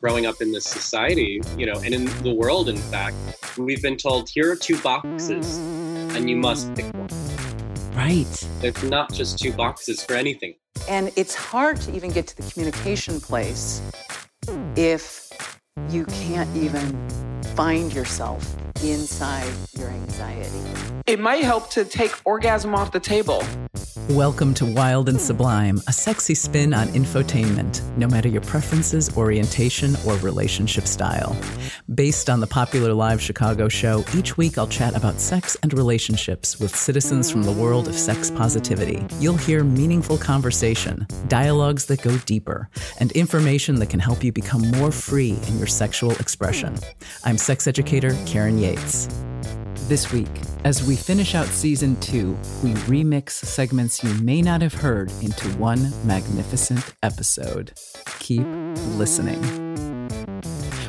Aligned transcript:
growing 0.00 0.26
up 0.26 0.40
in 0.40 0.52
this 0.52 0.64
society, 0.64 1.40
you 1.56 1.66
know, 1.66 1.80
and 1.80 1.92
in 1.92 2.04
the 2.22 2.32
world, 2.32 2.68
in 2.68 2.76
fact, 2.76 3.16
we've 3.58 3.82
been 3.82 3.96
told 3.96 4.28
here 4.28 4.52
are 4.52 4.56
two 4.56 4.78
boxes 4.80 5.58
and 6.14 6.30
you 6.30 6.36
must 6.36 6.72
pick 6.74 6.86
one. 6.94 7.08
Right. 7.94 8.48
There's 8.60 8.82
not 8.84 9.12
just 9.12 9.38
two 9.38 9.52
boxes 9.52 10.04
for 10.04 10.14
anything. 10.14 10.54
And 10.88 11.10
it's 11.16 11.34
hard 11.34 11.80
to 11.80 11.96
even 11.96 12.12
get 12.12 12.28
to 12.28 12.36
the 12.36 12.48
communication 12.50 13.20
place 13.20 13.82
if 14.76 15.60
you 15.90 16.04
can't 16.06 16.54
even 16.56 17.08
find 17.56 17.92
yourself 17.92 18.56
inside 18.82 19.52
your 19.76 19.88
anxiety. 19.88 20.62
It 21.06 21.18
might 21.18 21.42
help 21.42 21.70
to 21.70 21.84
take 21.84 22.12
orgasm 22.24 22.74
off 22.74 22.92
the 22.92 23.00
table. 23.00 23.42
Welcome 24.06 24.54
to 24.54 24.64
Wild 24.64 25.08
and 25.10 25.20
Sublime, 25.20 25.82
a 25.86 25.92
sexy 25.92 26.34
spin 26.34 26.72
on 26.72 26.88
infotainment, 26.88 27.82
no 27.98 28.06
matter 28.06 28.28
your 28.28 28.40
preferences, 28.40 29.14
orientation, 29.16 29.96
or 30.06 30.14
relationship 30.18 30.84
style. 30.84 31.36
Based 31.94 32.30
on 32.30 32.40
the 32.40 32.46
popular 32.46 32.94
live 32.94 33.20
Chicago 33.20 33.68
show, 33.68 34.04
each 34.14 34.38
week 34.38 34.56
I'll 34.56 34.66
chat 34.66 34.96
about 34.96 35.20
sex 35.20 35.56
and 35.62 35.74
relationships 35.74 36.58
with 36.58 36.74
citizens 36.74 37.30
from 37.30 37.42
the 37.42 37.52
world 37.52 37.86
of 37.86 37.94
sex 37.94 38.30
positivity. 38.30 39.06
You'll 39.20 39.36
hear 39.36 39.62
meaningful 39.62 40.16
conversation, 40.16 41.06
dialogues 41.28 41.84
that 41.86 42.00
go 42.00 42.16
deeper, 42.18 42.70
and 43.00 43.12
information 43.12 43.74
that 43.76 43.90
can 43.90 44.00
help 44.00 44.24
you 44.24 44.32
become 44.32 44.70
more 44.70 44.90
free 44.90 45.38
in 45.48 45.58
your 45.58 45.66
sexual 45.66 46.12
expression. 46.12 46.78
I'm 47.24 47.36
sex 47.36 47.66
educator 47.66 48.16
Karen 48.24 48.58
Yates. 48.58 49.08
This 49.86 50.12
week, 50.12 50.28
as 50.64 50.86
we 50.86 50.96
finish 50.96 51.34
out 51.34 51.46
season 51.46 51.98
two, 52.00 52.32
we 52.62 52.74
remix 52.88 53.30
segments 53.30 54.04
you 54.04 54.12
may 54.22 54.42
not 54.42 54.60
have 54.60 54.74
heard 54.74 55.10
into 55.22 55.48
one 55.56 55.92
magnificent 56.06 56.94
episode. 57.02 57.72
Keep 58.18 58.46
listening. 58.96 59.40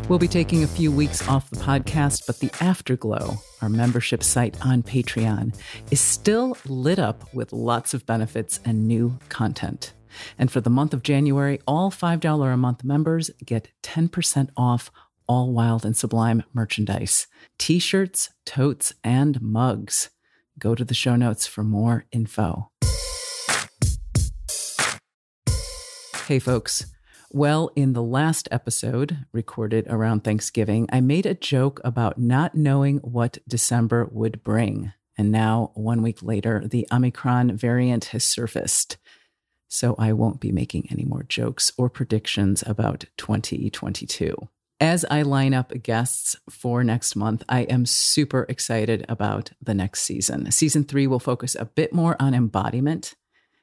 We'll 0.09 0.20
be 0.20 0.27
taking 0.27 0.64
a 0.64 0.67
few 0.67 0.91
weeks 0.91 1.25
off 1.30 1.49
the 1.49 1.58
podcast, 1.58 2.25
but 2.27 2.39
the 2.39 2.52
Afterglow, 2.59 3.38
our 3.61 3.69
membership 3.69 4.23
site 4.23 4.58
on 4.66 4.83
Patreon, 4.83 5.55
is 5.92 6.02
still 6.02 6.58
lit 6.66 6.99
up 6.99 7.33
with 7.33 7.53
lots 7.53 7.94
of 7.94 8.05
benefits 8.05 8.59
and 8.66 8.88
new 8.88 9.17
content. 9.30 9.94
And 10.38 10.52
for 10.52 10.61
the 10.61 10.69
month 10.69 10.94
of 10.94 11.03
January, 11.03 11.59
all 11.67 11.92
$5 11.92 12.53
a 12.53 12.58
month 12.58 12.83
members 12.83 13.30
get 13.45 13.69
10% 13.83 14.49
off 14.58 14.92
all 15.30 15.53
wild 15.53 15.85
and 15.85 15.95
sublime 15.95 16.44
merchandise 16.52 17.27
t 17.59 17.77
shirts, 17.80 18.31
totes, 18.45 18.94
and 19.03 19.41
mugs. 19.41 20.09
Go 20.58 20.75
to 20.75 20.83
the 20.83 20.94
show 20.94 21.16
notes 21.16 21.45
for 21.45 21.63
more 21.63 22.05
info. 22.11 22.71
Hey, 26.25 26.39
folks. 26.39 26.86
Well, 27.31 27.69
in 27.75 27.94
the 27.94 28.02
last 28.02 28.47
episode, 28.49 29.25
recorded 29.31 29.86
around 29.88 30.23
Thanksgiving, 30.23 30.89
I 30.91 30.99
made 30.99 31.27
a 31.27 31.36
joke 31.36 31.80
about 31.83 32.17
not 32.17 32.55
knowing 32.55 32.97
what 32.97 33.38
December 33.47 34.09
would 34.11 34.43
bring. 34.43 34.93
And 35.16 35.31
now, 35.31 35.71
one 35.75 36.02
week 36.02 36.23
later, 36.23 36.64
the 36.67 36.88
Omicron 36.91 37.55
variant 37.55 38.05
has 38.05 38.23
surfaced. 38.23 38.97
So 39.67 39.95
I 39.99 40.14
won't 40.14 40.39
be 40.39 40.52
making 40.52 40.88
any 40.89 41.05
more 41.05 41.23
jokes 41.23 41.71
or 41.77 41.89
predictions 41.89 42.64
about 42.66 43.05
2022. 43.17 44.49
As 44.81 45.03
I 45.11 45.23
line 45.23 45.53
up 45.53 45.73
guests 45.83 46.38
for 46.49 46.85
next 46.85 47.13
month, 47.17 47.44
I 47.49 47.63
am 47.63 47.85
super 47.85 48.45
excited 48.47 49.05
about 49.09 49.52
the 49.61 49.73
next 49.73 50.03
season. 50.03 50.49
Season 50.52 50.86
three 50.86 51.05
will 51.05 51.19
focus 51.19 51.53
a 51.59 51.66
bit 51.66 51.91
more 51.91 52.16
on 52.17 52.33
embodiment, 52.33 53.16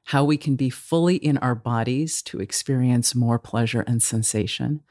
how 0.04 0.24
we 0.24 0.36
can 0.36 0.56
be 0.56 0.68
fully 0.68 1.16
in 1.16 1.38
our 1.38 1.54
bodies 1.54 2.20
to 2.24 2.40
experience 2.40 3.14
more 3.14 3.38
pleasure 3.38 3.80
and 3.86 4.02
sensation. 4.02 4.82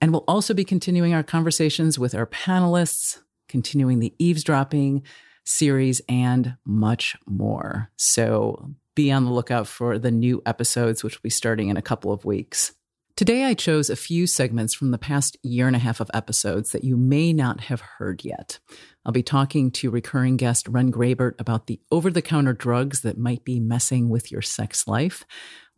And 0.00 0.12
we'll 0.12 0.24
also 0.28 0.54
be 0.54 0.64
continuing 0.64 1.12
our 1.12 1.24
conversations 1.24 1.98
with 1.98 2.14
our 2.14 2.26
panelists, 2.26 3.18
continuing 3.48 3.98
the 3.98 4.14
eavesdropping 4.20 5.02
series, 5.42 6.00
and 6.08 6.56
much 6.64 7.16
more. 7.26 7.90
So 7.96 8.70
be 8.94 9.10
on 9.10 9.24
the 9.24 9.32
lookout 9.32 9.66
for 9.66 9.98
the 9.98 10.12
new 10.12 10.42
episodes, 10.46 11.02
which 11.02 11.16
will 11.16 11.22
be 11.24 11.30
starting 11.30 11.70
in 11.70 11.76
a 11.76 11.82
couple 11.82 12.12
of 12.12 12.24
weeks. 12.24 12.72
Today, 13.16 13.44
I 13.44 13.54
chose 13.54 13.88
a 13.88 13.96
few 13.96 14.26
segments 14.26 14.74
from 14.74 14.90
the 14.90 14.98
past 14.98 15.38
year 15.42 15.66
and 15.66 15.74
a 15.74 15.78
half 15.78 16.00
of 16.00 16.10
episodes 16.12 16.72
that 16.72 16.84
you 16.84 16.98
may 16.98 17.32
not 17.32 17.60
have 17.60 17.80
heard 17.80 18.22
yet. 18.26 18.58
I'll 19.06 19.12
be 19.12 19.22
talking 19.22 19.70
to 19.70 19.88
recurring 19.88 20.36
guest 20.36 20.68
Ren 20.68 20.92
Grabert 20.92 21.32
about 21.38 21.66
the 21.66 21.80
over 21.90 22.10
the 22.10 22.20
counter 22.20 22.52
drugs 22.52 23.00
that 23.00 23.16
might 23.16 23.42
be 23.42 23.58
messing 23.58 24.10
with 24.10 24.30
your 24.30 24.42
sex 24.42 24.86
life. 24.86 25.24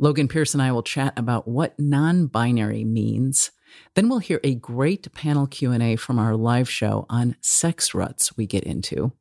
Logan 0.00 0.26
Pierce 0.26 0.52
and 0.52 0.60
I 0.60 0.72
will 0.72 0.82
chat 0.82 1.16
about 1.16 1.46
what 1.46 1.78
non 1.78 2.26
binary 2.26 2.82
means. 2.82 3.52
Then 3.94 4.08
we'll 4.08 4.18
hear 4.18 4.40
a 4.42 4.56
great 4.56 5.14
panel 5.14 5.46
Q&A 5.46 5.94
from 5.94 6.18
our 6.18 6.34
live 6.34 6.68
show 6.68 7.06
on 7.08 7.36
sex 7.40 7.94
ruts 7.94 8.36
we 8.36 8.48
get 8.48 8.64
into. 8.64 9.12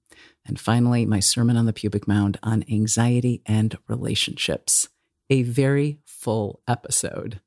And 0.43 0.59
finally, 0.59 1.05
my 1.05 1.19
sermon 1.19 1.55
on 1.55 1.67
the 1.67 1.73
pubic 1.73 2.07
mound 2.07 2.39
on 2.41 2.65
anxiety 2.67 3.43
and 3.45 3.77
relationships. 3.87 4.89
A 5.29 5.43
very 5.43 5.99
full 6.03 6.63
episode. 6.67 7.41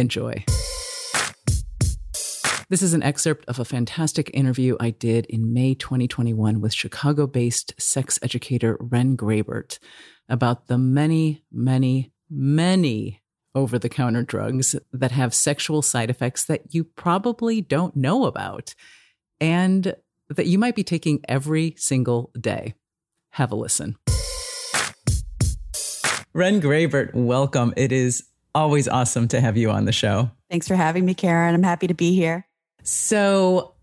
Enjoy. 0.00 0.44
This 2.70 2.80
is 2.80 2.94
an 2.94 3.02
excerpt 3.02 3.44
of 3.48 3.58
a 3.58 3.66
fantastic 3.66 4.30
interview 4.32 4.76
I 4.80 4.90
did 4.90 5.26
in 5.26 5.52
May 5.52 5.74
2021 5.74 6.62
with 6.62 6.72
Chicago 6.72 7.26
based 7.26 7.74
sex 7.78 8.18
educator 8.22 8.78
Ren 8.80 9.14
Grabert 9.14 9.78
about 10.26 10.68
the 10.68 10.78
many, 10.78 11.44
many, 11.52 12.12
many 12.30 13.20
over 13.54 13.78
the 13.78 13.90
counter 13.90 14.22
drugs 14.22 14.74
that 14.90 15.10
have 15.10 15.34
sexual 15.34 15.82
side 15.82 16.08
effects 16.08 16.46
that 16.46 16.62
you 16.72 16.84
probably 16.84 17.60
don't 17.60 17.94
know 17.94 18.24
about 18.24 18.74
and 19.38 19.94
that 20.30 20.46
you 20.46 20.58
might 20.58 20.76
be 20.76 20.84
taking 20.84 21.20
every 21.28 21.74
single 21.76 22.30
day. 22.40 22.72
Have 23.32 23.52
a 23.52 23.56
listen. 23.56 23.98
Ren 26.32 26.60
Grabert, 26.60 27.12
welcome. 27.12 27.74
It 27.76 27.92
is 27.92 28.29
always 28.54 28.88
awesome 28.88 29.28
to 29.28 29.40
have 29.40 29.56
you 29.56 29.70
on 29.70 29.84
the 29.84 29.92
show. 29.92 30.30
Thanks 30.50 30.68
for 30.68 30.74
having 30.76 31.04
me, 31.04 31.14
Karen. 31.14 31.54
I'm 31.54 31.62
happy 31.62 31.86
to 31.86 31.94
be 31.94 32.14
here. 32.14 32.46
So, 32.82 33.74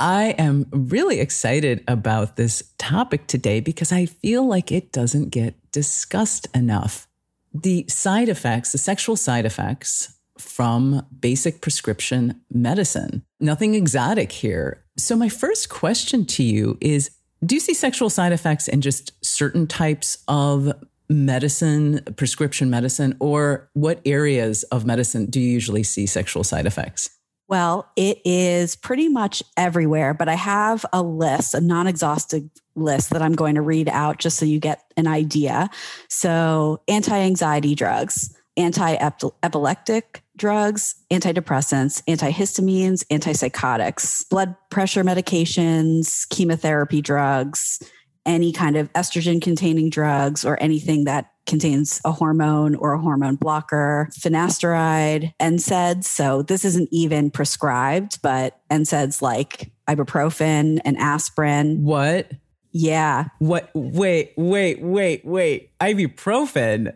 I 0.00 0.34
am 0.38 0.66
really 0.72 1.20
excited 1.20 1.84
about 1.86 2.36
this 2.36 2.72
topic 2.78 3.26
today 3.26 3.60
because 3.60 3.92
I 3.92 4.06
feel 4.06 4.44
like 4.44 4.72
it 4.72 4.90
doesn't 4.90 5.28
get 5.28 5.54
discussed 5.70 6.48
enough. 6.54 7.06
The 7.52 7.84
side 7.88 8.28
effects, 8.28 8.72
the 8.72 8.78
sexual 8.78 9.14
side 9.16 9.46
effects 9.46 10.18
from 10.38 11.06
basic 11.20 11.60
prescription 11.60 12.40
medicine. 12.50 13.24
Nothing 13.38 13.74
exotic 13.74 14.32
here. 14.32 14.84
So, 14.98 15.16
my 15.16 15.28
first 15.28 15.68
question 15.68 16.26
to 16.26 16.42
you 16.42 16.76
is 16.80 17.10
Do 17.44 17.54
you 17.54 17.60
see 17.60 17.74
sexual 17.74 18.10
side 18.10 18.32
effects 18.32 18.66
in 18.66 18.80
just 18.80 19.12
certain 19.24 19.66
types 19.66 20.18
of 20.26 20.72
medicine, 21.08 22.00
prescription 22.16 22.70
medicine, 22.70 23.16
or 23.20 23.68
what 23.74 24.00
areas 24.04 24.62
of 24.64 24.84
medicine 24.86 25.26
do 25.26 25.40
you 25.40 25.50
usually 25.50 25.82
see 25.82 26.06
sexual 26.06 26.44
side 26.44 26.66
effects? 26.66 27.10
Well, 27.46 27.90
it 27.94 28.20
is 28.24 28.74
pretty 28.74 29.08
much 29.08 29.42
everywhere, 29.56 30.14
but 30.14 30.28
I 30.28 30.34
have 30.34 30.86
a 30.92 31.02
list, 31.02 31.54
a 31.54 31.60
non 31.60 31.86
exhaustive 31.86 32.44
list 32.74 33.10
that 33.10 33.22
I'm 33.22 33.34
going 33.34 33.56
to 33.56 33.60
read 33.60 33.88
out 33.88 34.18
just 34.18 34.38
so 34.38 34.46
you 34.46 34.58
get 34.58 34.82
an 34.96 35.06
idea. 35.06 35.68
So, 36.08 36.80
anti 36.88 37.16
anxiety 37.16 37.74
drugs, 37.74 38.34
anti 38.56 38.94
epileptic 39.42 40.22
drugs, 40.36 40.94
antidepressants, 41.10 42.02
antihistamines, 42.04 43.04
antipsychotics, 43.08 44.28
blood 44.30 44.56
pressure 44.70 45.04
medications, 45.04 46.28
chemotherapy 46.30 47.02
drugs, 47.02 47.78
any 48.26 48.52
kind 48.52 48.76
of 48.76 48.92
estrogen 48.94 49.40
containing 49.40 49.90
drugs 49.90 50.44
or 50.44 50.60
anything 50.62 51.04
that 51.04 51.30
contains 51.46 52.00
a 52.04 52.12
hormone 52.12 52.74
or 52.74 52.94
a 52.94 52.98
hormone 52.98 53.36
blocker, 53.36 54.08
finasteride, 54.12 55.32
NSAIDs. 55.40 56.04
So 56.04 56.42
this 56.42 56.64
isn't 56.64 56.88
even 56.90 57.30
prescribed, 57.30 58.22
but 58.22 58.60
NSAIDs 58.70 59.20
like 59.20 59.70
ibuprofen 59.88 60.80
and 60.84 60.96
aspirin. 60.96 61.84
What? 61.84 62.30
Yeah. 62.72 63.26
What? 63.38 63.70
Wait, 63.74 64.32
wait, 64.36 64.80
wait, 64.80 65.24
wait. 65.24 65.78
Ibuprofen. 65.78 66.94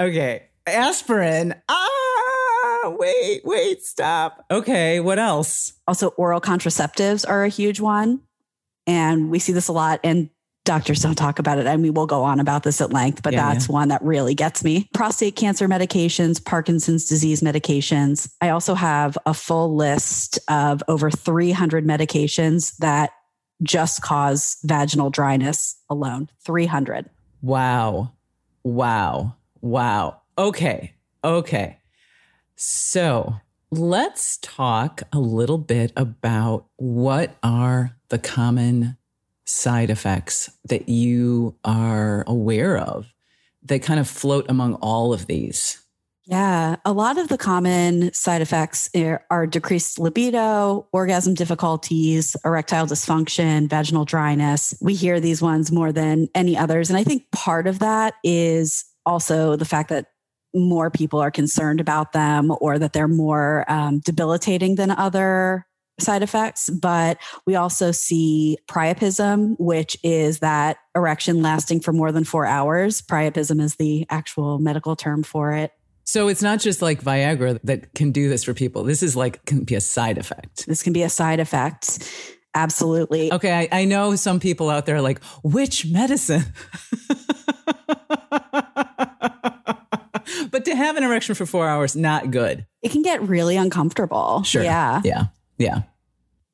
Okay. 0.00 0.42
Aspirin. 0.66 1.54
Ah, 1.68 2.92
wait, 2.98 3.40
wait, 3.44 3.82
stop. 3.82 4.44
Okay. 4.50 5.00
What 5.00 5.18
else? 5.18 5.72
Also, 5.86 6.08
oral 6.08 6.40
contraceptives 6.40 7.26
are 7.26 7.44
a 7.44 7.48
huge 7.48 7.80
one. 7.80 8.20
And 8.86 9.30
we 9.30 9.38
see 9.38 9.52
this 9.52 9.68
a 9.68 9.72
lot 9.72 10.00
in 10.02 10.30
doctors 10.68 11.00
don't 11.00 11.14
talk 11.14 11.38
about 11.38 11.58
it. 11.58 11.66
I 11.66 11.78
mean, 11.78 11.94
we'll 11.94 12.06
go 12.06 12.22
on 12.22 12.40
about 12.40 12.62
this 12.62 12.82
at 12.82 12.92
length, 12.92 13.22
but 13.22 13.32
yeah, 13.32 13.52
that's 13.52 13.68
yeah. 13.68 13.72
one 13.72 13.88
that 13.88 14.02
really 14.02 14.34
gets 14.34 14.62
me. 14.62 14.86
Prostate 14.92 15.34
cancer 15.34 15.66
medications, 15.66 16.44
Parkinson's 16.44 17.08
disease 17.08 17.40
medications. 17.40 18.30
I 18.42 18.50
also 18.50 18.74
have 18.74 19.16
a 19.24 19.32
full 19.32 19.74
list 19.74 20.38
of 20.48 20.82
over 20.86 21.10
300 21.10 21.86
medications 21.86 22.76
that 22.76 23.10
just 23.62 24.02
cause 24.02 24.58
vaginal 24.62 25.08
dryness 25.08 25.74
alone. 25.88 26.28
300. 26.44 27.08
Wow. 27.40 28.12
Wow. 28.62 29.36
Wow. 29.62 30.20
Okay. 30.36 30.92
Okay. 31.24 31.78
So 32.56 33.36
let's 33.70 34.36
talk 34.42 35.02
a 35.14 35.18
little 35.18 35.58
bit 35.58 35.92
about 35.96 36.66
what 36.76 37.36
are 37.42 37.96
the 38.10 38.18
common 38.18 38.97
side 39.48 39.90
effects 39.90 40.50
that 40.64 40.88
you 40.88 41.56
are 41.64 42.24
aware 42.26 42.76
of 42.76 43.12
that 43.62 43.82
kind 43.82 43.98
of 43.98 44.08
float 44.08 44.46
among 44.48 44.74
all 44.74 45.12
of 45.12 45.26
these. 45.26 45.82
Yeah, 46.24 46.76
a 46.84 46.92
lot 46.92 47.16
of 47.16 47.28
the 47.28 47.38
common 47.38 48.12
side 48.12 48.42
effects 48.42 48.90
are 49.30 49.46
decreased 49.46 49.98
libido, 49.98 50.86
orgasm 50.92 51.32
difficulties, 51.32 52.36
erectile 52.44 52.86
dysfunction, 52.86 53.68
vaginal 53.68 54.04
dryness. 54.04 54.74
We 54.82 54.94
hear 54.94 55.20
these 55.20 55.40
ones 55.40 55.72
more 55.72 55.90
than 55.90 56.28
any 56.34 56.54
others. 56.54 56.90
And 56.90 56.98
I 56.98 57.04
think 57.04 57.30
part 57.32 57.66
of 57.66 57.78
that 57.78 58.14
is 58.22 58.84
also 59.06 59.56
the 59.56 59.64
fact 59.64 59.88
that 59.88 60.08
more 60.54 60.90
people 60.90 61.18
are 61.18 61.30
concerned 61.30 61.80
about 61.80 62.12
them 62.12 62.54
or 62.60 62.78
that 62.78 62.92
they're 62.92 63.08
more 63.08 63.64
um, 63.70 64.00
debilitating 64.00 64.74
than 64.74 64.90
other 64.90 65.66
side 66.00 66.22
effects, 66.22 66.70
but 66.70 67.18
we 67.46 67.54
also 67.54 67.90
see 67.90 68.58
priapism, 68.68 69.56
which 69.58 69.96
is 70.02 70.40
that 70.40 70.78
erection 70.94 71.42
lasting 71.42 71.80
for 71.80 71.92
more 71.92 72.12
than 72.12 72.24
four 72.24 72.46
hours. 72.46 73.02
Priapism 73.02 73.60
is 73.60 73.76
the 73.76 74.06
actual 74.10 74.58
medical 74.58 74.96
term 74.96 75.22
for 75.22 75.52
it. 75.52 75.72
So 76.04 76.28
it's 76.28 76.40
not 76.42 76.60
just 76.60 76.80
like 76.80 77.02
Viagra 77.02 77.60
that 77.64 77.92
can 77.94 78.12
do 78.12 78.30
this 78.30 78.42
for 78.42 78.54
people. 78.54 78.82
This 78.82 79.02
is 79.02 79.14
like 79.14 79.44
can 79.44 79.64
be 79.64 79.74
a 79.74 79.80
side 79.80 80.16
effect. 80.16 80.66
This 80.66 80.82
can 80.82 80.94
be 80.94 81.02
a 81.02 81.10
side 81.10 81.38
effect. 81.38 82.10
Absolutely. 82.54 83.30
Okay, 83.32 83.68
I, 83.70 83.80
I 83.80 83.84
know 83.84 84.16
some 84.16 84.40
people 84.40 84.70
out 84.70 84.86
there 84.86 85.02
like 85.02 85.22
which 85.42 85.84
medicine. 85.86 86.44
but 90.50 90.64
to 90.64 90.74
have 90.74 90.96
an 90.96 91.04
erection 91.04 91.34
for 91.34 91.44
four 91.44 91.68
hours, 91.68 91.94
not 91.94 92.30
good. 92.30 92.66
It 92.82 92.90
can 92.90 93.02
get 93.02 93.22
really 93.22 93.56
uncomfortable. 93.56 94.42
Sure. 94.44 94.62
Yeah. 94.62 95.02
Yeah. 95.04 95.26
Yeah. 95.58 95.82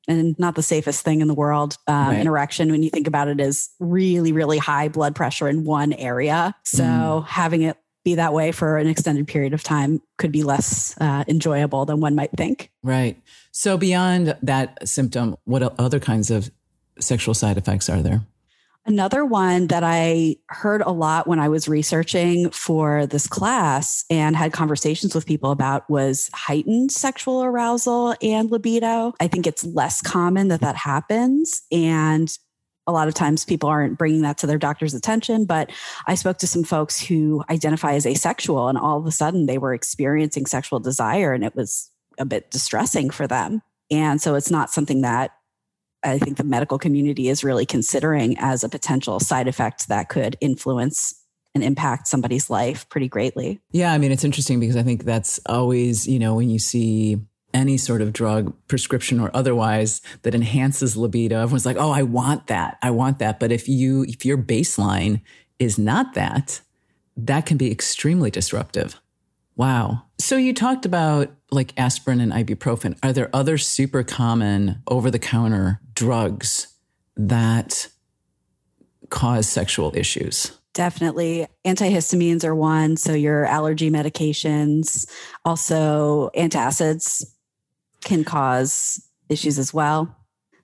And 0.07 0.37
not 0.37 0.53
the 0.55 0.61
safest 0.61 1.03
thing 1.03 1.21
in 1.21 1.27
the 1.27 1.33
world. 1.33 1.77
Um, 1.87 2.07
Right. 2.09 2.17
An 2.19 2.27
erection, 2.27 2.69
when 2.71 2.83
you 2.83 2.89
think 2.91 3.07
about 3.07 3.27
it, 3.27 3.39
is 3.39 3.69
really, 3.79 4.31
really 4.31 4.57
high 4.59 4.87
blood 4.87 5.15
pressure 5.15 5.47
in 5.47 5.63
one 5.63 5.93
area. 5.93 6.53
So 6.63 6.83
Mm. 6.83 7.25
having 7.27 7.61
it 7.63 7.77
be 8.03 8.13
that 8.15 8.31
way 8.33 8.51
for 8.51 8.77
an 8.77 8.85
extended 8.85 9.27
period 9.27 9.51
of 9.53 9.63
time 9.63 9.99
could 10.19 10.31
be 10.31 10.43
less 10.43 10.93
uh, 11.01 11.23
enjoyable 11.27 11.85
than 11.85 12.01
one 12.01 12.13
might 12.13 12.29
think. 12.37 12.69
Right. 12.83 13.19
So 13.51 13.77
beyond 13.77 14.37
that 14.43 14.87
symptom, 14.87 15.37
what 15.45 15.63
other 15.79 15.99
kinds 15.99 16.29
of 16.29 16.51
sexual 16.99 17.33
side 17.33 17.57
effects 17.57 17.89
are 17.89 18.03
there? 18.03 18.21
Another 18.87 19.25
one 19.25 19.67
that 19.67 19.83
I 19.83 20.35
heard 20.49 20.81
a 20.81 20.91
lot 20.91 21.25
when 21.27 21.39
I 21.39 21.49
was 21.49 21.67
researching 21.67 22.51
for 22.51 23.07
this 23.07 23.25
class 23.25 24.05
and 24.11 24.35
had 24.35 24.53
conversations 24.53 25.15
with 25.15 25.25
people 25.25 25.49
about 25.49 25.89
was 25.89 26.29
heightened 26.33 26.91
sexual 26.91 27.43
arousal 27.43 28.13
and 28.21 28.51
libido. 28.51 29.13
I 29.19 29.27
think 29.27 29.47
it's 29.47 29.63
less 29.63 30.01
common 30.01 30.49
that 30.49 30.61
that 30.61 30.75
happens. 30.75 31.63
And 31.71 32.31
a 32.85 32.91
lot 32.91 33.07
of 33.07 33.15
times 33.15 33.43
people 33.43 33.69
aren't 33.69 33.97
bringing 33.97 34.21
that 34.21 34.37
to 34.37 34.47
their 34.47 34.59
doctor's 34.59 34.93
attention. 34.93 35.45
But 35.45 35.71
I 36.05 36.13
spoke 36.13 36.37
to 36.37 36.47
some 36.47 36.63
folks 36.63 37.01
who 37.01 37.43
identify 37.49 37.93
as 37.93 38.05
asexual, 38.05 38.67
and 38.67 38.77
all 38.77 38.99
of 38.99 39.07
a 39.07 39.11
sudden 39.11 39.47
they 39.47 39.57
were 39.57 39.73
experiencing 39.73 40.45
sexual 40.45 40.79
desire, 40.79 41.33
and 41.33 41.43
it 41.43 41.55
was 41.55 41.89
a 42.19 42.25
bit 42.25 42.51
distressing 42.51 43.09
for 43.09 43.25
them. 43.25 43.63
And 43.89 44.21
so 44.21 44.35
it's 44.35 44.51
not 44.51 44.69
something 44.69 45.01
that 45.01 45.31
I 46.05 46.19
think 46.19 46.37
the 46.37 46.43
medical 46.43 46.77
community 46.77 47.29
is 47.29 47.43
really 47.43 47.65
considering 47.65 48.37
as 48.37 48.63
a 48.63 48.69
potential 48.69 49.19
side 49.19 49.47
effect 49.47 49.87
that 49.87 50.09
could 50.09 50.37
influence 50.39 51.13
and 51.53 51.63
impact 51.63 52.07
somebody's 52.07 52.49
life 52.49 52.87
pretty 52.89 53.07
greatly. 53.07 53.59
Yeah, 53.71 53.93
I 53.93 53.97
mean, 53.97 54.11
it's 54.11 54.23
interesting 54.23 54.59
because 54.59 54.75
I 54.75 54.83
think 54.83 55.05
that's 55.05 55.39
always, 55.47 56.07
you 56.07 56.19
know, 56.19 56.35
when 56.35 56.49
you 56.49 56.59
see 56.59 57.17
any 57.53 57.77
sort 57.77 58.01
of 58.01 58.11
drug, 58.11 58.53
prescription 58.67 59.19
or 59.19 59.31
otherwise, 59.33 60.01
that 60.23 60.35
enhances 60.35 60.97
libido, 60.97 61.41
everyone's 61.41 61.65
like, 61.65 61.77
oh, 61.77 61.91
I 61.91 62.03
want 62.03 62.47
that. 62.47 62.77
I 62.81 62.91
want 62.91 63.19
that. 63.19 63.39
But 63.39 63.53
if 63.53 63.69
you, 63.69 64.03
if 64.03 64.25
your 64.25 64.37
baseline 64.37 65.21
is 65.57 65.79
not 65.79 66.13
that, 66.15 66.59
that 67.15 67.45
can 67.45 67.55
be 67.55 67.71
extremely 67.71 68.29
disruptive. 68.29 68.99
Wow. 69.55 70.03
So 70.19 70.37
you 70.37 70.53
talked 70.53 70.85
about 70.85 71.31
like 71.51 71.73
aspirin 71.77 72.19
and 72.19 72.31
ibuprofen. 72.31 72.97
Are 73.03 73.13
there 73.13 73.29
other 73.33 73.57
super 73.57 74.03
common 74.03 74.81
over 74.87 75.09
the 75.09 75.19
counter 75.19 75.79
drugs 75.93 76.67
that 77.15 77.87
cause 79.09 79.47
sexual 79.47 79.95
issues? 79.95 80.51
Definitely. 80.73 81.47
Antihistamines 81.65 82.43
are 82.43 82.53
one. 82.53 82.97
So 82.97 83.13
your 83.13 83.45
allergy 83.45 83.89
medications, 83.89 85.09
also 85.45 86.31
antacids 86.35 87.23
can 88.03 88.25
cause 88.25 89.01
issues 89.29 89.57
as 89.57 89.73
well. 89.73 90.13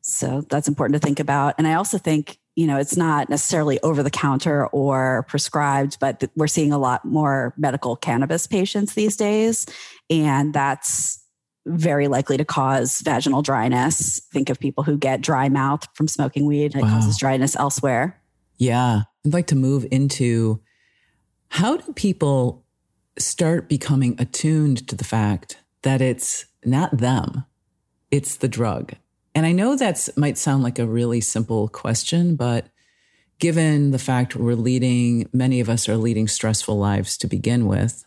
So 0.01 0.41
that's 0.49 0.67
important 0.67 1.01
to 1.01 1.05
think 1.05 1.21
about. 1.21 1.55
And 1.57 1.65
I 1.65 1.75
also 1.75 1.97
think, 1.97 2.39
you 2.55 2.67
know, 2.67 2.77
it's 2.77 2.97
not 2.97 3.29
necessarily 3.29 3.79
over 3.81 4.03
the 4.03 4.09
counter 4.09 4.67
or 4.67 5.25
prescribed, 5.29 5.97
but 5.99 6.23
we're 6.35 6.47
seeing 6.47 6.71
a 6.73 6.77
lot 6.77 7.05
more 7.05 7.53
medical 7.57 7.95
cannabis 7.95 8.45
patients 8.47 8.93
these 8.93 9.15
days. 9.15 9.65
And 10.09 10.53
that's 10.53 11.23
very 11.65 12.07
likely 12.07 12.37
to 12.37 12.45
cause 12.45 13.01
vaginal 13.01 13.41
dryness. 13.41 14.19
Think 14.33 14.49
of 14.49 14.59
people 14.59 14.83
who 14.83 14.97
get 14.97 15.21
dry 15.21 15.47
mouth 15.47 15.87
from 15.93 16.07
smoking 16.07 16.45
weed. 16.45 16.75
It 16.75 16.81
Wow. 16.81 16.89
causes 16.89 17.17
dryness 17.17 17.55
elsewhere. 17.55 18.19
Yeah. 18.57 19.03
I'd 19.25 19.33
like 19.33 19.47
to 19.47 19.55
move 19.55 19.85
into 19.91 20.59
how 21.49 21.77
do 21.77 21.93
people 21.93 22.65
start 23.19 23.69
becoming 23.69 24.15
attuned 24.19 24.87
to 24.87 24.95
the 24.95 25.03
fact 25.03 25.57
that 25.83 26.01
it's 26.01 26.45
not 26.65 26.97
them, 26.97 27.45
it's 28.09 28.35
the 28.37 28.47
drug? 28.47 28.93
And 29.33 29.45
I 29.45 29.51
know 29.51 29.75
that 29.75 30.09
might 30.17 30.37
sound 30.37 30.63
like 30.63 30.79
a 30.79 30.85
really 30.85 31.21
simple 31.21 31.67
question, 31.67 32.35
but 32.35 32.67
given 33.39 33.91
the 33.91 33.99
fact 33.99 34.35
we're 34.35 34.55
leading, 34.55 35.27
many 35.33 35.59
of 35.59 35.69
us 35.69 35.87
are 35.89 35.97
leading 35.97 36.27
stressful 36.27 36.77
lives 36.77 37.17
to 37.17 37.27
begin 37.27 37.65
with, 37.65 38.05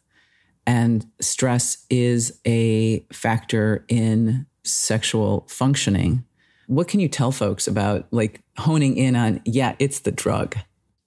and 0.66 1.06
stress 1.20 1.84
is 1.90 2.40
a 2.46 3.00
factor 3.12 3.84
in 3.88 4.46
sexual 4.62 5.46
functioning. 5.48 6.24
What 6.66 6.88
can 6.88 7.00
you 7.00 7.08
tell 7.08 7.32
folks 7.32 7.66
about 7.66 8.06
like 8.10 8.40
honing 8.56 8.96
in 8.96 9.16
on, 9.16 9.40
yeah, 9.44 9.76
it's 9.78 10.00
the 10.00 10.12
drug? 10.12 10.56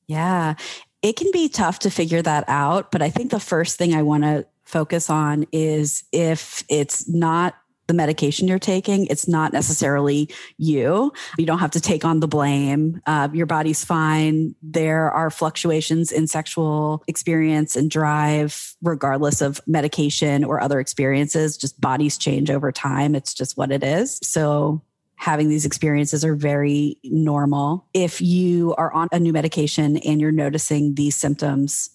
Yeah, 0.07 0.55
it 1.01 1.15
can 1.15 1.31
be 1.31 1.49
tough 1.49 1.79
to 1.79 1.89
figure 1.89 2.21
that 2.21 2.45
out. 2.47 2.91
But 2.91 3.01
I 3.01 3.09
think 3.09 3.31
the 3.31 3.39
first 3.39 3.77
thing 3.77 3.95
I 3.95 4.03
want 4.03 4.23
to 4.23 4.45
focus 4.63 5.09
on 5.09 5.45
is 5.51 6.03
if 6.11 6.63
it's 6.69 7.07
not 7.07 7.55
the 7.87 7.93
medication 7.93 8.47
you're 8.47 8.59
taking, 8.59 9.05
it's 9.07 9.27
not 9.27 9.53
necessarily 9.53 10.29
you. 10.57 11.11
You 11.37 11.45
don't 11.45 11.59
have 11.59 11.71
to 11.71 11.81
take 11.81 12.05
on 12.05 12.19
the 12.19 12.27
blame. 12.27 13.01
Uh, 13.05 13.29
your 13.33 13.45
body's 13.45 13.83
fine. 13.83 14.55
There 14.61 15.09
are 15.11 15.29
fluctuations 15.29 16.11
in 16.11 16.27
sexual 16.27 17.03
experience 17.07 17.75
and 17.75 17.89
drive, 17.89 18.75
regardless 18.81 19.41
of 19.41 19.61
medication 19.67 20.43
or 20.43 20.61
other 20.61 20.79
experiences. 20.79 21.57
Just 21.57 21.79
bodies 21.79 22.17
change 22.17 22.51
over 22.51 22.71
time. 22.71 23.15
It's 23.15 23.33
just 23.33 23.57
what 23.57 23.71
it 23.71 23.83
is. 23.83 24.19
So 24.21 24.81
having 25.15 25.49
these 25.49 25.65
experiences 25.65 26.23
are 26.23 26.35
very 26.35 26.97
normal. 27.03 27.87
If 27.93 28.21
you 28.21 28.75
are 28.75 28.93
on 28.93 29.07
a 29.11 29.19
new 29.19 29.33
medication 29.33 29.97
and 29.97 30.21
you're 30.21 30.31
noticing 30.31 30.95
these 30.95 31.15
symptoms 31.15 31.89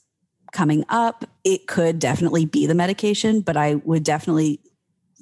coming 0.53 0.85
up, 0.89 1.25
it 1.45 1.67
could 1.67 1.99
definitely 1.99 2.45
be 2.45 2.67
the 2.67 2.75
medication, 2.75 3.41
but 3.41 3.57
I 3.57 3.77
would 3.77 4.03
definitely 4.03 4.61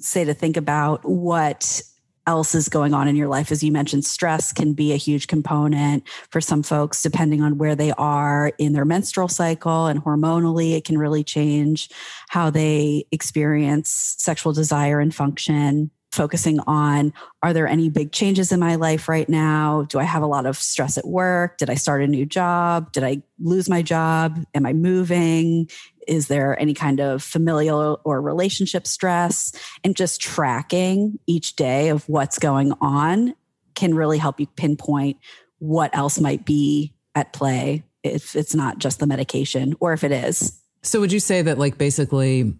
say 0.01 0.23
to 0.23 0.33
think 0.33 0.57
about 0.57 1.03
what 1.05 1.81
else 2.27 2.53
is 2.53 2.69
going 2.69 2.93
on 2.93 3.07
in 3.07 3.15
your 3.15 3.27
life. 3.27 3.51
As 3.51 3.63
you 3.63 3.71
mentioned, 3.71 4.05
stress 4.05 4.53
can 4.53 4.73
be 4.73 4.93
a 4.93 4.97
huge 4.97 5.27
component 5.27 6.07
for 6.29 6.39
some 6.39 6.61
folks, 6.61 7.01
depending 7.01 7.41
on 7.41 7.57
where 7.57 7.75
they 7.75 7.91
are 7.93 8.51
in 8.57 8.73
their 8.73 8.85
menstrual 8.85 9.27
cycle 9.27 9.87
and 9.87 10.03
hormonally, 10.03 10.73
it 10.73 10.85
can 10.85 10.97
really 10.97 11.23
change 11.23 11.89
how 12.29 12.49
they 12.49 13.05
experience 13.11 14.15
sexual 14.17 14.53
desire 14.53 14.99
and 14.99 15.15
function 15.15 15.89
focusing 16.11 16.59
on 16.67 17.13
are 17.41 17.53
there 17.53 17.67
any 17.67 17.89
big 17.89 18.11
changes 18.11 18.51
in 18.51 18.59
my 18.59 18.75
life 18.75 19.07
right 19.07 19.29
now? 19.29 19.85
Do 19.89 19.97
I 19.99 20.03
have 20.03 20.21
a 20.21 20.27
lot 20.27 20.45
of 20.45 20.57
stress 20.57 20.97
at 20.97 21.07
work? 21.07 21.57
Did 21.57 21.69
I 21.69 21.75
start 21.75 22.03
a 22.03 22.07
new 22.07 22.25
job? 22.25 22.91
Did 22.91 23.03
I 23.03 23.21
lose 23.39 23.69
my 23.69 23.81
job? 23.81 24.43
Am 24.53 24.65
I 24.65 24.73
moving? 24.73 25.69
Is 26.07 26.27
there 26.27 26.59
any 26.59 26.73
kind 26.73 26.99
of 26.99 27.23
familial 27.23 28.01
or 28.03 28.21
relationship 28.21 28.87
stress? 28.87 29.51
And 29.83 29.95
just 29.95 30.21
tracking 30.21 31.19
each 31.27 31.55
day 31.55 31.89
of 31.89 32.07
what's 32.09 32.39
going 32.39 32.73
on 32.81 33.35
can 33.75 33.95
really 33.95 34.17
help 34.17 34.39
you 34.39 34.47
pinpoint 34.47 35.17
what 35.59 35.95
else 35.95 36.19
might 36.19 36.45
be 36.45 36.93
at 37.15 37.33
play 37.33 37.83
if 38.03 38.35
it's 38.35 38.55
not 38.55 38.79
just 38.79 38.99
the 38.99 39.07
medication 39.07 39.75
or 39.79 39.93
if 39.93 40.03
it 40.03 40.11
is. 40.11 40.59
So 40.81 40.99
would 40.99 41.11
you 41.11 41.19
say 41.19 41.41
that 41.41 41.57
like 41.57 41.77
basically 41.77 42.53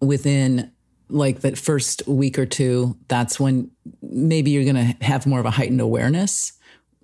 within 0.00 0.72
like 1.08 1.40
that 1.40 1.56
first 1.56 2.06
week 2.08 2.38
or 2.38 2.46
two, 2.46 2.96
that's 3.08 3.38
when 3.38 3.70
maybe 4.02 4.50
you're 4.50 4.64
going 4.64 4.74
to 4.74 5.04
have 5.04 5.26
more 5.26 5.38
of 5.38 5.46
a 5.46 5.50
heightened 5.50 5.80
awareness 5.80 6.52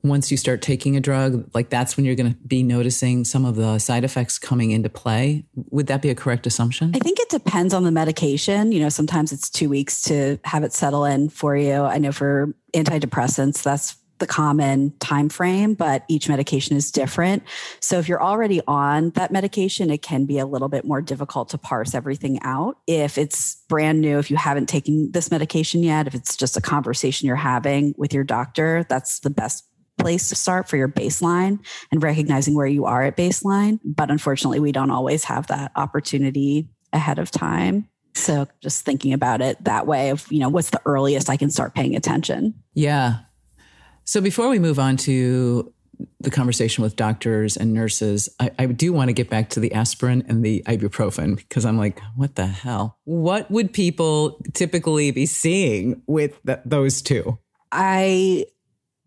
once 0.03 0.31
you 0.31 0.37
start 0.37 0.63
taking 0.63 0.97
a 0.97 1.01
drug, 1.01 1.49
like 1.55 1.71
that's 1.71 1.97
when 1.97 2.07
you're 2.07 2.15
going 2.15 2.33
to 2.33 2.39
be 2.47 2.63
noticing 2.63 3.25
some 3.25 3.45
of 3.45 3.57
the 3.57 3.79
side 3.79 4.05
effects 4.05 4.39
coming 4.39 4.71
into 4.71 4.89
play. 4.89 5.45
Would 5.71 5.87
that 5.89 6.03
be 6.03 6.11
a 6.11 6.15
correct 6.15 6.47
assumption? 6.47 6.93
I 6.95 6.99
think 6.99 7.19
it 7.21 7.29
depends 7.29 7.75
on 7.75 7.85
the 7.85 7.91
medication. 7.91 8.73
You 8.73 8.81
know, 8.81 8.89
sometimes 8.89 9.33
it's 9.33 9.51
two 9.51 9.69
weeks 9.69 10.03
to 10.03 10.39
have 10.45 10.65
it 10.65 10.73
settle 10.73 11.05
in 11.05 11.29
for 11.29 11.57
you. 11.57 11.83
I 11.83 11.99
know 11.99 12.13
for 12.13 12.55
antidepressants, 12.75 13.63
that's 13.63 13.97
the 14.21 14.27
common 14.27 14.93
time 15.01 15.29
frame, 15.29 15.75
but 15.75 16.05
each 16.07 16.29
medication 16.29 16.77
is 16.77 16.93
different. 16.93 17.43
So 17.81 17.99
if 17.99 18.09
you're 18.09 18.23
already 18.23 18.61
on 18.69 19.11
that 19.11 19.33
medication, 19.33 19.91
it 19.91 20.03
can 20.03 20.27
be 20.27 20.39
a 20.39 20.47
little 20.47 20.69
bit 20.69 20.85
more 20.85 21.01
difficult 21.01 21.49
to 21.49 21.59
parse 21.59 21.95
everything 21.95 22.39
out. 22.43 22.79
If 22.87 23.19
it's 23.19 23.57
brand 23.69 24.01
new, 24.01 24.19
if 24.19 24.31
you 24.31 24.37
haven't 24.37 24.69
taken 24.69 25.11
this 25.13 25.31
medication 25.31 25.83
yet, 25.83 26.07
if 26.07 26.15
it's 26.15 26.37
just 26.37 26.57
a 26.57 26.61
conversation 26.61 27.27
you're 27.27 27.37
having 27.37 27.95
with 27.97 28.15
your 28.15 28.25
doctor, 28.25 28.85
that's 28.89 29.21
the 29.21 29.31
best 29.31 29.65
place 30.01 30.29
to 30.29 30.35
start 30.35 30.69
for 30.69 30.77
your 30.77 30.89
baseline 30.89 31.59
and 31.93 32.03
recognizing 32.03 32.55
where 32.55 32.67
you 32.67 32.85
are 32.85 33.03
at 33.03 33.17
baseline. 33.17 33.79
But 33.85 34.11
unfortunately, 34.11 34.61
we 34.61 34.73
don't 34.73 34.91
always 34.91 35.25
have 35.25 35.47
that 35.49 35.73
opportunity 35.77 36.69
ahead 36.93 37.19
of 37.19 37.31
time. 37.31 37.89
So 38.15 38.49
just 38.61 38.85
thinking 38.85 39.13
about 39.13 39.41
it 39.41 39.63
that 39.65 39.87
way 39.87 40.11
of, 40.11 40.31
you 40.31 40.41
know, 40.41 40.49
what's 40.49 40.71
the 40.71 40.81
earliest 40.85 41.31
I 41.31 41.37
can 41.37 41.51
start 41.51 41.75
paying 41.75 41.95
attention? 41.95 42.55
Yeah. 42.75 43.21
So 44.05 44.21
before 44.21 44.49
we 44.49 44.59
move 44.59 44.79
on 44.79 44.97
to 44.99 45.73
the 46.21 46.31
conversation 46.31 46.83
with 46.83 46.97
doctors 46.97 47.57
and 47.57 47.73
nurses, 47.73 48.29
I, 48.41 48.51
I, 48.59 48.67
do 48.67 48.93
want 48.93 49.09
to 49.09 49.13
get 49.13 49.29
back 49.29 49.51
to 49.51 49.61
the 49.61 49.73
aspirin 49.73 50.25
and 50.29 50.45
the 50.45 50.63
ibuprofen 50.67 51.37
because 51.37 51.65
I'm 51.65 51.77
like, 51.77 52.01
what 52.17 52.37
the 52.37 52.47
hell? 52.47 52.99
What 53.05 53.51
would 53.51 53.73
people 53.73 54.41
typically 54.55 55.11
be 55.11 55.27
seeing 55.27 56.03
with 56.07 56.43
th- 56.45 56.61
those 56.65 57.03
two? 57.03 57.39
I 57.71 58.47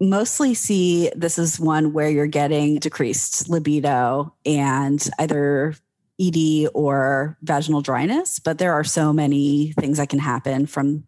mostly 0.09 0.53
see 0.53 1.09
this 1.15 1.37
is 1.37 1.59
one 1.59 1.93
where 1.93 2.09
you're 2.09 2.27
getting 2.27 2.79
decreased 2.79 3.49
libido 3.49 4.33
and 4.45 5.09
either 5.19 5.75
ED 6.21 6.69
or 6.73 7.37
vaginal 7.41 7.81
dryness, 7.81 8.39
but 8.39 8.57
there 8.57 8.73
are 8.73 8.83
so 8.83 9.11
many 9.11 9.73
things 9.79 9.97
that 9.97 10.09
can 10.09 10.19
happen 10.19 10.65
from 10.65 11.05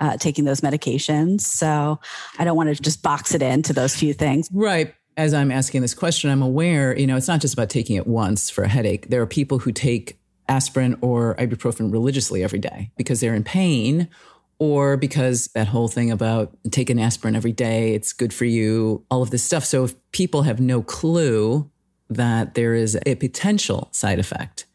uh, 0.00 0.16
taking 0.16 0.44
those 0.44 0.60
medications. 0.60 1.42
So 1.42 2.00
I 2.38 2.44
don't 2.44 2.56
want 2.56 2.74
to 2.74 2.80
just 2.80 3.02
box 3.02 3.34
it 3.34 3.42
into 3.42 3.72
those 3.72 3.96
few 3.96 4.12
things. 4.12 4.48
Right. 4.52 4.94
As 5.16 5.34
I'm 5.34 5.50
asking 5.50 5.82
this 5.82 5.94
question, 5.94 6.30
I'm 6.30 6.42
aware, 6.42 6.96
you 6.96 7.06
know, 7.06 7.16
it's 7.16 7.26
not 7.26 7.40
just 7.40 7.54
about 7.54 7.70
taking 7.70 7.96
it 7.96 8.06
once 8.06 8.50
for 8.50 8.62
a 8.62 8.68
headache. 8.68 9.08
There 9.08 9.20
are 9.20 9.26
people 9.26 9.58
who 9.58 9.72
take 9.72 10.20
aspirin 10.48 10.96
or 11.00 11.34
ibuprofen 11.36 11.92
religiously 11.92 12.42
every 12.42 12.58
day 12.58 12.90
because 12.96 13.20
they're 13.20 13.34
in 13.34 13.44
pain 13.44 14.08
or 14.58 14.96
because 14.96 15.46
that 15.54 15.68
whole 15.68 15.88
thing 15.88 16.10
about 16.10 16.56
take 16.70 16.90
an 16.90 16.98
aspirin 16.98 17.36
every 17.36 17.52
day, 17.52 17.94
it's 17.94 18.12
good 18.12 18.32
for 18.32 18.44
you, 18.44 19.04
all 19.10 19.22
of 19.22 19.30
this 19.30 19.42
stuff. 19.42 19.64
So 19.64 19.84
if 19.84 19.94
people 20.12 20.42
have 20.42 20.60
no 20.60 20.82
clue 20.82 21.70
that 22.10 22.54
there 22.54 22.74
is 22.74 22.98
a 23.06 23.14
potential 23.16 23.88
side 23.92 24.18
effect. 24.18 24.66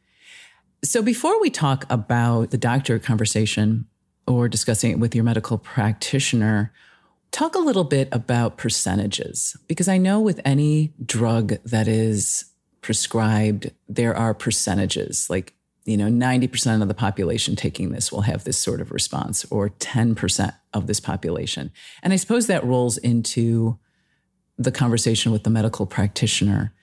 So 0.83 1.01
before 1.01 1.39
we 1.41 1.49
talk 1.49 1.85
about 1.89 2.51
the 2.51 2.57
doctor 2.57 2.99
conversation, 2.99 3.87
or 4.27 4.47
discussing 4.47 4.91
it 4.91 4.99
with 4.99 5.13
your 5.15 5.23
medical 5.23 5.57
practitioner, 5.57 6.71
talk 7.31 7.55
a 7.55 7.59
little 7.59 7.83
bit 7.83 8.07
about 8.11 8.57
percentages. 8.57 9.57
Because 9.67 9.87
I 9.87 9.97
know 9.97 10.19
with 10.19 10.39
any 10.45 10.93
drug 11.05 11.55
that 11.65 11.87
is 11.87 12.45
prescribed, 12.81 13.71
there 13.89 14.15
are 14.15 14.33
percentages 14.33 15.29
like, 15.29 15.53
you 15.85 15.97
know, 15.97 16.07
90% 16.07 16.81
of 16.81 16.87
the 16.87 16.93
population 16.93 17.55
taking 17.55 17.91
this 17.91 18.11
will 18.11 18.21
have 18.21 18.43
this 18.43 18.57
sort 18.57 18.79
of 18.79 18.91
response, 18.91 19.45
or 19.51 19.69
10% 19.69 20.55
of 20.73 20.87
this 20.87 20.99
population. 20.99 21.71
And 22.01 22.13
I 22.13 22.15
suppose 22.15 22.47
that 22.47 22.63
rolls 22.63 22.97
into 22.97 23.77
the 24.57 24.71
conversation 24.71 25.31
with 25.31 25.43
the 25.43 25.49
medical 25.49 25.85
practitioner. 25.85 26.73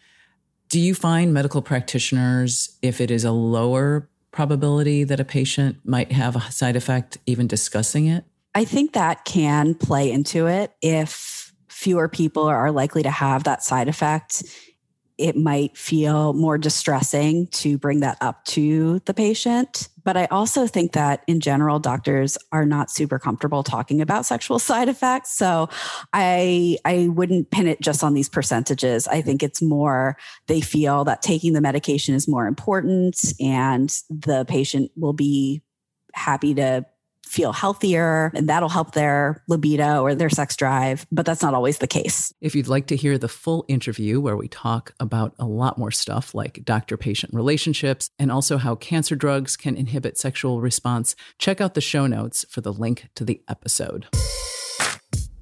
Do 0.68 0.78
you 0.78 0.94
find 0.94 1.32
medical 1.32 1.62
practitioners, 1.62 2.76
if 2.82 3.00
it 3.00 3.10
is 3.10 3.24
a 3.24 3.32
lower 3.32 4.08
probability 4.32 5.04
that 5.04 5.18
a 5.18 5.24
patient 5.24 5.78
might 5.84 6.12
have 6.12 6.36
a 6.36 6.52
side 6.52 6.76
effect, 6.76 7.18
even 7.26 7.46
discussing 7.46 8.06
it? 8.06 8.24
I 8.54 8.64
think 8.64 8.92
that 8.92 9.24
can 9.24 9.74
play 9.74 10.10
into 10.10 10.46
it. 10.46 10.72
If 10.82 11.52
fewer 11.68 12.08
people 12.08 12.44
are 12.44 12.70
likely 12.70 13.02
to 13.02 13.10
have 13.10 13.44
that 13.44 13.62
side 13.62 13.88
effect, 13.88 14.44
it 15.20 15.36
might 15.36 15.76
feel 15.76 16.32
more 16.32 16.56
distressing 16.56 17.46
to 17.48 17.76
bring 17.76 18.00
that 18.00 18.16
up 18.20 18.44
to 18.46 19.00
the 19.04 19.12
patient. 19.12 19.88
But 20.02 20.16
I 20.16 20.24
also 20.26 20.66
think 20.66 20.92
that 20.92 21.22
in 21.26 21.40
general, 21.40 21.78
doctors 21.78 22.38
are 22.52 22.64
not 22.64 22.90
super 22.90 23.18
comfortable 23.18 23.62
talking 23.62 24.00
about 24.00 24.24
sexual 24.24 24.58
side 24.70 24.88
effects. 24.88 25.32
So 25.36 25.68
I 26.12 26.78
I 26.84 27.08
wouldn't 27.08 27.50
pin 27.50 27.66
it 27.66 27.80
just 27.80 28.02
on 28.02 28.14
these 28.14 28.28
percentages. 28.28 29.06
I 29.06 29.20
think 29.20 29.42
it's 29.42 29.60
more 29.60 30.16
they 30.46 30.60
feel 30.60 31.04
that 31.04 31.22
taking 31.22 31.52
the 31.52 31.60
medication 31.60 32.14
is 32.14 32.26
more 32.26 32.46
important 32.46 33.32
and 33.38 33.94
the 34.08 34.44
patient 34.46 34.90
will 34.96 35.12
be 35.12 35.62
happy 36.14 36.54
to 36.54 36.86
feel 37.30 37.52
healthier 37.52 38.32
and 38.34 38.48
that'll 38.48 38.68
help 38.68 38.92
their 38.92 39.42
libido 39.46 40.02
or 40.02 40.14
their 40.14 40.28
sex 40.28 40.56
drive, 40.56 41.06
but 41.12 41.24
that's 41.24 41.42
not 41.42 41.54
always 41.54 41.78
the 41.78 41.86
case. 41.86 42.34
If 42.40 42.54
you'd 42.54 42.68
like 42.68 42.88
to 42.88 42.96
hear 42.96 43.18
the 43.18 43.28
full 43.28 43.64
interview 43.68 44.20
where 44.20 44.36
we 44.36 44.48
talk 44.48 44.94
about 44.98 45.34
a 45.38 45.46
lot 45.46 45.78
more 45.78 45.92
stuff 45.92 46.34
like 46.34 46.64
doctor 46.64 46.96
patient 46.96 47.32
relationships 47.32 48.10
and 48.18 48.32
also 48.32 48.58
how 48.58 48.74
cancer 48.74 49.14
drugs 49.14 49.56
can 49.56 49.76
inhibit 49.76 50.18
sexual 50.18 50.60
response, 50.60 51.14
check 51.38 51.60
out 51.60 51.74
the 51.74 51.80
show 51.80 52.08
notes 52.08 52.44
for 52.50 52.62
the 52.62 52.72
link 52.72 53.06
to 53.14 53.24
the 53.24 53.40
episode. 53.48 54.06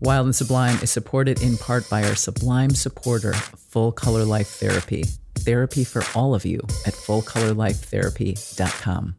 Wild 0.00 0.26
and 0.26 0.36
Sublime 0.36 0.78
is 0.82 0.90
supported 0.90 1.42
in 1.42 1.56
part 1.56 1.88
by 1.90 2.04
our 2.04 2.14
Sublime 2.14 2.70
supporter, 2.70 3.32
Full 3.32 3.90
Color 3.92 4.24
Life 4.24 4.48
Therapy. 4.48 5.04
Therapy 5.34 5.84
for 5.84 6.02
all 6.14 6.34
of 6.34 6.44
you 6.44 6.60
at 6.86 6.94
fullcolorlifetherapy.com. 6.94 9.14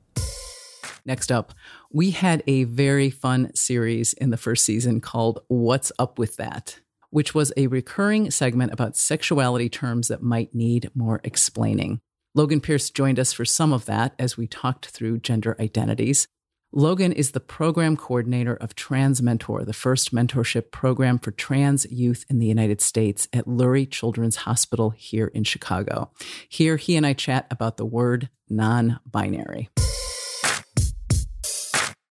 Next 1.06 1.32
up, 1.32 1.54
we 1.92 2.12
had 2.12 2.44
a 2.46 2.66
very 2.66 3.10
fun 3.10 3.52
series 3.56 4.14
in 4.14 4.30
the 4.30 4.38
first 4.38 4.64
season 4.64 5.02
called 5.02 5.40
What's 5.48 5.92
Up 5.98 6.20
With 6.20 6.38
That, 6.38 6.80
which 7.10 7.34
was 7.34 7.52
a 7.58 7.68
recurring 7.68 8.30
segment 8.30 8.72
about 8.72 8.96
sexuality 8.96 9.70
terms 9.70 10.08
that 10.10 10.22
might 10.22 10.54
need 10.54 10.92
more 10.94 11.20
explaining. 11.24 12.00
Logan 12.36 12.62
Pierce 12.62 12.92
joined 12.92 13.20
us 13.20 13.34
for 13.34 13.44
some 13.44 13.74
of 13.74 13.86
that 13.86 14.14
as 14.20 14.38
we 14.38 14.46
talked 14.46 14.88
through 14.88 15.20
gender 15.20 15.56
identities. 15.60 16.28
Logan 16.72 17.12
is 17.12 17.32
the 17.32 17.40
program 17.40 17.98
coordinator 17.98 18.54
of 18.54 18.76
Trans 18.76 19.24
Mentor, 19.24 19.66
the 19.66 19.74
first 19.74 20.14
mentorship 20.14 20.70
program 20.70 21.18
for 21.18 21.32
trans 21.32 21.92
youth 21.92 22.24
in 22.30 22.38
the 22.38 22.46
United 22.46 22.80
States 22.82 23.28
at 23.34 23.48
Lurie 23.48 23.90
Children's 23.90 24.36
Hospital 24.36 24.92
here 24.92 25.32
in 25.34 25.44
Chicago. 25.44 26.12
Here, 26.48 26.78
he 26.78 26.96
and 26.96 27.08
I 27.08 27.14
chat 27.14 27.48
about 27.50 27.78
the 27.78 27.86
word 27.88 28.30
non 28.48 29.00
binary. 29.08 29.70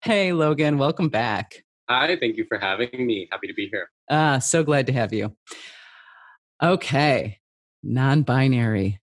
Hey, 0.05 0.35
Logan, 0.35 0.77
welcome 0.77 1.09
back. 1.09 1.65
Hi, 1.89 2.15
thank 2.21 2.37
you 2.37 2.45
for 2.45 2.59
having 2.59 2.91
me. 2.93 3.27
Happy 3.33 3.47
to 3.47 3.55
be 3.55 3.69
here. 3.69 3.89
Ah, 4.11 4.39
so 4.39 4.63
glad 4.63 4.87
to 4.89 4.93
have 4.93 5.15
you. 5.15 5.35
Okay, 6.63 7.39
non 7.83 8.21
binary. 8.21 9.01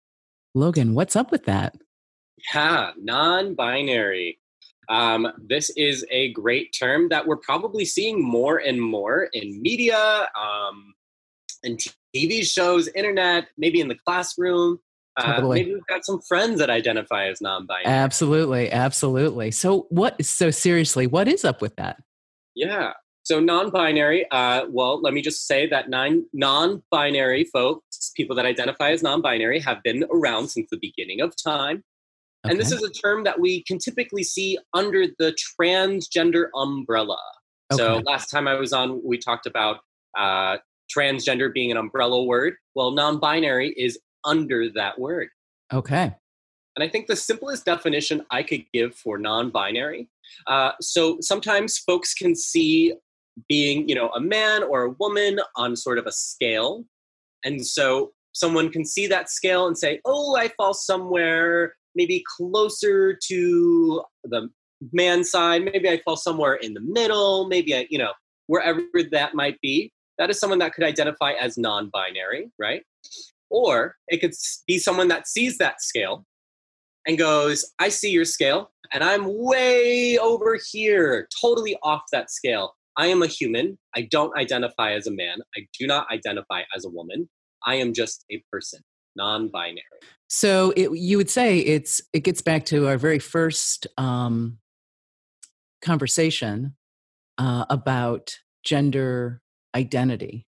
Logan, 0.53 0.93
what's 0.93 1.15
up 1.15 1.31
with 1.31 1.45
that? 1.45 1.75
Yeah, 2.53 2.91
non 3.01 3.55
binary. 3.55 4.37
Um, 4.89 5.27
this 5.43 5.71
is 5.71 6.05
a 6.11 6.33
great 6.33 6.71
term 6.79 7.09
that 7.09 7.25
we're 7.25 7.37
probably 7.37 7.83
seeing 7.83 8.23
more 8.23 8.59
and 8.59 8.79
more 8.79 9.27
in 9.33 9.59
media, 9.59 10.27
um, 10.39 10.93
in 11.63 11.77
TV 12.15 12.45
shows, 12.45 12.89
internet, 12.89 13.47
maybe 13.57 13.81
in 13.81 13.87
the 13.87 13.97
classroom. 14.05 14.77
Uh, 15.17 15.41
maybe 15.41 15.73
we've 15.73 15.85
got 15.87 16.05
some 16.05 16.21
friends 16.21 16.59
that 16.59 16.69
identify 16.69 17.27
as 17.27 17.41
non-binary. 17.41 17.85
Absolutely, 17.85 18.71
absolutely. 18.71 19.51
So 19.51 19.87
what? 19.89 20.23
So 20.23 20.51
seriously, 20.51 21.07
what 21.07 21.27
is 21.27 21.43
up 21.43 21.61
with 21.61 21.75
that? 21.75 22.01
Yeah. 22.55 22.93
So 23.23 23.39
non-binary. 23.39 24.29
Uh, 24.31 24.65
well, 24.69 25.01
let 25.01 25.13
me 25.13 25.21
just 25.21 25.45
say 25.45 25.67
that 25.67 25.89
nine 25.89 26.25
non-binary 26.33 27.45
folks, 27.45 28.11
people 28.15 28.35
that 28.37 28.45
identify 28.45 28.91
as 28.91 29.03
non-binary, 29.03 29.59
have 29.59 29.83
been 29.83 30.05
around 30.11 30.47
since 30.47 30.69
the 30.71 30.77
beginning 30.77 31.21
of 31.21 31.33
time. 31.35 31.83
Okay. 32.43 32.51
And 32.51 32.59
this 32.59 32.71
is 32.71 32.81
a 32.81 32.89
term 32.89 33.23
that 33.25 33.39
we 33.39 33.63
can 33.63 33.77
typically 33.77 34.23
see 34.23 34.57
under 34.73 35.05
the 35.19 35.35
transgender 35.59 36.45
umbrella. 36.55 37.19
Okay. 37.71 37.77
So 37.83 38.01
last 38.05 38.31
time 38.31 38.47
I 38.47 38.55
was 38.55 38.73
on, 38.73 39.01
we 39.05 39.17
talked 39.17 39.45
about 39.45 39.81
uh, 40.17 40.57
transgender 40.95 41.53
being 41.53 41.69
an 41.69 41.77
umbrella 41.77 42.23
word. 42.23 42.55
Well, 42.73 42.91
non 42.91 43.19
binary 43.19 43.73
is 43.77 43.99
under 44.23 44.69
that 44.71 44.99
word. 44.99 45.29
Okay. 45.73 46.13
And 46.75 46.83
I 46.83 46.87
think 46.87 47.07
the 47.07 47.15
simplest 47.15 47.65
definition 47.65 48.25
I 48.31 48.43
could 48.43 48.63
give 48.73 48.95
for 48.95 49.17
non-binary. 49.17 50.07
Uh, 50.47 50.71
so 50.79 51.17
sometimes 51.19 51.77
folks 51.77 52.13
can 52.13 52.35
see 52.35 52.93
being, 53.49 53.87
you 53.89 53.95
know, 53.95 54.09
a 54.09 54.21
man 54.21 54.63
or 54.63 54.83
a 54.83 54.91
woman 54.91 55.39
on 55.55 55.75
sort 55.75 55.97
of 55.97 56.05
a 56.05 56.11
scale, 56.11 56.85
and 57.43 57.65
so 57.65 58.11
someone 58.33 58.69
can 58.69 58.85
see 58.85 59.07
that 59.07 59.29
scale 59.29 59.67
and 59.67 59.77
say, 59.77 59.99
"Oh, 60.05 60.35
I 60.35 60.49
fall 60.49 60.73
somewhere 60.73 61.75
maybe 61.95 62.23
closer 62.37 63.17
to 63.27 64.03
the 64.23 64.49
man 64.93 65.23
side. 65.23 65.65
Maybe 65.65 65.89
I 65.89 66.01
fall 66.03 66.15
somewhere 66.15 66.55
in 66.55 66.73
the 66.73 66.81
middle. 66.81 67.47
Maybe 67.47 67.75
I, 67.75 67.87
you 67.89 67.97
know, 67.97 68.13
wherever 68.47 68.83
that 69.11 69.35
might 69.35 69.59
be." 69.61 69.91
that 70.21 70.29
is 70.29 70.39
someone 70.39 70.59
that 70.59 70.73
could 70.75 70.83
identify 70.83 71.31
as 71.31 71.57
non 71.57 71.89
binary, 71.91 72.51
right? 72.59 72.83
Or 73.51 73.97
it 74.07 74.21
could 74.21 74.33
be 74.65 74.79
someone 74.79 75.09
that 75.09 75.27
sees 75.27 75.57
that 75.57 75.81
scale 75.81 76.25
and 77.05 77.17
goes, 77.17 77.69
I 77.79 77.89
see 77.89 78.09
your 78.09 78.25
scale, 78.25 78.71
and 78.93 79.03
I'm 79.03 79.23
way 79.25 80.17
over 80.17 80.57
here, 80.71 81.27
totally 81.41 81.77
off 81.83 82.03
that 82.11 82.31
scale. 82.31 82.75
I 82.97 83.07
am 83.07 83.21
a 83.21 83.27
human. 83.27 83.77
I 83.95 84.07
don't 84.09 84.37
identify 84.37 84.93
as 84.93 85.07
a 85.07 85.11
man. 85.11 85.37
I 85.57 85.61
do 85.79 85.87
not 85.87 86.07
identify 86.11 86.61
as 86.75 86.85
a 86.85 86.89
woman. 86.89 87.29
I 87.65 87.75
am 87.75 87.93
just 87.93 88.25
a 88.31 88.43
person, 88.51 88.81
non 89.15 89.49
binary. 89.49 89.81
So 90.27 90.73
it, 90.77 90.91
you 90.93 91.17
would 91.17 91.29
say 91.29 91.59
it's 91.59 92.01
it 92.13 92.21
gets 92.21 92.41
back 92.41 92.65
to 92.65 92.87
our 92.87 92.97
very 92.97 93.19
first 93.19 93.87
um, 93.97 94.59
conversation 95.81 96.75
uh, 97.37 97.65
about 97.69 98.37
gender 98.63 99.41
identity. 99.75 100.45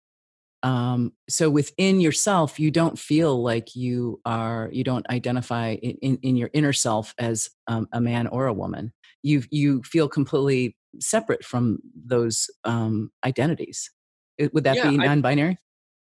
Um, 0.64 1.14
so 1.30 1.50
within 1.50 2.02
yourself, 2.02 2.60
you 2.60 2.72
don't 2.72 2.98
feel 2.98 3.42
like 3.42 3.76
you 3.76 4.22
are 4.26 4.70
you 4.72 4.84
don't 4.84 5.10
identify 5.10 5.72
in, 5.74 5.98
in, 6.02 6.20
in 6.22 6.36
your 6.36 6.50
inner 6.54 6.74
self 6.74 7.14
as 7.18 7.50
um, 7.68 7.88
a 7.92 8.02
man 8.02 8.28
or 8.28 8.48
a 8.48 8.54
woman. 8.54 8.94
You 9.24 9.44
you 9.50 9.82
feel 9.84 10.08
completely 10.08 10.78
separate 11.00 11.44
from 11.44 11.80
those 11.96 12.50
um, 12.64 13.12
identities. 13.26 13.90
Would 14.54 14.64
that 14.64 14.78
Yeah, 14.78 14.92
be 14.92 14.98
non-binary? 14.98 15.58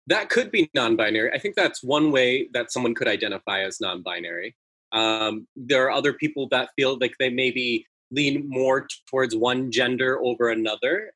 That 0.09 0.29
could 0.31 0.51
be 0.51 0.71
non 0.75 0.97
binary. 0.97 1.31
I 1.33 1.39
think 1.39 1.55
that's 1.55 1.83
one 1.83 2.11
way 2.11 2.49
that 2.53 2.73
someone 2.73 2.95
could 2.95 3.09
identify 3.09 3.63
as 3.63 3.81
non 3.81 4.03
binary. 4.03 4.57
Um, 4.93 5.47
there 5.57 5.85
are 5.87 5.91
other 5.91 6.13
people 6.13 6.49
that 6.51 6.71
feel 6.77 6.99
like 7.01 7.15
they 7.19 7.31
maybe 7.31 7.87
lean 8.11 8.49
more 8.49 8.87
towards 9.09 9.35
one 9.35 9.71
gender 9.71 10.21
over 10.23 10.51
another. 10.51 11.13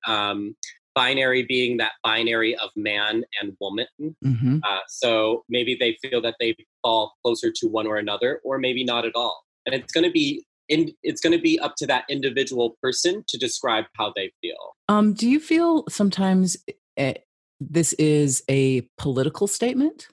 Binary 0.96 1.42
being 1.42 1.76
that 1.76 1.92
binary 2.02 2.56
of 2.56 2.70
man 2.74 3.22
and 3.40 3.56
woman. 3.60 3.86
hmm 4.22 4.58
Uh, 4.64 4.80
so 4.88 5.44
maybe 5.48 5.76
they 5.78 5.96
feel 6.02 6.20
that 6.22 6.36
they 6.40 6.56
fall 6.82 7.14
closer 7.22 7.52
to 7.54 7.68
one 7.68 7.86
or 7.86 7.98
another, 7.98 8.40
or 8.42 8.58
maybe 8.58 8.82
not 8.82 9.04
at 9.04 9.12
all. 9.14 9.44
And 9.66 9.74
it's 9.74 9.92
going 9.92 10.04
to 10.04 10.10
be 10.10 10.44
in, 10.68 10.90
it's 11.02 11.20
going 11.20 11.36
to 11.36 11.42
be 11.42 11.60
up 11.60 11.74
to 11.76 11.86
that 11.86 12.04
individual 12.08 12.76
person 12.82 13.22
to 13.28 13.38
describe 13.38 13.84
how 13.96 14.12
they 14.16 14.32
feel. 14.40 14.74
Um, 14.88 15.12
do 15.12 15.28
you 15.28 15.38
feel 15.38 15.84
sometimes 15.88 16.56
uh, 16.98 17.14
this 17.60 17.92
is 17.94 18.42
a 18.48 18.88
political 18.98 19.46
statement, 19.46 20.08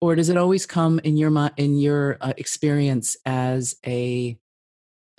or 0.00 0.14
does 0.14 0.28
it 0.28 0.36
always 0.36 0.64
come 0.64 1.00
in 1.00 1.16
your 1.16 1.50
in 1.56 1.78
your 1.78 2.18
uh, 2.20 2.32
experience 2.36 3.16
as 3.26 3.74
a 3.84 4.38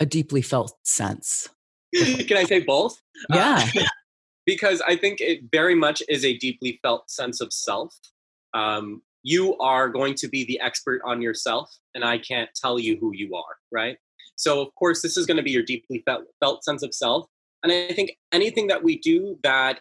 a 0.00 0.06
deeply 0.06 0.42
felt 0.42 0.74
sense? 0.84 1.48
Can 1.94 2.36
I 2.36 2.44
say 2.44 2.60
both? 2.60 3.00
Yeah. 3.30 3.68
Uh, 3.76 3.82
because 4.46 4.80
I 4.86 4.96
think 4.96 5.20
it 5.20 5.40
very 5.52 5.74
much 5.74 6.02
is 6.08 6.24
a 6.24 6.38
deeply 6.38 6.78
felt 6.82 7.10
sense 7.10 7.40
of 7.40 7.52
self. 7.52 7.94
Um, 8.54 9.02
you 9.22 9.58
are 9.58 9.88
going 9.88 10.14
to 10.14 10.28
be 10.28 10.44
the 10.44 10.60
expert 10.60 11.02
on 11.04 11.20
yourself, 11.20 11.76
and 11.94 12.04
I 12.04 12.18
can't 12.18 12.48
tell 12.54 12.78
you 12.78 12.96
who 12.96 13.12
you 13.12 13.34
are, 13.34 13.56
right? 13.72 13.98
So, 14.36 14.62
of 14.62 14.74
course, 14.76 15.02
this 15.02 15.16
is 15.16 15.26
going 15.26 15.38
to 15.38 15.42
be 15.42 15.50
your 15.50 15.64
deeply 15.64 16.02
felt, 16.06 16.24
felt 16.40 16.64
sense 16.64 16.82
of 16.82 16.94
self. 16.94 17.26
And 17.62 17.72
I 17.72 17.92
think 17.92 18.16
anything 18.32 18.68
that 18.68 18.84
we 18.84 18.98
do 18.98 19.38
that 19.42 19.80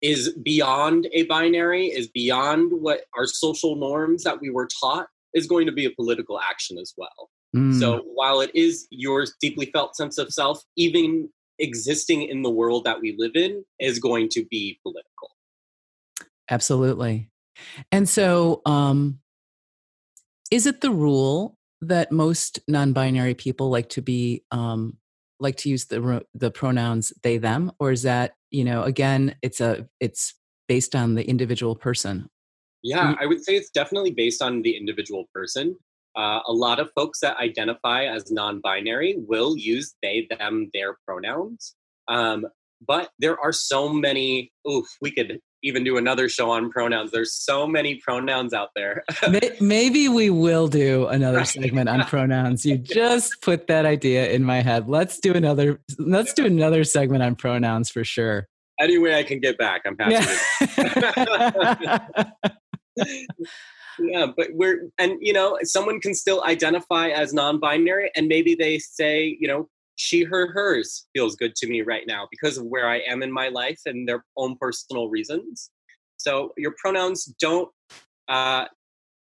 is 0.00 0.32
beyond 0.42 1.06
a 1.12 1.22
binary, 1.24 1.86
is 1.86 2.08
beyond 2.08 2.72
what 2.72 3.02
our 3.16 3.26
social 3.26 3.76
norms 3.76 4.24
that 4.24 4.40
we 4.40 4.50
were 4.50 4.68
taught, 4.80 5.06
is 5.32 5.46
going 5.46 5.66
to 5.66 5.72
be 5.72 5.84
a 5.84 5.90
political 5.90 6.40
action 6.40 6.76
as 6.78 6.92
well. 6.96 7.30
Mm, 7.54 7.78
So 7.78 7.98
while 8.14 8.40
it 8.40 8.50
is 8.54 8.88
your 8.90 9.26
deeply 9.40 9.66
felt 9.66 9.94
sense 9.94 10.18
of 10.18 10.32
self, 10.32 10.60
even 10.76 11.28
existing 11.58 12.22
in 12.22 12.42
the 12.42 12.50
world 12.50 12.84
that 12.84 13.00
we 13.00 13.14
live 13.18 13.32
in 13.34 13.64
is 13.78 13.98
going 13.98 14.28
to 14.30 14.44
be 14.50 14.78
political. 14.82 15.30
absolutely. 16.50 17.30
And 17.90 18.08
so, 18.08 18.62
um, 18.66 19.20
is 20.50 20.66
it 20.66 20.80
the 20.80 20.90
rule 20.90 21.56
that 21.80 22.12
most 22.12 22.60
non-binary 22.68 23.34
people 23.34 23.70
like 23.70 23.88
to 23.90 24.02
be 24.02 24.44
um, 24.50 24.96
like 25.40 25.56
to 25.56 25.68
use 25.68 25.86
the 25.86 26.24
the 26.34 26.50
pronouns 26.50 27.12
they 27.22 27.38
them, 27.38 27.72
or 27.78 27.90
is 27.90 28.02
that 28.02 28.34
you 28.50 28.64
know 28.64 28.82
again 28.82 29.34
it's 29.42 29.60
a 29.60 29.88
it's 30.00 30.34
based 30.68 30.94
on 30.94 31.14
the 31.14 31.28
individual 31.28 31.74
person? 31.74 32.28
Yeah, 32.82 33.14
I 33.20 33.26
would 33.26 33.44
say 33.44 33.56
it's 33.56 33.70
definitely 33.70 34.12
based 34.12 34.42
on 34.42 34.62
the 34.62 34.76
individual 34.76 35.28
person. 35.34 35.76
Uh, 36.16 36.40
a 36.46 36.52
lot 36.52 36.78
of 36.78 36.90
folks 36.94 37.20
that 37.20 37.36
identify 37.38 38.04
as 38.04 38.30
non 38.30 38.60
binary 38.60 39.16
will 39.18 39.56
use 39.56 39.94
they, 40.02 40.28
them, 40.38 40.70
their 40.74 40.96
pronouns. 41.06 41.74
Um, 42.08 42.46
but 42.86 43.10
there 43.18 43.38
are 43.38 43.52
so 43.52 43.88
many, 43.88 44.52
oof, 44.68 44.86
we 45.00 45.10
could 45.10 45.40
even 45.62 45.84
do 45.84 45.96
another 45.96 46.28
show 46.28 46.50
on 46.50 46.70
pronouns. 46.70 47.12
There's 47.12 47.34
so 47.34 47.66
many 47.66 47.96
pronouns 47.96 48.52
out 48.52 48.70
there. 48.74 49.04
Maybe 49.60 50.08
we 50.08 50.30
will 50.30 50.66
do 50.68 51.06
another 51.06 51.44
segment 51.44 51.88
on 51.88 52.04
pronouns. 52.06 52.66
You 52.66 52.78
just 52.78 53.40
put 53.42 53.68
that 53.68 53.86
idea 53.86 54.30
in 54.30 54.42
my 54.42 54.60
head. 54.60 54.88
Let's 54.88 55.20
do 55.20 55.32
another. 55.32 55.80
Let's 55.98 56.32
do 56.32 56.44
another 56.44 56.84
segment 56.84 57.22
on 57.22 57.36
pronouns 57.36 57.90
for 57.90 58.02
sure. 58.04 58.48
Any 58.80 58.98
way 58.98 59.16
I 59.18 59.22
can 59.22 59.38
get 59.38 59.58
back, 59.58 59.82
I'm 59.86 59.96
happy 59.96 60.14
Yeah. 61.76 61.98
yeah 64.02 64.26
but 64.36 64.48
we're 64.52 64.90
and 64.98 65.18
you 65.20 65.32
know 65.32 65.58
someone 65.62 66.00
can 66.00 66.14
still 66.14 66.42
identify 66.44 67.08
as 67.08 67.32
non-binary 67.32 68.10
and 68.16 68.26
maybe 68.28 68.54
they 68.54 68.78
say 68.78 69.36
you 69.40 69.48
know 69.48 69.68
she 69.96 70.24
her 70.24 70.50
hers 70.52 71.06
feels 71.12 71.36
good 71.36 71.54
to 71.54 71.66
me 71.66 71.82
right 71.82 72.06
now 72.06 72.26
because 72.30 72.58
of 72.58 72.64
where 72.64 72.88
i 72.88 72.98
am 73.08 73.22
in 73.22 73.30
my 73.30 73.48
life 73.48 73.80
and 73.86 74.08
their 74.08 74.24
own 74.36 74.56
personal 74.60 75.08
reasons. 75.08 75.70
So 76.16 76.52
your 76.56 76.74
pronouns 76.78 77.24
don't 77.40 77.70
uh 78.28 78.66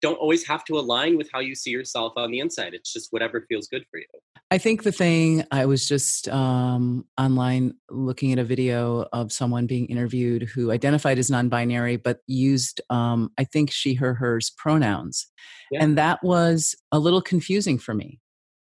don't 0.01 0.17
always 0.17 0.47
have 0.47 0.65
to 0.65 0.79
align 0.79 1.17
with 1.17 1.31
how 1.33 1.39
you 1.39 1.55
see 1.55 1.71
yourself 1.71 2.13
on 2.17 2.33
the 2.33 2.41
inside. 2.41 2.75
It's 2.75 2.93
just 2.93 3.13
whatever 3.13 3.47
feels 3.49 3.69
good 3.69 3.85
for 3.91 3.99
you 3.99 4.07
I 4.53 4.59
think 4.59 4.83
the 4.83 4.93
thing 4.93 5.45
I 5.51 5.65
was 5.65 5.89
just 5.89 6.29
um, 6.29 7.07
online 7.19 7.73
looking 7.89 8.35
at 8.35 8.39
a 8.39 8.45
video 8.45 9.07
of 9.11 9.33
someone 9.33 9.67
being 9.67 9.87
interviewed 9.87 10.43
who 10.43 10.71
identified 10.71 11.19
as 11.19 11.31
non-binary 11.31 11.97
but 11.97 12.19
used 12.27 12.83
um, 12.91 13.31
I 13.39 13.45
think 13.45 13.71
she 13.71 13.95
her 13.95 14.13
hers 14.13 14.51
pronouns, 14.51 15.27
Yeah. 15.71 15.83
and 15.83 15.97
that 15.97 16.23
was 16.23 16.75
a 16.93 16.99
little 16.99 17.23
confusing 17.23 17.79
for 17.79 17.95
me. 17.95 18.21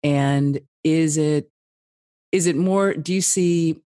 And 0.03 0.61
is 0.83 1.17
it 1.17 1.49
is 2.31 2.45
it 2.45 2.55
more? 2.55 2.93
Do 2.93 3.11
you 3.11 3.21
see? 3.21 3.81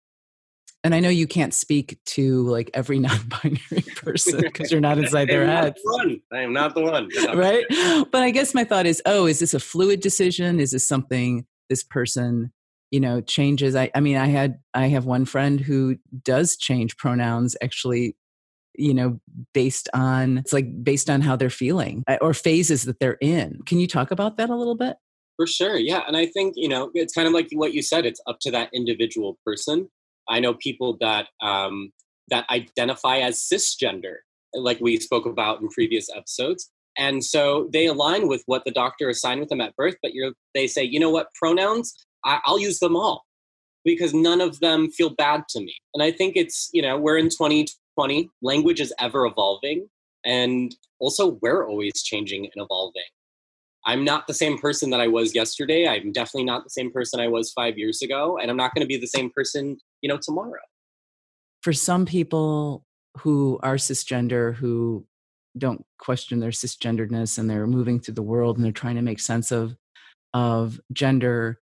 And 0.84 0.96
I 0.96 1.00
know 1.00 1.10
you 1.10 1.28
can't 1.28 1.54
speak 1.54 2.00
to 2.06 2.42
like 2.50 2.72
every 2.74 2.98
non-binary 3.08 3.86
person 3.98 4.42
because 4.42 4.72
you're 4.72 4.82
not 4.82 4.98
inside 4.98 5.30
their 5.30 5.46
heads 5.46 5.80
the 5.84 6.20
i 6.32 6.42
am 6.42 6.54
not 6.54 6.74
the 6.74 6.82
one 6.82 7.08
right? 7.38 7.66
But 8.12 8.24
I 8.24 8.32
guess 8.32 8.56
my 8.56 8.64
thought 8.64 8.88
is, 8.88 9.00
oh, 9.06 9.28
is 9.28 9.38
this 9.38 9.54
a 9.54 9.60
fluid 9.60 10.00
decision? 10.00 10.60
Is 10.60 10.72
this 10.72 10.88
something 10.88 11.46
this 11.74 11.84
person, 11.84 12.54
you 12.92 13.00
know, 13.00 13.20
changes? 13.20 13.76
I, 13.76 13.90
I 13.96 14.00
mean, 14.00 14.18
I 14.18 14.28
had 14.28 14.60
I 14.76 14.88
have 14.88 15.06
one 15.06 15.26
friend 15.26 15.60
who 15.60 15.98
does 16.24 16.56
change 16.56 16.96
pronouns 16.98 17.58
actually, 17.64 18.16
you 18.76 18.94
know, 18.94 19.20
based 19.56 19.90
on 19.96 20.38
it's 20.38 20.54
like 20.54 20.84
based 20.84 21.10
on 21.10 21.22
how 21.22 21.36
they're 21.36 21.50
feeling 21.50 22.04
uh, 22.08 22.18
or 22.22 22.36
phases 22.36 22.84
that 22.84 23.00
they're 23.00 23.18
in. 23.22 23.60
Can 23.66 23.80
you 23.80 23.88
talk 23.88 24.12
about 24.12 24.38
that 24.38 24.52
a 24.52 24.56
little 24.56 24.76
bit? 24.76 24.98
For 25.38 25.48
sure, 25.48 25.78
yeah. 25.78 26.04
And 26.08 26.16
I 26.16 26.28
think, 26.28 26.54
you 26.56 26.70
know, 26.70 26.92
it's 26.94 27.14
kind 27.16 27.28
of 27.28 27.34
like 27.34 27.50
what 27.54 27.74
you 27.74 27.82
said, 27.82 28.06
it's 28.06 28.22
up 28.28 28.38
to 28.42 28.52
that 28.52 28.70
individual 28.72 29.40
person. 29.44 29.90
I 30.30 30.40
know 30.40 30.54
people 30.54 30.96
that 31.02 31.28
um, 31.42 31.92
that 32.30 32.46
identify 32.52 33.18
as 33.18 33.40
cisgender, 33.40 34.18
like 34.54 34.80
we 34.80 35.00
spoke 35.00 35.26
about 35.26 35.62
in 35.62 35.70
previous 35.70 36.08
episodes. 36.16 36.70
And 36.98 37.24
so 37.24 37.70
they 37.74 37.88
align 37.88 38.28
with 38.28 38.44
what 38.46 38.66
the 38.66 38.72
doctor 38.72 39.10
assigned 39.10 39.40
with 39.40 39.50
them 39.50 39.62
at 39.62 39.76
birth, 39.76 39.96
but 40.02 40.14
you're, 40.14 40.34
they 40.54 40.68
say, 40.68 40.84
you 40.84 41.00
know 41.00 41.10
what, 41.10 41.28
pronouns, 41.34 41.94
I, 42.24 42.40
I'll 42.46 42.60
use 42.60 42.80
them 42.80 42.96
all 42.96 43.26
because 43.84 44.14
none 44.14 44.42
of 44.42 44.60
them 44.60 44.90
feel 44.90 45.10
bad 45.10 45.44
to 45.50 45.60
me. 45.60 45.76
And 45.94 46.04
I 46.04 46.12
think 46.12 46.36
it's, 46.36 46.70
you 46.74 46.82
know, 46.82 46.98
we're 46.98 47.18
in 47.18 47.30
2020, 47.30 48.30
language 48.42 48.80
is 48.80 48.94
ever 49.00 49.26
evolving. 49.26 49.88
And 50.26 50.74
also, 51.00 51.38
we're 51.42 51.68
always 51.68 52.02
changing 52.02 52.46
and 52.46 52.64
evolving. 52.64 53.04
I'm 53.86 54.06
not 54.06 54.28
the 54.28 54.34
same 54.34 54.58
person 54.58 54.90
that 54.92 55.02
I 55.02 55.08
was 55.08 55.36
yesterday. 55.36 55.86
I'm 55.88 56.14
definitely 56.14 56.46
not 56.46 56.64
the 56.64 56.70
same 56.70 56.92
person 56.92 57.20
I 57.20 57.28
was 57.28 57.52
five 57.52 57.78
years 57.78 58.02
ago. 58.02 58.38
And 58.38 58.50
I'm 58.50 58.56
not 58.56 58.74
going 58.74 58.84
to 58.84 58.88
be 58.88 58.98
the 58.98 59.08
same 59.08 59.30
person, 59.30 59.78
you 60.02 60.08
know, 60.08 60.18
tomorrow. 60.22 60.62
For 61.62 61.74
some 61.74 62.06
people 62.06 62.86
who 63.20 63.60
are 63.62 63.76
cisgender, 63.76 64.56
who 64.56 65.06
don't 65.58 65.86
question 66.00 66.40
their 66.40 66.52
cisgenderedness 66.52 67.38
and 67.38 67.50
they're 67.50 67.68
moving 67.68 68.00
through 68.00 68.16
the 68.16 68.22
world 68.22 68.58
and 68.58 68.66
they're 68.66 68.72
trying 68.72 68.96
to 68.96 69.02
make 69.02 69.20
sense 69.20 69.52
of 69.52 69.76
of 70.34 70.80
gender, 70.92 71.60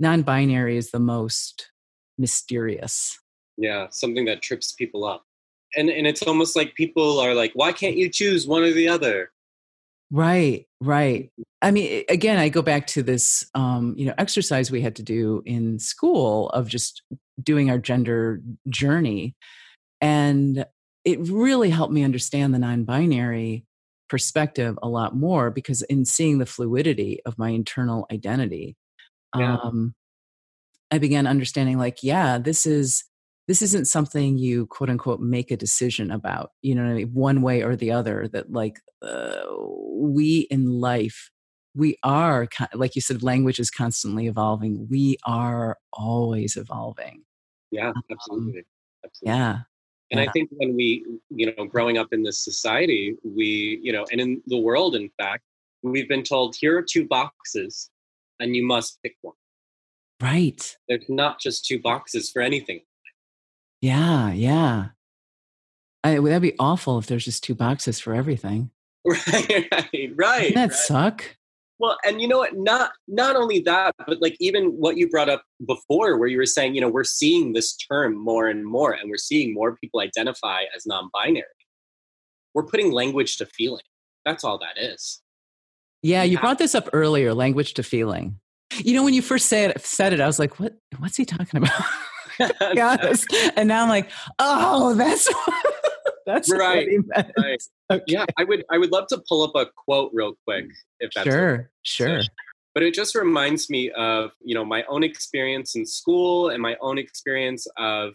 non-binary 0.00 0.76
is 0.76 0.90
the 0.90 0.98
most 0.98 1.70
mysterious. 2.18 3.18
Yeah, 3.56 3.86
something 3.90 4.24
that 4.24 4.42
trips 4.42 4.72
people 4.72 5.04
up. 5.04 5.24
And 5.76 5.88
and 5.88 6.06
it's 6.06 6.22
almost 6.22 6.56
like 6.56 6.74
people 6.74 7.20
are 7.20 7.34
like, 7.34 7.52
why 7.54 7.72
can't 7.72 7.96
you 7.96 8.08
choose 8.08 8.46
one 8.46 8.62
or 8.62 8.72
the 8.72 8.88
other? 8.88 9.30
Right, 10.10 10.66
right. 10.80 11.30
I 11.62 11.70
mean, 11.70 12.04
again, 12.08 12.36
I 12.38 12.48
go 12.48 12.62
back 12.62 12.88
to 12.88 13.02
this, 13.02 13.48
um, 13.54 13.94
you 13.96 14.06
know, 14.06 14.14
exercise 14.18 14.70
we 14.70 14.80
had 14.80 14.96
to 14.96 15.04
do 15.04 15.42
in 15.46 15.78
school 15.78 16.48
of 16.50 16.66
just 16.66 17.02
doing 17.40 17.70
our 17.70 17.78
gender 17.78 18.40
journey, 18.68 19.36
and 20.00 20.66
it 21.04 21.18
really 21.28 21.70
helped 21.70 21.92
me 21.92 22.04
understand 22.04 22.52
the 22.54 22.58
non-binary 22.58 23.64
perspective 24.08 24.78
a 24.82 24.88
lot 24.88 25.14
more 25.14 25.50
because 25.50 25.82
in 25.82 26.04
seeing 26.04 26.38
the 26.38 26.46
fluidity 26.46 27.20
of 27.24 27.38
my 27.38 27.50
internal 27.50 28.06
identity 28.12 28.76
yeah. 29.36 29.56
um, 29.62 29.94
i 30.90 30.98
began 30.98 31.26
understanding 31.26 31.78
like 31.78 32.02
yeah 32.02 32.36
this 32.36 32.66
is 32.66 33.04
this 33.46 33.62
isn't 33.62 33.86
something 33.86 34.36
you 34.36 34.66
quote 34.66 34.90
unquote 34.90 35.20
make 35.20 35.50
a 35.50 35.56
decision 35.56 36.10
about 36.10 36.50
you 36.60 36.74
know 36.74 36.84
I 36.84 36.94
mean? 36.94 37.10
one 37.14 37.40
way 37.40 37.62
or 37.62 37.76
the 37.76 37.92
other 37.92 38.28
that 38.32 38.50
like 38.52 38.80
uh, 39.02 39.42
we 39.92 40.48
in 40.50 40.66
life 40.66 41.30
we 41.74 41.96
are 42.02 42.48
like 42.74 42.96
you 42.96 43.00
said 43.00 43.22
language 43.22 43.60
is 43.60 43.70
constantly 43.70 44.26
evolving 44.26 44.88
we 44.90 45.18
are 45.24 45.78
always 45.92 46.56
evolving 46.56 47.22
yeah 47.70 47.92
absolutely, 48.10 48.58
um, 48.60 48.64
absolutely. 49.04 49.38
yeah 49.38 49.58
and 50.10 50.20
yeah. 50.20 50.28
I 50.28 50.32
think 50.32 50.50
when 50.52 50.74
we, 50.74 51.04
you 51.30 51.54
know, 51.56 51.64
growing 51.64 51.98
up 51.98 52.08
in 52.12 52.22
this 52.22 52.42
society, 52.42 53.16
we, 53.22 53.80
you 53.82 53.92
know, 53.92 54.04
and 54.10 54.20
in 54.20 54.42
the 54.46 54.58
world, 54.58 54.96
in 54.96 55.10
fact, 55.18 55.44
we've 55.82 56.08
been 56.08 56.24
told 56.24 56.56
here 56.58 56.78
are 56.78 56.82
two 56.82 57.06
boxes 57.06 57.90
and 58.40 58.56
you 58.56 58.66
must 58.66 59.00
pick 59.02 59.16
one. 59.22 59.34
Right. 60.20 60.76
There's 60.88 61.08
not 61.08 61.40
just 61.40 61.64
two 61.64 61.78
boxes 61.78 62.30
for 62.30 62.42
anything. 62.42 62.80
Yeah, 63.80 64.32
yeah. 64.32 64.88
I, 66.02 66.18
that'd 66.18 66.42
be 66.42 66.56
awful 66.58 66.98
if 66.98 67.06
there's 67.06 67.24
just 67.24 67.44
two 67.44 67.54
boxes 67.54 68.00
for 68.00 68.14
everything. 68.14 68.70
Right, 69.06 69.66
right, 69.72 70.12
right. 70.14 70.54
Doesn't 70.54 70.54
that 70.54 70.70
right. 70.70 70.72
suck? 70.72 71.36
Well, 71.80 71.96
and 72.04 72.20
you 72.20 72.28
know 72.28 72.38
what? 72.38 72.54
Not 72.54 72.92
not 73.08 73.36
only 73.36 73.60
that, 73.60 73.94
but 74.06 74.20
like 74.20 74.36
even 74.38 74.66
what 74.72 74.98
you 74.98 75.08
brought 75.08 75.30
up 75.30 75.42
before, 75.66 76.18
where 76.18 76.28
you 76.28 76.36
were 76.36 76.44
saying, 76.44 76.74
you 76.74 76.80
know, 76.82 76.90
we're 76.90 77.04
seeing 77.04 77.54
this 77.54 77.74
term 77.74 78.22
more 78.22 78.48
and 78.48 78.66
more, 78.66 78.92
and 78.92 79.08
we're 79.08 79.16
seeing 79.16 79.54
more 79.54 79.76
people 79.76 80.00
identify 80.00 80.64
as 80.76 80.84
non-binary. 80.84 81.46
We're 82.52 82.66
putting 82.66 82.92
language 82.92 83.38
to 83.38 83.46
feeling. 83.46 83.82
That's 84.26 84.44
all 84.44 84.58
that 84.58 84.78
is. 84.78 85.22
Yeah, 86.02 86.22
you 86.22 86.38
brought 86.38 86.58
this 86.58 86.74
up 86.74 86.90
earlier, 86.92 87.32
language 87.32 87.72
to 87.74 87.82
feeling. 87.82 88.38
You 88.76 88.92
know, 88.94 89.02
when 89.02 89.14
you 89.14 89.22
first 89.22 89.46
said 89.46 89.70
it, 89.70 89.80
said 89.80 90.12
it, 90.12 90.20
I 90.20 90.26
was 90.26 90.38
like, 90.38 90.60
"What? 90.60 90.74
What's 90.98 91.16
he 91.16 91.24
talking 91.24 91.62
about?" 91.62 91.72
And 93.56 93.68
now 93.68 93.82
I'm 93.82 93.88
like, 93.88 94.10
"Oh, 94.38 94.94
that's 94.94 95.28
that's 96.34 96.50
right. 96.50 96.88
right. 97.38 97.62
Okay. 97.90 98.04
Yeah, 98.06 98.24
I 98.38 98.44
would 98.44 98.64
I 98.70 98.78
would 98.78 98.92
love 98.92 99.08
to 99.08 99.20
pull 99.28 99.42
up 99.42 99.50
a 99.56 99.68
quote 99.76 100.12
real 100.14 100.34
quick 100.46 100.66
if 101.00 101.10
that's 101.12 101.28
sure, 101.28 101.54
okay. 101.54 101.66
sure. 101.82 102.20
But 102.72 102.84
it 102.84 102.94
just 102.94 103.16
reminds 103.16 103.68
me 103.68 103.90
of 103.90 104.30
you 104.44 104.54
know 104.54 104.64
my 104.64 104.84
own 104.84 105.02
experience 105.02 105.74
in 105.74 105.84
school 105.84 106.50
and 106.50 106.62
my 106.62 106.76
own 106.80 106.98
experience 106.98 107.66
of 107.76 108.14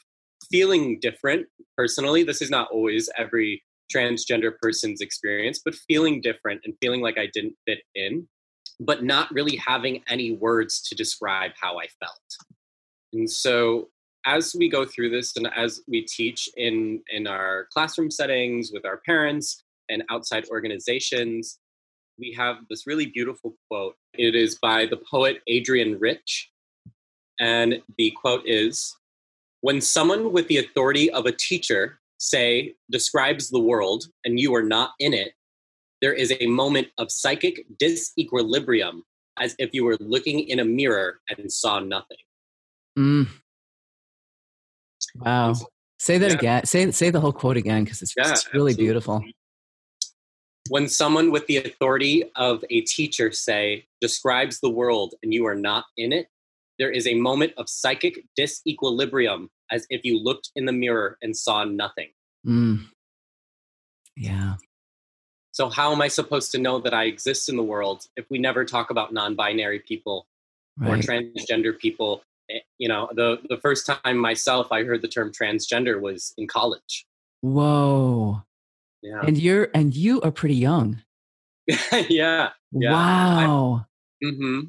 feeling 0.50 0.98
different 1.02 1.48
personally. 1.78 2.24
This 2.24 2.42
is 2.42 2.50
not 2.50 2.70
always 2.72 3.10
every 3.18 3.64
transgender 3.94 4.52
person's 4.62 5.02
experience, 5.02 5.62
but 5.64 5.76
feeling 5.76 6.22
different 6.22 6.62
and 6.64 6.74
feeling 6.82 7.02
like 7.02 7.18
I 7.18 7.28
didn't 7.34 7.56
fit 7.68 7.80
in, 7.96 8.28
but 8.80 9.04
not 9.04 9.32
really 9.32 9.58
having 9.58 10.04
any 10.08 10.32
words 10.32 10.82
to 10.84 10.96
describe 10.96 11.52
how 11.60 11.80
I 11.80 11.88
felt. 12.00 12.38
And 13.14 13.30
so 13.30 13.90
as 14.26 14.56
we 14.58 14.70
go 14.70 14.86
through 14.86 15.10
this 15.10 15.36
and 15.36 15.50
as 15.56 15.82
we 15.88 16.02
teach 16.02 16.50
in 16.58 17.02
in 17.12 17.28
our 17.28 17.68
classroom 17.72 18.10
settings 18.10 18.72
with 18.74 18.86
our 18.86 18.98
parents 19.06 19.64
and 19.90 20.04
outside 20.10 20.46
organizations 20.50 21.60
we 22.18 22.32
have 22.32 22.58
this 22.70 22.88
really 22.88 23.08
beautiful 23.08 23.56
quote. 23.70 23.96
It 24.14 24.36
is 24.36 24.58
by 24.62 24.86
the 24.86 24.98
poet 25.12 25.42
Adrienne 25.54 26.00
Rich. 26.00 26.50
And 27.40 27.82
the 27.98 28.12
quote 28.12 28.44
is 28.46 28.96
when 29.62 29.82
someone 29.82 30.32
with 30.32 30.48
the 30.48 30.58
authority 30.58 31.12
of 31.12 31.26
a 31.26 31.34
teacher 31.34 32.00
say 32.18 32.74
describes 32.90 33.50
the 33.50 33.60
world 33.60 34.06
and 34.24 34.40
you 34.40 34.56
are 34.56 34.64
not 34.64 34.92
in 35.00 35.14
it 35.14 35.34
there 36.02 36.14
is 36.14 36.34
a 36.40 36.48
moment 36.48 36.88
of 36.98 37.12
psychic 37.12 37.66
disequilibrium 37.82 39.02
as 39.38 39.56
if 39.60 39.72
you 39.74 39.84
were 39.84 39.98
looking 40.00 40.40
in 40.42 40.60
a 40.60 40.66
mirror 40.66 41.20
and 41.30 41.52
saw 41.52 41.80
nothing. 41.80 42.18
Mm. 42.98 43.28
Wow. 45.16 45.56
Say 46.00 46.18
that 46.18 46.32
yeah. 46.32 46.38
again. 46.38 46.66
Say 46.66 46.92
say 46.92 47.10
the 47.10 47.20
whole 47.20 47.32
quote 47.32 47.58
again 47.58 47.84
because 47.84 48.02
it's, 48.02 48.14
yeah, 48.18 48.32
it's 48.32 48.54
really 48.54 48.72
absolutely. 48.72 48.84
beautiful. 48.84 49.24
When 50.70 50.88
someone 50.88 51.32
with 51.32 51.46
the 51.48 51.58
authority 51.58 52.24
of 52.36 52.64
a 52.70 52.82
teacher 52.82 53.32
say 53.32 53.86
describes 54.02 54.60
the 54.60 54.70
world 54.70 55.14
and 55.24 55.34
you 55.34 55.46
are 55.46 55.56
not 55.56 55.86
in 55.96 56.12
it, 56.12 56.28
there 56.80 56.92
is 56.92 57.08
a 57.08 57.14
moment 57.14 57.54
of 57.58 57.70
psychic 57.70 58.26
disequilibrium 58.38 59.50
as 59.72 59.86
if 59.90 60.04
you 60.04 60.22
looked 60.22 60.52
in 60.56 60.66
the 60.66 60.72
mirror 60.72 61.18
and 61.22 61.36
saw 61.36 61.64
nothing. 61.64 62.10
Mm. 62.46 62.86
Yeah. 64.18 64.56
So 65.52 65.70
how 65.70 65.92
am 65.94 66.02
I 66.02 66.10
supposed 66.10 66.52
to 66.52 66.58
know 66.58 66.80
that 66.80 66.94
I 66.94 67.06
exist 67.06 67.48
in 67.48 67.56
the 67.56 67.64
world 67.64 68.06
if 68.18 68.26
we 68.30 68.40
never 68.40 68.66
talk 68.66 68.90
about 68.90 69.14
non-binary 69.14 69.80
people 69.80 70.28
right. 70.78 70.94
or 70.94 70.98
transgender 70.98 71.78
people 71.78 72.24
you 72.78 72.88
know 72.88 73.10
the 73.14 73.38
the 73.50 73.58
first 73.58 73.86
time 73.86 74.18
myself 74.18 74.68
i 74.72 74.84
heard 74.84 75.02
the 75.02 75.08
term 75.08 75.32
transgender 75.32 76.00
was 76.00 76.34
in 76.38 76.48
college. 76.48 77.06
Whoa. 77.42 78.42
Yeah. 79.02 79.22
And 79.24 79.38
you're 79.38 79.70
and 79.74 79.96
you 79.96 80.22
are 80.22 80.32
pretty 80.32 80.56
young. 80.56 81.02
Yeah, 82.10 82.50
yeah. 82.72 82.92
Wow. 82.92 83.86
Mm-hmm. 84.24 84.60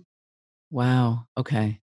wow. 0.70 1.26
Okay. 1.36 1.80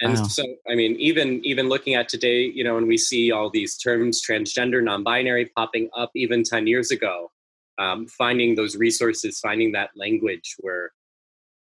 And 0.00 0.14
wow. 0.14 0.24
so 0.24 0.42
i 0.68 0.74
mean 0.74 0.96
even 0.96 1.44
even 1.44 1.68
looking 1.68 1.94
at 1.94 2.08
today 2.08 2.42
you 2.42 2.64
know 2.64 2.74
when 2.74 2.86
we 2.86 2.96
see 2.96 3.30
all 3.30 3.50
these 3.50 3.76
terms 3.76 4.22
transgender 4.26 4.82
non-binary 4.82 5.50
popping 5.54 5.90
up 5.94 6.10
even 6.16 6.42
10 6.42 6.66
years 6.66 6.90
ago 6.90 7.30
um, 7.78 8.06
finding 8.06 8.54
those 8.54 8.74
resources 8.74 9.38
finding 9.38 9.72
that 9.72 9.90
language 9.94 10.56
were 10.62 10.92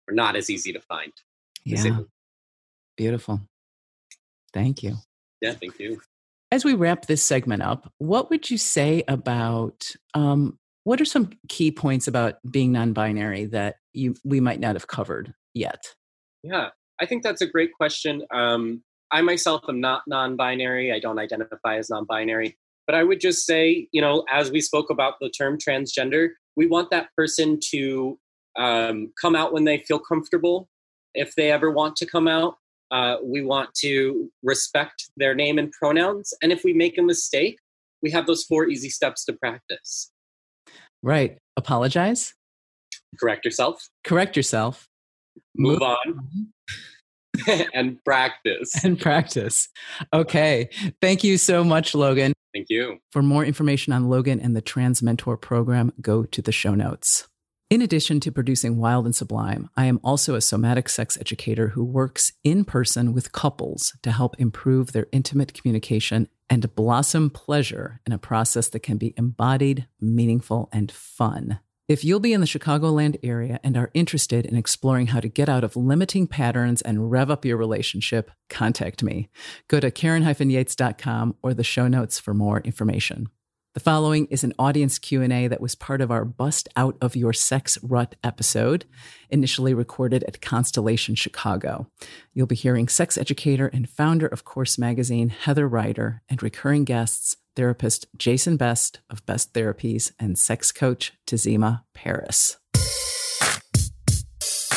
were 0.07 0.15
not 0.15 0.37
as 0.37 0.49
easy 0.49 0.73
to 0.73 0.81
find 0.81 1.13
yeah 1.65 1.99
Beautiful. 2.99 3.41
Thank 4.53 4.83
you. 4.83 4.97
Yeah, 5.41 5.53
thank 5.53 5.79
you. 5.79 6.01
As 6.51 6.65
we 6.65 6.75
wrap 6.75 7.07
this 7.07 7.23
segment 7.23 7.63
up, 7.63 7.93
what 7.99 8.29
would 8.29 8.51
you 8.51 8.59
say 8.59 9.05
about 9.07 9.95
um, 10.15 10.59
what 10.83 11.01
are 11.01 11.07
some 11.07 11.31
key 11.49 11.71
points 11.71 12.09
about 12.09 12.37
being 12.51 12.73
non-binary 12.73 13.47
that 13.47 13.77
you 13.93 14.17
we 14.25 14.41
might 14.41 14.59
not 14.59 14.75
have 14.75 14.89
covered 14.89 15.33
yet? 15.55 15.95
Yeah, 16.43 16.71
I 17.01 17.07
think 17.07 17.23
that's 17.23 17.41
a 17.41 17.47
great 17.47 17.73
question. 17.73 18.23
Um, 18.33 18.83
I 19.13 19.23
myself 19.23 19.63
am 19.69 19.81
not 19.81 20.03
non-binary. 20.09 20.93
I 20.93 20.99
don't 20.99 21.21
identify 21.21 21.77
as 21.79 21.91
non-binary, 21.91 22.59
but 22.87 22.97
I 22.97 23.05
would 23.05 23.21
just 23.21 23.47
say, 23.47 23.87
you 23.93 24.01
know, 24.01 24.25
as 24.29 24.51
we 24.51 24.61
spoke 24.61 24.91
about 24.91 25.15
the 25.21 25.31
term 25.31 25.57
transgender, 25.57 26.31
we 26.57 26.67
want 26.67 26.91
that 26.91 27.11
person 27.17 27.61
to 27.71 28.19
um, 28.59 29.13
come 29.21 29.37
out 29.37 29.53
when 29.53 29.65
they 29.65 29.79
feel 29.87 30.01
comfortable, 30.01 30.69
if 31.15 31.35
they 31.37 31.53
ever 31.53 31.71
want 31.71 31.95
to 31.97 32.07
come 32.07 32.27
out, 32.27 32.57
uh, 32.91 33.17
we 33.23 33.43
want 33.43 33.75
to 33.75 34.31
respect 34.43 35.11
their 35.17 35.35
name 35.35 35.59
and 35.59 35.71
pronouns. 35.73 36.33
And 36.43 36.53
if 36.53 36.65
we 36.65 36.73
make 36.73 36.99
a 36.99 37.03
mistake, 37.03 37.59
we 38.03 38.11
have 38.11 38.27
those 38.27 38.45
four 38.45 38.69
easy 38.69 38.91
steps 38.91 39.25
to 39.27 39.33
practice. 39.33 40.11
Right. 41.03 41.39
Apologize. 41.57 42.35
Correct 43.19 43.45
yourself. 43.45 43.89
Correct 44.05 44.37
yourself. 44.37 44.87
Move, 45.57 45.81
Move 45.81 45.83
on. 45.83 46.49
and 47.75 48.03
practice. 48.05 48.85
And 48.85 48.99
practice. 49.01 49.69
Okay. 50.13 50.69
Thank 51.01 51.25
you 51.25 51.39
so 51.39 51.65
much, 51.65 51.95
Logan. 51.95 52.33
Thank 52.55 52.67
you. 52.71 52.99
For 53.13 53.23
more 53.23 53.45
information 53.45 53.93
on 53.93 54.09
Logan 54.09 54.41
and 54.41 54.57
the 54.57 54.63
Trans 54.63 55.03
Mentor 55.03 55.37
program, 55.37 55.93
go 56.01 56.25
to 56.25 56.43
the 56.43 56.53
show 56.53 56.75
notes. 56.75 57.29
In 57.71 57.83
addition 57.83 58.19
to 58.21 58.33
producing 58.33 58.79
Wild 58.79 59.05
and 59.05 59.15
Sublime, 59.15 59.69
I 59.77 59.85
am 59.85 60.01
also 60.03 60.35
a 60.35 60.41
somatic 60.41 60.89
sex 60.89 61.19
educator 61.19 61.69
who 61.69 61.85
works 61.85 62.33
in 62.43 62.65
person 62.65 63.13
with 63.13 63.33
couples 63.33 63.95
to 64.03 64.11
help 64.11 64.41
improve 64.41 64.93
their 64.93 65.07
intimate 65.13 65.53
communication 65.53 66.29
and 66.49 66.75
blossom 66.75 67.29
pleasure 67.29 68.01
in 68.07 68.15
a 68.15 68.19
process 68.19 68.71
that 68.71 68.81
can 68.81 68.97
be 68.97 69.13
embodied, 69.19 69.87
meaningful, 70.01 70.71
and 70.73 70.91
fun. 70.91 71.59
If 71.89 72.05
you'll 72.05 72.21
be 72.21 72.33
in 72.33 72.41
the 72.41 72.47
Chicagoland 72.47 73.19
area 73.23 73.61
and 73.63 73.77
are 73.77 73.91
interested 73.93 74.47
in 74.47 74.57
exploring 74.57 75.09
how 75.09 75.21
to 75.21 75.29
get 75.29 75.51
out 75.51 75.63
of 75.63 75.77
limiting 75.77 76.27
patterns 76.27 76.81
and 76.81 77.11
rev 77.11 77.31
up 77.31 77.45
your 77.45 77.59
relationship, 77.59 78.31
contact 78.49 79.03
me. 79.03 79.29
Go 79.69 79.79
to 79.79 79.91
karen-yates.com 79.91 81.37
or 81.43 81.53
the 81.53 81.65
show 81.65 81.87
notes 81.87 82.19
for 82.19 82.33
more 82.33 82.61
information. 82.61 83.29
The 83.79 83.85
following 83.85 84.27
is 84.27 84.43
an 84.43 84.55
audience 84.59 84.99
Q&A 84.99 85.47
that 85.47 85.61
was 85.61 85.77
part 85.77 86.01
of 86.01 86.11
our 86.11 86.25
Bust 86.25 86.69
Out 86.75 86.97
of 87.01 87.15
Your 87.15 87.33
Sex 87.33 87.79
Rut 87.81 88.17
episode, 88.25 88.87
initially 89.31 89.73
recorded 89.73 90.25
at 90.25 90.41
Constellation 90.41 91.15
Chicago. 91.15 91.87
You'll 92.35 92.49
be 92.49 92.57
hearing 92.57 92.89
sex 92.89 93.17
educator 93.17 93.69
and 93.69 93.89
founder 93.89 94.27
of 94.27 94.45
Course 94.45 94.79
Magazine, 94.79 95.29
Heather 95.29 95.69
Ryder, 95.69 96.23
and 96.29 96.43
recurring 96.43 96.83
guests, 96.83 97.37
therapist 97.55 98.09
Jason 98.17 98.57
Best 98.57 98.99
of 99.09 99.25
Best 99.27 99.55
Therapies 99.55 100.11
and 100.19 100.37
sex 100.37 100.73
coach 100.73 101.13
Tazima 101.25 101.85
Paris. 101.95 102.57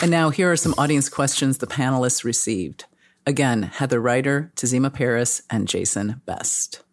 And 0.04 0.12
now 0.12 0.30
here 0.30 0.52
are 0.52 0.56
some 0.56 0.76
audience 0.78 1.10
questions 1.10 1.58
the 1.58 1.66
panelists 1.66 2.24
received. 2.24 2.86
Again, 3.26 3.64
Heather 3.64 4.00
Ryder, 4.00 4.52
Tazima 4.56 4.94
Paris, 4.94 5.42
and 5.50 5.68
Jason 5.68 6.22
Best. 6.28 6.84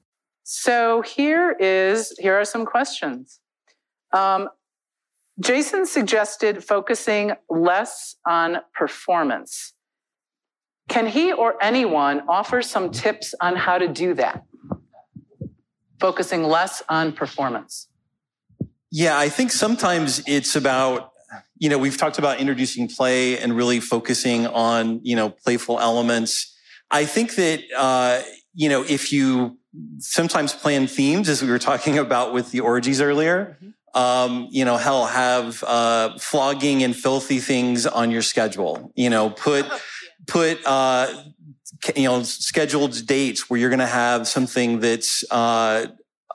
So 0.51 1.03
here 1.03 1.55
is 1.61 2.15
here 2.19 2.41
are 2.41 2.45
some 2.47 2.65
questions. 2.65 3.39
Um, 4.15 4.49
Jason 5.39 5.85
suggested 5.85 6.65
focusing 6.65 7.33
less 7.51 8.17
on 8.27 8.61
performance. 8.73 9.75
Can 10.89 11.07
he 11.07 11.35
or 11.35 11.63
anyone 11.63 12.23
offer 12.29 12.63
some 12.63 12.91
tips 12.91 13.35
on 13.43 13.57
how 13.57 13.77
to 13.77 13.89
do 13.89 14.15
that? 14.15 14.43
Focusing 16.01 16.45
less 16.45 16.83
on 16.89 17.13
performance. 17.13 17.89
Yeah, 18.91 19.19
I 19.19 19.29
think 19.29 19.53
sometimes 19.53 20.23
it's 20.27 20.57
about, 20.57 21.11
you 21.59 21.69
know, 21.69 21.77
we've 21.77 21.99
talked 21.99 22.19
about 22.19 22.41
introducing 22.41 22.89
play 22.89 23.39
and 23.39 23.55
really 23.55 23.81
focusing 23.81 24.47
on, 24.47 25.01
you 25.03 25.15
know, 25.15 25.29
playful 25.29 25.79
elements. 25.79 26.57
I 26.91 27.05
think 27.05 27.35
that, 27.35 27.61
uh, 27.77 28.23
you 28.55 28.71
know, 28.71 28.83
if 28.83 29.13
you 29.13 29.59
sometimes 29.99 30.55
plan 30.55 30.87
themes, 30.87 31.29
as 31.29 31.43
we 31.43 31.49
were 31.49 31.59
talking 31.59 31.99
about 31.99 32.33
with 32.33 32.51
the 32.51 32.61
orgies 32.61 33.01
earlier, 33.01 33.57
mm-hmm. 33.63 34.01
um, 34.01 34.49
you 34.51 34.65
know, 34.65 34.77
hell, 34.77 35.07
have 35.07 35.63
uh, 35.65 36.19
flogging 36.19 36.83
and 36.83 36.95
filthy 36.95 37.39
things 37.39 37.87
on 37.87 38.11
your 38.11 38.23
schedule. 38.23 38.93
You 38.95 39.11
know, 39.11 39.31
put 39.31 39.67
put 40.27 40.65
uh, 40.67 41.13
you 41.97 42.05
know 42.05 42.23
scheduled 42.23 43.07
dates 43.07 43.49
where 43.49 43.59
you're 43.59 43.71
going 43.71 43.79
to 43.79 43.87
have 43.87 44.29
something 44.29 44.81
that's 44.81 45.25
uh, 45.31 45.87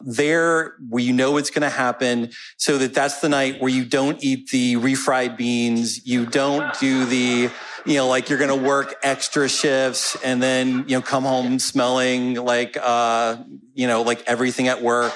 there 0.02 0.76
where 0.90 1.04
you 1.04 1.14
know 1.14 1.38
it's 1.38 1.50
going 1.50 1.62
to 1.62 1.70
happen 1.70 2.32
so 2.58 2.78
that 2.78 2.94
that's 2.94 3.20
the 3.22 3.30
night 3.30 3.62
where 3.62 3.70
you 3.70 3.86
don't 3.86 4.24
eat 4.24 4.50
the 4.50 4.76
refried 4.76 5.38
beans 5.38 6.06
you 6.06 6.26
don't 6.26 6.78
do 6.80 7.06
the 7.06 7.50
you 7.86 7.96
know 7.96 8.08
like 8.08 8.30
you're 8.30 8.40
going 8.40 8.50
to 8.50 8.68
work 8.68 8.96
extra 9.04 9.48
shifts 9.50 10.16
and 10.24 10.42
then 10.42 10.86
you 10.88 10.98
know 10.98 11.02
come 11.02 11.24
home 11.24 11.60
smelling 11.60 12.36
like 12.36 12.78
uh 12.82 13.38
you 13.74 13.88
know 13.88 14.02
like 14.02 14.24
everything 14.28 14.68
at 14.68 14.82
work 14.82 15.14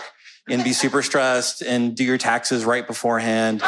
and 0.50 0.64
be 0.64 0.74
super 0.74 1.02
stressed 1.02 1.62
and 1.62 1.96
do 1.96 2.04
your 2.04 2.18
taxes 2.18 2.64
right 2.64 2.88
beforehand, 2.88 3.62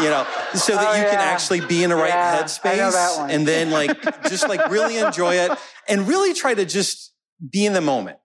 you 0.00 0.10
know, 0.10 0.26
so 0.54 0.74
that 0.74 0.88
oh, 0.88 0.94
you 0.94 1.02
yeah. 1.02 1.10
can 1.10 1.20
actually 1.20 1.60
be 1.60 1.82
in 1.82 1.90
the 1.90 1.96
right 1.96 2.08
yeah, 2.08 2.42
headspace 2.42 3.30
and 3.30 3.48
then 3.48 3.70
like 3.70 4.02
just 4.28 4.48
like 4.48 4.70
really 4.70 4.98
enjoy 4.98 5.34
it 5.34 5.50
and 5.88 6.06
really 6.06 6.34
try 6.34 6.54
to 6.54 6.64
just 6.64 7.14
be 7.50 7.64
in 7.64 7.72
the 7.72 7.80
moment. 7.80 8.18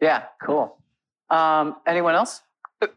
Yeah, 0.00 0.24
cool. 0.42 0.78
Um, 1.30 1.76
anyone 1.86 2.14
else? 2.14 2.40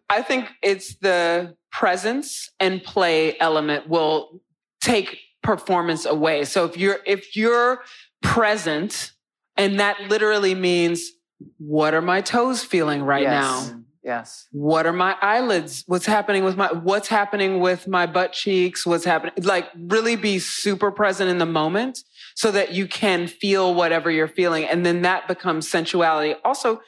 I 0.10 0.22
think 0.22 0.50
it's 0.62 0.96
the 0.96 1.56
presence 1.72 2.50
and 2.60 2.84
play 2.84 3.40
element 3.40 3.88
will 3.88 4.42
take 4.82 5.20
performance 5.48 6.06
away. 6.06 6.44
So 6.44 6.66
if 6.66 6.76
you're 6.76 7.00
if 7.06 7.38
you're 7.38 7.82
present 8.22 9.14
and 9.56 9.80
that 9.80 9.98
literally 10.10 10.54
means 10.54 11.10
what 11.58 11.94
are 11.94 12.02
my 12.02 12.20
toes 12.20 12.66
feeling 12.66 13.02
right 13.02 13.22
yes. 13.22 13.32
now? 13.32 13.80
Yes. 14.04 14.48
What 14.52 14.86
are 14.86 14.94
my 14.94 15.16
eyelids? 15.22 15.86
What's 15.88 16.06
happening 16.06 16.44
with 16.44 16.58
my, 16.58 16.68
what's 16.68 17.08
happening 17.08 17.62
with 17.62 17.88
my 17.88 18.06
butt 18.06 18.34
cheeks? 18.34 18.86
What's 18.86 19.06
happening? 19.06 19.36
Like 19.42 19.70
really 19.78 20.18
be 20.18 20.40
super 20.40 20.92
present 20.92 21.30
in 21.30 21.38
the 21.38 21.46
moment 21.46 22.00
so 22.36 22.52
that 22.52 22.74
you 22.74 22.86
can 22.86 23.28
feel 23.28 23.74
whatever 23.74 24.12
you're 24.12 24.28
feeling. 24.28 24.66
And 24.66 24.86
then 24.86 25.04
that 25.04 25.30
becomes 25.30 25.70
sensuality. 25.70 26.36
Also, 26.44 26.82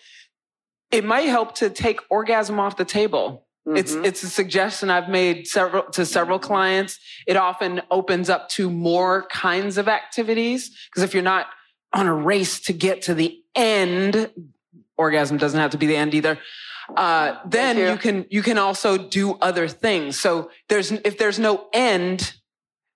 it 0.91 1.05
might 1.05 1.29
help 1.29 1.55
to 1.55 1.69
take 1.69 1.99
orgasm 2.09 2.59
off 2.59 2.75
the 2.75 2.85
table. 2.85 3.45
Mm-hmm. 3.69 3.77
It's, 3.77 3.93
it's 3.93 4.23
a 4.23 4.29
suggestion 4.29 4.89
I've 4.89 5.09
made 5.09 5.47
several, 5.47 5.83
to 5.91 6.05
several 6.05 6.39
clients. 6.39 6.99
It 7.27 7.37
often 7.37 7.81
opens 7.91 8.29
up 8.29 8.49
to 8.49 8.69
more 8.69 9.27
kinds 9.27 9.77
of 9.77 9.87
activities. 9.87 10.75
Cause 10.93 11.03
if 11.03 11.13
you're 11.13 11.23
not 11.23 11.47
on 11.93 12.07
a 12.07 12.13
race 12.13 12.59
to 12.61 12.73
get 12.73 13.03
to 13.03 13.13
the 13.13 13.39
end, 13.55 14.31
orgasm 14.97 15.37
doesn't 15.37 15.59
have 15.59 15.71
to 15.71 15.77
be 15.77 15.87
the 15.87 15.95
end 15.95 16.13
either 16.13 16.39
uh, 16.95 17.37
then 17.45 17.77
you. 17.77 17.89
you 17.89 17.97
can 17.97 18.25
you 18.29 18.41
can 18.41 18.57
also 18.57 18.97
do 18.97 19.33
other 19.35 19.67
things. 19.67 20.19
So 20.19 20.51
there's 20.67 20.91
if 20.91 21.17
there's 21.17 21.39
no 21.39 21.67
end, 21.73 22.33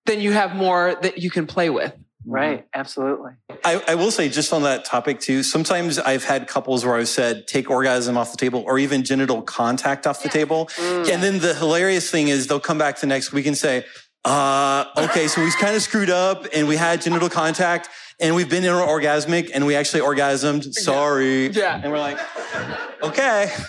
then 0.05 0.19
you 0.21 0.31
have 0.33 0.55
more 0.55 0.95
that 1.01 1.19
you 1.19 1.29
can 1.29 1.47
play 1.47 1.69
with. 1.69 1.93
Right, 2.25 2.65
absolutely. 2.73 3.31
I, 3.65 3.83
I, 3.88 3.95
will 3.95 4.12
say, 4.12 4.29
just 4.29 4.53
on 4.53 4.63
that 4.63 4.86
topic 4.86 5.19
too, 5.19 5.43
sometimes 5.43 5.99
I've 5.99 6.23
had 6.23 6.47
couples 6.47 6.86
where 6.86 6.95
I've 6.95 7.09
said, 7.09 7.47
take 7.47 7.69
orgasm 7.69 8.17
off 8.17 8.31
the 8.31 8.38
table 8.38 8.63
or 8.65 8.79
even 8.79 9.03
genital 9.03 9.41
contact 9.41 10.07
off 10.07 10.23
the 10.23 10.29
table. 10.29 10.67
Mm. 10.77 11.13
And 11.13 11.23
then 11.23 11.39
the 11.39 11.53
hilarious 11.53 12.09
thing 12.09 12.29
is 12.29 12.47
they'll 12.47 12.59
come 12.59 12.77
back 12.77 12.99
the 12.99 13.07
next 13.07 13.33
week 13.33 13.45
and 13.45 13.57
say, 13.57 13.86
uh, 14.25 14.86
okay, 14.97 15.27
so 15.27 15.43
we 15.43 15.51
kind 15.51 15.75
of 15.75 15.81
screwed 15.81 16.09
up 16.09 16.47
and 16.53 16.67
we 16.67 16.77
had 16.77 17.01
genital 17.01 17.29
contact 17.29 17.89
and 18.19 18.36
we've 18.36 18.49
been 18.49 18.63
in 18.63 18.71
an 18.71 18.88
orgasmic 18.88 19.51
and 19.53 19.65
we 19.65 19.75
actually 19.75 20.01
orgasmed. 20.01 20.73
Sorry. 20.73 21.49
Yeah. 21.49 21.79
And 21.81 21.91
we're 21.91 21.99
like, 21.99 22.19
okay. 23.03 23.51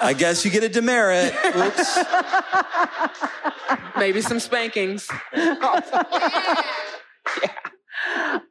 I 0.00 0.14
guess 0.16 0.44
you 0.44 0.50
get 0.50 0.62
a 0.62 0.68
demerit. 0.68 1.34
Oops. 1.56 1.98
Maybe 3.96 4.20
some 4.20 4.40
spankings. 4.40 5.08
yeah. 5.34 6.62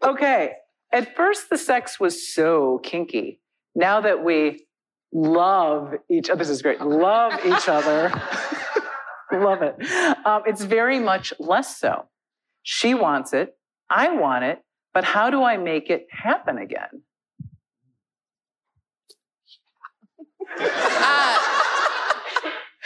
Okay. 0.03 0.53
At 0.91 1.15
first, 1.15 1.49
the 1.49 1.57
sex 1.57 1.99
was 1.99 2.33
so 2.33 2.79
kinky. 2.83 3.39
Now 3.75 4.01
that 4.01 4.23
we 4.23 4.65
love 5.13 5.93
each 6.09 6.29
other, 6.29 6.39
this 6.39 6.49
is 6.49 6.61
great, 6.61 6.81
love 6.81 7.33
each 7.45 7.67
other, 7.69 8.09
love 9.31 9.61
it. 9.61 9.75
Um, 10.25 10.43
it's 10.45 10.63
very 10.63 10.99
much 10.99 11.33
less 11.39 11.77
so. 11.77 12.05
She 12.63 12.93
wants 12.93 13.33
it. 13.33 13.55
I 13.89 14.11
want 14.11 14.43
it. 14.43 14.61
But 14.93 15.05
how 15.05 15.29
do 15.29 15.43
I 15.43 15.55
make 15.57 15.89
it 15.89 16.07
happen 16.11 16.57
again? 16.57 17.03
Uh, 20.59 21.37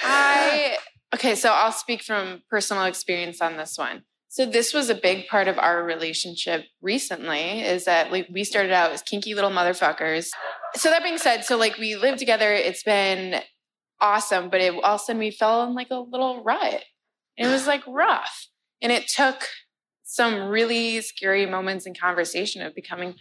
I, 0.03 0.77
okay, 1.25 1.35
so 1.35 1.49
I'll 1.49 1.71
speak 1.71 2.03
from 2.03 2.43
personal 2.51 2.83
experience 2.83 3.41
on 3.41 3.57
this 3.57 3.77
one. 3.77 4.03
So 4.27 4.45
this 4.45 4.73
was 4.73 4.89
a 4.89 4.95
big 4.95 5.27
part 5.27 5.47
of 5.47 5.57
our 5.57 5.83
relationship 5.83 6.65
recently 6.81 7.61
is 7.61 7.85
that 7.85 8.11
like 8.11 8.27
we 8.31 8.43
started 8.43 8.71
out 8.71 8.91
as 8.91 9.01
kinky 9.01 9.33
little 9.33 9.49
motherfuckers. 9.49 10.29
So 10.75 10.89
that 10.89 11.03
being 11.03 11.17
said, 11.17 11.43
so 11.43 11.57
like 11.57 11.77
we 11.77 11.95
lived 11.95 12.19
together, 12.19 12.51
it's 12.53 12.83
been 12.83 13.41
awesome, 13.99 14.49
but 14.49 14.61
it 14.61 14.73
all 14.75 14.95
of 14.95 15.01
a 15.01 15.03
sudden 15.03 15.19
we 15.19 15.31
fell 15.31 15.63
in 15.63 15.73
like 15.73 15.87
a 15.89 15.99
little 15.99 16.43
rut. 16.43 16.83
It 17.37 17.47
was 17.47 17.65
like 17.65 17.81
rough. 17.87 18.47
And 18.81 18.91
it 18.91 19.07
took 19.07 19.47
some 20.03 20.49
really 20.49 21.01
scary 21.01 21.47
moments 21.47 21.87
in 21.87 21.95
conversation 21.95 22.61
of 22.61 22.75
becoming 22.75 23.15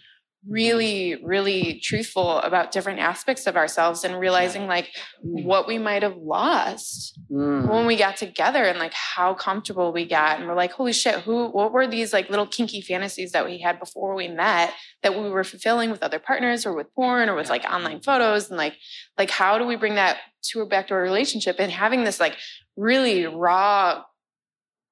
really 0.49 1.17
really 1.25 1.81
truthful 1.83 2.39
about 2.41 2.71
different 2.71 2.99
aspects 2.99 3.47
of 3.47 3.57
ourselves 3.57 4.05
and 4.05 4.19
realizing 4.19 4.67
like 4.67 4.91
what 5.21 5.67
we 5.67 5.79
might 5.79 6.03
have 6.03 6.17
lost 6.17 7.19
mm. 7.31 7.69
when 7.69 7.87
we 7.87 7.97
got 7.97 8.17
together 8.17 8.65
and 8.65 8.79
like 8.79 8.93
how 8.93 9.33
comfortable 9.35 9.93
we 9.93 10.05
got. 10.05 10.39
And 10.39 10.49
we're 10.49 10.55
like 10.55 10.73
holy 10.73 10.93
shit 10.93 11.21
who 11.21 11.49
what 11.49 11.73
were 11.73 11.87
these 11.87 12.13
like 12.13 12.29
little 12.29 12.47
kinky 12.47 12.81
fantasies 12.81 13.33
that 13.33 13.47
we 13.47 13.59
had 13.59 13.79
before 13.79 14.15
we 14.15 14.29
met 14.29 14.73
that 15.03 15.19
we 15.19 15.31
were 15.31 15.45
fulfilling 15.45 15.91
with 15.91 16.03
other 16.03 16.19
partners 16.19 16.67
or 16.67 16.75
with 16.75 16.95
porn 16.95 17.29
or 17.29 17.35
with 17.35 17.49
like 17.49 17.65
online 17.65 18.01
photos? 18.01 18.51
And 18.51 18.59
like 18.59 18.75
like 19.17 19.31
how 19.31 19.59
do 19.59 19.67
we 19.67 19.77
bring 19.77 19.95
that 19.95 20.19
to 20.51 20.67
back 20.67 20.89
to 20.89 20.95
our 20.95 21.03
relationship 21.03 21.57
and 21.59 21.73
having 21.73 22.05
this 22.05 22.21
like 22.21 22.37
really 22.77 23.27
raw 23.27 24.03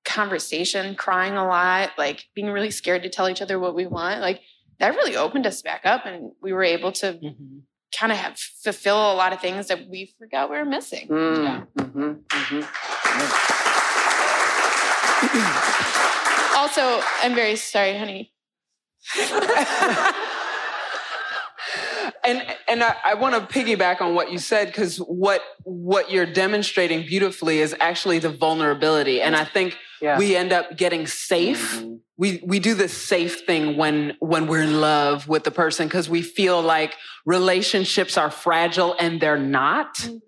conversation, 0.04 0.94
crying 0.94 1.34
a 1.34 1.46
lot, 1.46 1.90
like 1.96 2.24
being 2.34 2.50
really 2.50 2.70
scared 2.70 3.02
to 3.02 3.08
tell 3.08 3.28
each 3.28 3.42
other 3.42 3.58
what 3.58 3.74
we 3.74 3.86
want, 3.86 4.20
like 4.20 4.40
that 4.82 4.94
really 4.96 5.16
opened 5.16 5.46
us 5.46 5.62
back 5.62 5.82
up 5.84 6.04
and 6.06 6.32
we 6.42 6.52
were 6.52 6.64
able 6.64 6.90
to 6.90 7.12
mm-hmm. 7.12 7.58
kind 7.96 8.10
of 8.10 8.18
have 8.18 8.36
fulfill 8.36 8.96
a 8.96 9.14
lot 9.14 9.32
of 9.32 9.40
things 9.40 9.68
that 9.68 9.88
we 9.88 10.12
forgot 10.18 10.50
we 10.50 10.56
were 10.56 10.64
missing. 10.64 11.06
Mm, 11.06 11.44
yeah. 11.44 11.62
mm-hmm, 11.78 12.10
mm-hmm. 12.28 12.62
also, 16.58 17.00
I'm 17.22 17.36
very 17.36 17.54
sorry, 17.54 17.96
honey. 17.96 18.32
and 22.24 22.44
and 22.66 22.82
I, 22.82 22.96
I 23.04 23.14
want 23.14 23.36
to 23.36 23.40
piggyback 23.42 24.00
on 24.00 24.16
what 24.16 24.32
you 24.32 24.38
said 24.38 24.66
because 24.66 24.96
what 24.98 25.42
what 25.62 26.10
you're 26.10 26.26
demonstrating 26.26 27.06
beautifully 27.06 27.60
is 27.60 27.76
actually 27.78 28.18
the 28.18 28.30
vulnerability, 28.30 29.22
and 29.22 29.36
I 29.36 29.44
think 29.44 29.76
yeah. 30.02 30.18
we 30.18 30.36
end 30.36 30.52
up 30.52 30.76
getting 30.76 31.06
safe. 31.06 31.76
Mm-hmm. 31.76 31.94
We 32.16 32.42
we 32.44 32.60
do 32.60 32.74
the 32.74 32.88
safe 32.88 33.46
thing 33.46 33.76
when 33.76 34.16
when 34.20 34.46
we're 34.46 34.62
in 34.62 34.80
love 34.80 35.28
with 35.28 35.44
the 35.44 35.50
person 35.50 35.88
because 35.88 36.08
we 36.08 36.22
feel 36.22 36.60
like 36.60 36.94
relationships 37.24 38.16
are 38.18 38.30
fragile 38.30 38.94
and 38.98 39.20
they're 39.20 39.38
not. 39.38 39.94
Mm-hmm. 39.96 40.18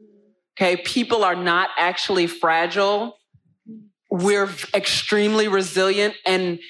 Okay, 0.57 0.77
people 0.83 1.25
are 1.25 1.35
not 1.35 1.71
actually 1.77 2.27
fragile. 2.27 3.19
We're 4.11 4.49
extremely 4.75 5.49
resilient 5.49 6.15
and 6.25 6.61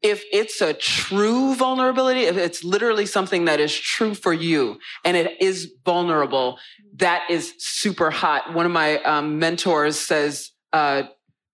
if 0.00 0.24
it's 0.32 0.60
a 0.60 0.72
true 0.72 1.54
vulnerability, 1.54 2.22
if 2.22 2.36
it's 2.36 2.62
literally 2.62 3.06
something 3.06 3.46
that 3.46 3.58
is 3.58 3.76
true 3.76 4.14
for 4.14 4.32
you 4.32 4.78
and 5.04 5.16
it 5.16 5.40
is 5.42 5.72
vulnerable, 5.84 6.58
that 6.96 7.24
is 7.28 7.54
super 7.58 8.10
hot. 8.10 8.54
One 8.54 8.66
of 8.66 8.72
my 8.72 9.02
um, 9.02 9.38
mentors 9.38 9.98
says, 9.98 10.52
uh, 10.72 11.04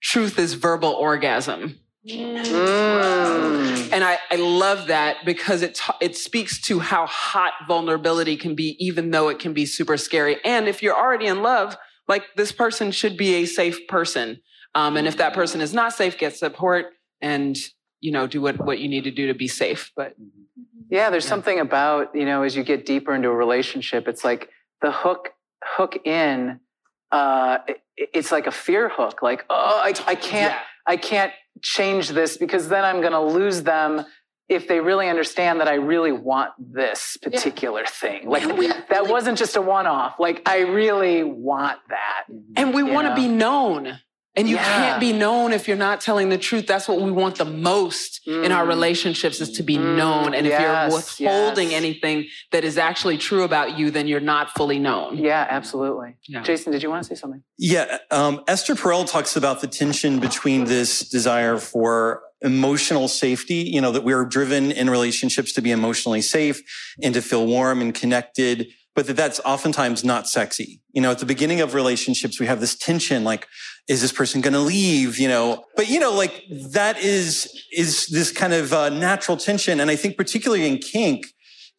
truth 0.03 0.39
is 0.39 0.55
verbal 0.55 0.93
orgasm. 0.93 1.79
Mm. 2.09 3.93
And 3.93 4.05
I, 4.05 4.19
I 4.31 4.37
love 4.37 4.87
that 4.87 5.25
because 5.27 5.63
it, 5.63 5.81
it 6.01 6.17
speaks 6.17 6.61
to 6.63 6.79
how 6.79 7.07
hot 7.07 7.53
vulnerability 7.67 8.37
can 8.37 8.55
be, 8.55 8.77
even 8.79 9.11
though 9.11 9.29
it 9.29 9.39
can 9.39 9.53
be 9.53 9.67
super 9.67 9.97
scary. 9.97 10.39
And 10.45 10.69
if 10.69 10.83
you're 10.83 10.97
already 10.97 11.27
in 11.27 11.43
love, 11.43 11.77
like 12.07 12.25
this 12.37 12.53
person 12.53 12.93
should 12.93 13.17
be 13.17 13.35
a 13.35 13.45
safe 13.45 13.87
person. 13.89 14.41
Um, 14.75 14.97
and 14.97 15.07
if 15.07 15.17
that 15.17 15.35
person 15.35 15.61
is 15.61 15.75
not 15.75 15.93
safe, 15.93 16.17
get 16.17 16.37
support 16.37 16.87
and, 17.21 17.57
you 18.01 18.13
know, 18.13 18.27
do 18.27 18.41
what, 18.41 18.65
what 18.65 18.79
you 18.79 18.89
need 18.89 19.05
to 19.05 19.11
do 19.11 19.27
to 19.27 19.35
be 19.35 19.49
safe. 19.49 19.91
But 19.97 20.15
yeah, 20.91 21.11
there's 21.11 21.25
yeah. 21.25 21.31
something 21.31 21.59
about, 21.59 22.15
you 22.15 22.25
know, 22.25 22.43
as 22.43 22.57
you 22.57 22.63
get 22.63 22.87
deeper 22.87 23.15
into 23.15 23.29
a 23.29 23.35
relationship, 23.35 24.09
it's 24.09 24.25
like 24.25 24.49
the 24.81 24.93
hook, 24.93 25.31
hook 25.63 25.99
in, 26.07 26.61
uh, 27.11 27.59
it's 28.13 28.33
like 28.33 28.47
a 28.47 28.53
fear 28.53 28.89
hook. 28.89 29.23
Like, 29.23 29.45
oh, 29.51 29.81
I, 29.83 29.89
I 30.07 30.15
can't, 30.15 30.53
yeah. 30.53 30.61
I 30.87 30.97
can't 30.97 31.33
change 31.63 32.11
this 32.11 32.37
because 32.37 32.69
then 32.69 32.85
I'm 32.85 33.01
going 33.01 33.13
to 33.13 33.21
lose 33.21 33.63
them 33.63 34.05
if 34.49 34.67
they 34.67 34.81
really 34.81 35.09
understand 35.09 35.61
that 35.61 35.69
I 35.69 35.75
really 35.75 36.13
want 36.13 36.53
this 36.59 37.19
particular 37.21 37.83
yeah. 37.83 37.91
thing. 37.91 38.29
Like 38.29 38.89
that 38.89 39.07
wasn't 39.07 39.37
just 39.37 39.57
a 39.57 39.63
one 39.63 39.87
off. 39.87 40.15
Like 40.19 40.43
I 40.47 40.61
really 40.61 41.23
want 41.23 41.79
that. 41.91 42.25
And 42.57 42.73
we 42.73 42.83
want 42.83 43.09
to 43.09 43.15
be 43.15 43.29
known. 43.29 43.99
And 44.39 44.49
you 44.49 44.55
yeah. 44.55 44.65
can't 44.65 45.01
be 45.01 45.13
known 45.13 45.53
if 45.53 45.67
you're 45.67 45.77
not 45.77 46.01
telling 46.01 46.29
the 46.29 46.39
truth. 46.39 46.69
That's 46.69 46.87
what 46.87 47.01
we 47.01 47.11
want 47.11 47.39
the 47.39 47.45
most 47.45 48.21
mm. 48.25 48.45
in 48.45 48.53
our 48.53 48.65
mm. 48.65 48.69
relationships 48.69 49.41
is 49.41 49.51
to 49.53 49.65
be 49.65 49.77
mm. 49.77 49.97
known. 49.97 50.33
And 50.33 50.47
if 50.47 50.61
you're 50.61 50.85
withholding 50.95 51.73
yes. 51.73 51.77
anything 51.77 52.29
that 52.53 52.63
is 52.63 52.79
actually 52.79 53.19
true 53.19 53.43
about 53.43 53.77
you, 53.77 53.91
then 53.91 54.07
you're 54.07 54.21
not 54.21 54.51
fully 54.51 54.79
known. 54.79 55.19
Yeah, 55.19 55.45
absolutely. 55.51 56.15
Yeah. 56.29 56.43
Jason, 56.43 56.71
did 56.71 56.85
you 56.85 56.89
want 56.89 57.03
to 57.03 57.09
say 57.09 57.19
something? 57.19 57.43
Yeah. 57.59 57.99
Um, 58.13 58.45
Esther 58.47 58.77
Perel 58.77 59.11
talks 59.11 59.35
about 59.35 59.61
the 59.61 59.67
tension 59.67 60.21
between 60.21 60.65
this 60.67 61.01
desire 61.01 61.59
for 61.59 62.23
emotional 62.41 63.09
safety, 63.09 63.55
you 63.55 63.81
know, 63.81 63.91
that 63.91 64.05
we're 64.05 64.25
driven 64.25 64.71
in 64.71 64.89
relationships 64.89 65.53
to 65.55 65.61
be 65.61 65.73
emotionally 65.73 66.21
safe 66.21 66.63
and 67.03 67.13
to 67.15 67.21
feel 67.21 67.45
warm 67.45 67.81
and 67.81 67.93
connected 67.93 68.69
but 68.99 69.07
that 69.07 69.15
that's 69.15 69.39
oftentimes 69.45 70.03
not 70.03 70.27
sexy. 70.27 70.81
You 70.91 71.01
know, 71.01 71.13
at 71.13 71.21
the 71.21 71.25
beginning 71.25 71.61
of 71.61 71.73
relationships, 71.73 72.41
we 72.41 72.47
have 72.47 72.59
this 72.59 72.75
tension, 72.75 73.23
like, 73.23 73.47
is 73.89 74.03
this 74.03 74.13
person 74.13 74.41
going 74.41 74.53
to 74.53 74.61
leave? 74.61 75.19
You 75.19 75.29
know, 75.29 75.65
but 75.77 75.89
you 75.89 75.99
know, 75.99 76.13
like 76.13 76.45
that 76.73 76.99
is, 76.99 77.63
is 77.73 78.07
this 78.07 78.31
kind 78.31 78.53
of 78.53 78.73
uh, 78.73 78.91
natural 78.91 79.37
tension. 79.37 79.81
And 79.81 79.91
I 79.91 79.97
think 79.97 80.17
particularly 80.17 80.67
in 80.67 80.79
kink, 80.79 81.27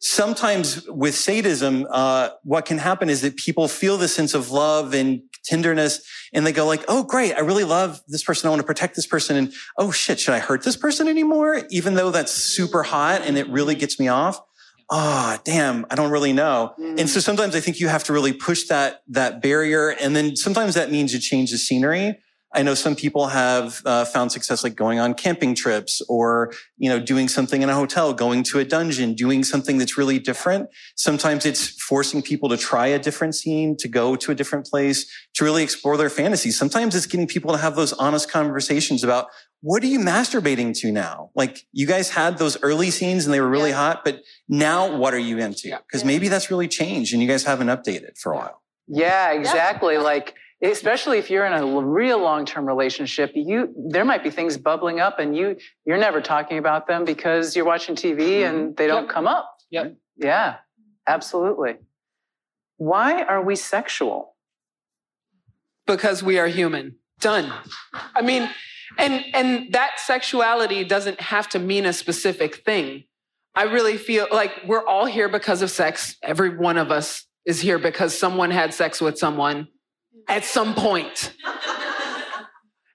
sometimes 0.00 0.88
with 0.88 1.14
sadism, 1.14 1.86
uh, 1.90 2.30
what 2.42 2.64
can 2.64 2.78
happen 2.78 3.08
is 3.08 3.20
that 3.20 3.36
people 3.36 3.68
feel 3.68 3.96
the 3.96 4.08
sense 4.08 4.34
of 4.34 4.50
love 4.50 4.94
and 4.94 5.22
tenderness 5.44 6.02
and 6.32 6.46
they 6.46 6.52
go 6.52 6.66
like, 6.66 6.84
Oh, 6.88 7.02
great. 7.02 7.34
I 7.34 7.40
really 7.40 7.64
love 7.64 8.00
this 8.08 8.24
person. 8.24 8.48
I 8.48 8.50
want 8.50 8.60
to 8.60 8.66
protect 8.66 8.96
this 8.96 9.06
person. 9.06 9.36
And 9.36 9.52
oh 9.78 9.90
shit, 9.90 10.18
should 10.20 10.34
I 10.34 10.38
hurt 10.38 10.64
this 10.64 10.76
person 10.76 11.06
anymore? 11.06 11.62
Even 11.70 11.94
though 11.94 12.10
that's 12.10 12.32
super 12.32 12.82
hot 12.82 13.22
and 13.22 13.38
it 13.38 13.48
really 13.48 13.74
gets 13.74 14.00
me 14.00 14.08
off 14.08 14.40
oh, 14.90 15.38
damn, 15.44 15.86
I 15.90 15.94
don't 15.94 16.10
really 16.10 16.32
know. 16.32 16.74
Mm. 16.78 17.00
And 17.00 17.08
so 17.08 17.20
sometimes 17.20 17.54
I 17.54 17.60
think 17.60 17.78
you 17.78 17.88
have 17.88 18.04
to 18.04 18.12
really 18.12 18.32
push 18.32 18.66
that, 18.66 19.02
that 19.08 19.40
barrier. 19.40 19.90
And 19.90 20.16
then 20.16 20.36
sometimes 20.36 20.74
that 20.74 20.90
means 20.90 21.12
you 21.14 21.20
change 21.20 21.52
the 21.52 21.58
scenery. 21.58 22.18
I 22.52 22.64
know 22.64 22.74
some 22.74 22.96
people 22.96 23.28
have 23.28 23.80
uh, 23.86 24.04
found 24.04 24.32
success 24.32 24.64
like 24.64 24.74
going 24.74 24.98
on 24.98 25.14
camping 25.14 25.54
trips 25.54 26.02
or, 26.08 26.52
you 26.78 26.88
know, 26.88 26.98
doing 26.98 27.28
something 27.28 27.62
in 27.62 27.68
a 27.68 27.74
hotel, 27.74 28.12
going 28.12 28.42
to 28.44 28.58
a 28.58 28.64
dungeon, 28.64 29.14
doing 29.14 29.44
something 29.44 29.78
that's 29.78 29.96
really 29.96 30.18
different. 30.18 30.68
Sometimes 30.96 31.46
it's 31.46 31.68
forcing 31.80 32.22
people 32.22 32.48
to 32.48 32.56
try 32.56 32.88
a 32.88 32.98
different 32.98 33.36
scene, 33.36 33.76
to 33.76 33.86
go 33.86 34.16
to 34.16 34.32
a 34.32 34.34
different 34.34 34.66
place, 34.66 35.06
to 35.34 35.44
really 35.44 35.62
explore 35.62 35.96
their 35.96 36.10
fantasies. 36.10 36.58
Sometimes 36.58 36.96
it's 36.96 37.06
getting 37.06 37.28
people 37.28 37.52
to 37.52 37.58
have 37.58 37.76
those 37.76 37.92
honest 37.92 38.28
conversations 38.28 39.04
about 39.04 39.26
what 39.62 39.82
are 39.82 39.86
you 39.86 39.98
masturbating 39.98 40.78
to 40.80 40.90
now? 40.90 41.30
Like 41.34 41.66
you 41.72 41.86
guys 41.86 42.10
had 42.10 42.38
those 42.38 42.60
early 42.62 42.90
scenes 42.90 43.26
and 43.26 43.34
they 43.34 43.40
were 43.40 43.48
really 43.48 43.70
yeah. 43.70 43.76
hot, 43.76 44.04
but 44.04 44.20
now 44.48 44.96
what 44.96 45.12
are 45.12 45.18
you 45.18 45.38
into? 45.38 45.68
Because 45.86 46.02
yeah. 46.02 46.06
maybe 46.06 46.28
that's 46.28 46.50
really 46.50 46.68
changed 46.68 47.12
and 47.12 47.22
you 47.22 47.28
guys 47.28 47.44
haven't 47.44 47.68
updated 47.68 48.18
for 48.18 48.32
a 48.32 48.36
while. 48.36 48.62
Yeah, 48.88 49.32
exactly. 49.32 49.94
Yeah. 49.94 50.00
Like 50.00 50.34
especially 50.62 51.18
if 51.18 51.30
you're 51.30 51.46
in 51.46 51.52
a 51.52 51.80
real 51.80 52.18
long-term 52.20 52.66
relationship, 52.66 53.32
you 53.34 53.74
there 53.90 54.04
might 54.04 54.22
be 54.22 54.30
things 54.30 54.56
bubbling 54.56 55.00
up 55.00 55.18
and 55.18 55.36
you 55.36 55.56
you're 55.84 55.98
never 55.98 56.20
talking 56.20 56.58
about 56.58 56.86
them 56.86 57.04
because 57.04 57.54
you're 57.54 57.64
watching 57.64 57.94
TV 57.94 58.18
mm-hmm. 58.18 58.56
and 58.56 58.76
they 58.76 58.86
don't 58.86 59.04
yep. 59.04 59.12
come 59.12 59.26
up. 59.26 59.56
Yep. 59.70 59.96
Yeah. 60.16 60.56
Absolutely. 61.06 61.76
Why 62.76 63.22
are 63.22 63.42
we 63.42 63.56
sexual? 63.56 64.36
Because 65.86 66.22
we 66.22 66.38
are 66.38 66.46
human. 66.46 66.96
Done. 67.20 67.52
I 68.14 68.22
mean, 68.22 68.48
and 68.98 69.24
and 69.34 69.72
that 69.72 69.98
sexuality 69.98 70.84
doesn't 70.84 71.20
have 71.20 71.48
to 71.50 71.58
mean 71.58 71.86
a 71.86 71.92
specific 71.92 72.64
thing. 72.64 73.04
I 73.54 73.64
really 73.64 73.96
feel 73.96 74.26
like 74.30 74.52
we're 74.66 74.86
all 74.86 75.06
here 75.06 75.28
because 75.28 75.62
of 75.62 75.70
sex. 75.70 76.16
Every 76.22 76.56
one 76.56 76.78
of 76.78 76.90
us 76.90 77.26
is 77.44 77.60
here 77.60 77.78
because 77.78 78.16
someone 78.16 78.50
had 78.50 78.72
sex 78.72 79.00
with 79.00 79.18
someone 79.18 79.68
at 80.28 80.44
some 80.44 80.74
point. 80.74 81.34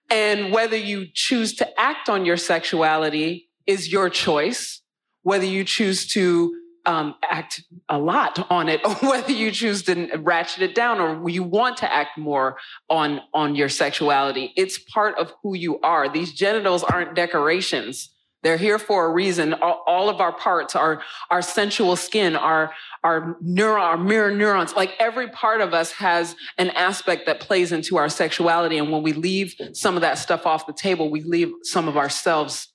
and 0.09 0.53
whether 0.53 0.77
you 0.77 1.07
choose 1.13 1.55
to 1.55 1.79
act 1.79 2.09
on 2.09 2.25
your 2.25 2.37
sexuality 2.37 3.49
is 3.67 3.91
your 3.91 4.09
choice. 4.09 4.81
Whether 5.23 5.45
you 5.45 5.63
choose 5.63 6.07
to 6.13 6.53
um, 6.85 7.15
act 7.29 7.63
a 7.89 7.97
lot 7.97 8.45
on 8.49 8.69
it, 8.69 8.81
or 8.85 8.93
whether 9.09 9.31
you 9.31 9.51
choose 9.51 9.83
to 9.83 10.15
ratchet 10.17 10.63
it 10.63 10.75
down, 10.75 10.99
or 10.99 11.29
you 11.29 11.43
want 11.43 11.77
to 11.77 11.91
act 11.91 12.17
more 12.17 12.57
on 12.89 13.21
on 13.33 13.55
your 13.55 13.69
sexuality. 13.69 14.53
It's 14.55 14.77
part 14.77 15.17
of 15.17 15.33
who 15.43 15.55
you 15.55 15.79
are. 15.81 16.09
These 16.09 16.33
genitals 16.33 16.83
aren't 16.83 17.15
decorations. 17.15 18.11
They're 18.43 18.57
here 18.57 18.77
for 18.77 19.07
a 19.07 19.09
reason. 19.09 19.55
All, 19.55 19.83
all 19.87 20.07
of 20.07 20.21
our 20.21 20.31
parts, 20.31 20.75
our 20.75 21.01
our 21.31 21.41
sensual 21.41 21.95
skin, 21.95 22.35
our 22.35 22.71
our 23.03 23.37
our 23.57 23.97
mirror 23.97 24.31
neurons, 24.31 24.75
like 24.75 24.93
every 24.99 25.29
part 25.29 25.61
of 25.61 25.73
us 25.73 25.91
has 25.93 26.35
an 26.59 26.69
aspect 26.71 27.25
that 27.25 27.39
plays 27.39 27.71
into 27.71 27.97
our 27.97 28.07
sexuality. 28.07 28.77
And 28.77 28.91
when 28.91 29.01
we 29.01 29.13
leave 29.13 29.55
some 29.73 29.95
of 29.95 30.01
that 30.01 30.19
stuff 30.19 30.45
off 30.45 30.67
the 30.67 30.73
table, 30.73 31.09
we 31.09 31.21
leave 31.21 31.51
some 31.63 31.87
of 31.87 31.97
ourselves 31.97 32.71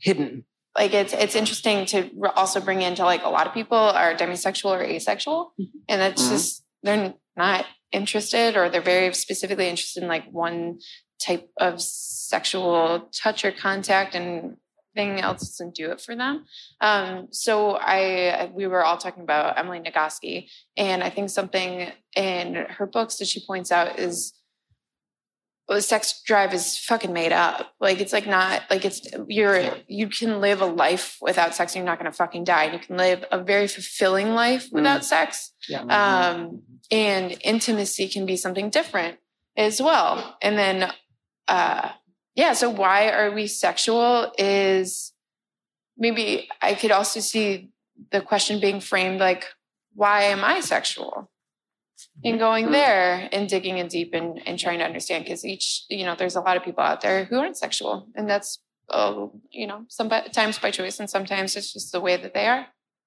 hidden 0.00 0.44
like 0.76 0.92
it's 0.92 1.12
it's 1.12 1.34
interesting 1.34 1.86
to 1.86 2.10
also 2.36 2.60
bring 2.60 2.82
into 2.82 3.04
like 3.04 3.22
a 3.24 3.28
lot 3.28 3.46
of 3.46 3.54
people 3.54 3.78
are 3.78 4.14
demisexual 4.14 4.70
or 4.70 4.82
asexual 4.82 5.52
mm-hmm. 5.60 5.78
and 5.88 6.02
it's 6.02 6.22
mm-hmm. 6.22 6.32
just 6.32 6.64
they're 6.82 7.14
not 7.36 7.66
interested 7.92 8.56
or 8.56 8.68
they're 8.68 8.80
very 8.80 9.12
specifically 9.14 9.68
interested 9.68 10.02
in 10.02 10.08
like 10.08 10.30
one 10.30 10.78
type 11.20 11.48
of 11.58 11.80
sexual 11.80 13.08
touch 13.12 13.44
or 13.44 13.52
contact 13.52 14.14
and 14.14 14.56
thing 14.94 15.20
else 15.20 15.40
doesn't 15.40 15.74
do 15.74 15.90
it 15.90 16.00
for 16.00 16.14
them 16.14 16.44
um, 16.80 17.26
so 17.32 17.76
i 17.80 18.48
we 18.54 18.66
were 18.66 18.84
all 18.84 18.96
talking 18.96 19.24
about 19.24 19.58
emily 19.58 19.80
nagoski 19.80 20.48
and 20.76 21.02
i 21.02 21.10
think 21.10 21.28
something 21.28 21.90
in 22.14 22.54
her 22.54 22.86
books 22.86 23.16
that 23.16 23.26
she 23.26 23.44
points 23.44 23.72
out 23.72 23.98
is 23.98 24.32
the 25.68 25.80
sex 25.80 26.22
drive 26.24 26.52
is 26.52 26.78
fucking 26.78 27.12
made 27.12 27.32
up. 27.32 27.72
Like 27.80 28.00
it's 28.00 28.12
like 28.12 28.26
not 28.26 28.62
like 28.70 28.84
it's 28.84 29.00
you're 29.28 29.74
you 29.86 30.08
can 30.08 30.40
live 30.40 30.60
a 30.60 30.66
life 30.66 31.16
without 31.20 31.54
sex 31.54 31.72
and 31.72 31.80
you're 31.80 31.90
not 31.90 31.98
gonna 31.98 32.12
fucking 32.12 32.44
die. 32.44 32.64
And 32.64 32.74
you 32.74 32.78
can 32.80 32.96
live 32.96 33.24
a 33.32 33.42
very 33.42 33.66
fulfilling 33.66 34.34
life 34.34 34.68
without 34.70 35.00
mm. 35.00 35.04
sex. 35.04 35.52
Yeah. 35.68 35.82
Um 35.82 36.62
and 36.90 37.36
intimacy 37.42 38.08
can 38.08 38.26
be 38.26 38.36
something 38.36 38.70
different 38.70 39.18
as 39.56 39.80
well. 39.80 40.36
And 40.42 40.58
then 40.58 40.92
uh 41.48 41.90
yeah, 42.34 42.52
so 42.52 42.68
why 42.68 43.10
are 43.10 43.32
we 43.32 43.46
sexual 43.46 44.32
is 44.38 45.12
maybe 45.96 46.48
I 46.60 46.74
could 46.74 46.90
also 46.90 47.20
see 47.20 47.70
the 48.10 48.20
question 48.20 48.60
being 48.60 48.80
framed 48.80 49.20
like, 49.20 49.46
why 49.94 50.24
am 50.24 50.44
I 50.44 50.60
sexual? 50.60 51.30
And 52.22 52.38
going 52.38 52.70
there 52.70 53.28
and 53.32 53.48
digging 53.48 53.78
in 53.78 53.88
deep 53.88 54.14
and, 54.14 54.40
and 54.46 54.58
trying 54.58 54.78
to 54.78 54.84
understand 54.84 55.24
because 55.24 55.44
each 55.44 55.84
you 55.88 56.04
know 56.04 56.14
there's 56.16 56.36
a 56.36 56.40
lot 56.40 56.56
of 56.56 56.62
people 56.62 56.82
out 56.82 57.00
there 57.00 57.24
who 57.24 57.38
aren't 57.38 57.56
sexual 57.56 58.06
and 58.14 58.28
that's 58.28 58.60
oh 58.90 59.32
you 59.50 59.66
know 59.66 59.84
sometimes 59.88 60.58
by 60.58 60.70
choice 60.70 61.00
and 61.00 61.10
sometimes 61.10 61.56
it's 61.56 61.72
just 61.72 61.92
the 61.92 62.00
way 62.00 62.16
that 62.16 62.34
they 62.34 62.46
are. 62.46 62.66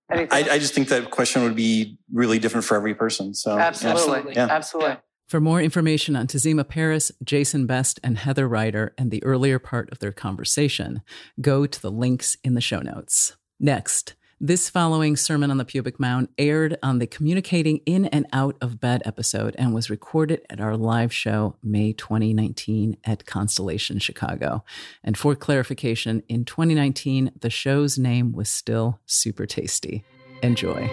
I, 0.10 0.28
I, 0.32 0.58
just 0.58 0.74
think 0.74 0.88
that 0.88 1.12
question 1.12 1.43
would 1.43 1.56
be 1.56 1.98
really 2.13 2.39
different 2.39 2.63
for 2.63 2.78
every 2.78 2.96
person 2.96 3.34
so. 3.34 3.58
Absolutely. 3.58 4.36
Yeah. 4.36 4.48
absolutely. 4.50 4.96
For 5.28 5.41
more 5.41 5.62
information 5.62 6.15
on 6.15 6.28
Tazima 6.28 6.65
Paris, 6.65 7.12
Jason 7.21 7.65
Best, 7.65 8.00
and 8.02 8.17
Heather 8.17 8.48
Ryder, 8.48 8.94
and 8.98 9.12
the 9.12 9.21
earlier 9.25 9.60
part 9.60 9.92
of 9.92 10.00
their 10.00 10.13
conversation, 10.13 11.02
go 11.42 11.65
to 11.65 11.81
the 11.81 11.92
links 11.92 12.38
in 12.46 12.54
the 12.54 12.62
show 12.62 12.79
notes. 12.79 13.36
Next, 13.60 14.15
this 14.40 14.69
following 14.69 15.15
Sermon 15.15 15.50
on 15.50 15.58
the 15.58 15.65
Pubic 15.65 16.00
Mound 16.00 16.29
aired 16.38 16.77
on 16.83 17.00
the 17.00 17.08
Communicating 17.08 17.77
In 17.85 18.06
and 18.06 18.27
Out 18.31 18.56
of 18.62 18.79
Bed 18.79 19.02
episode 19.04 19.56
and 19.58 19.73
was 19.73 19.90
recorded 19.90 20.42
at 20.50 20.60
our 20.60 20.77
live 20.77 21.12
show 21.12 21.56
May 21.63 21.94
2019 21.94 22.98
at 23.04 23.25
Constellation 23.25 23.98
Chicago. 23.98 24.63
And 25.04 25.17
for 25.17 25.35
clarification, 25.35 26.21
in 26.29 26.46
2019, 26.46 27.31
the 27.40 27.50
show's 27.50 27.98
name 27.98 28.31
was 28.31 28.50
still 28.50 29.00
Super 29.08 29.48
Tasty. 29.48 30.04
Enjoy. 30.44 30.88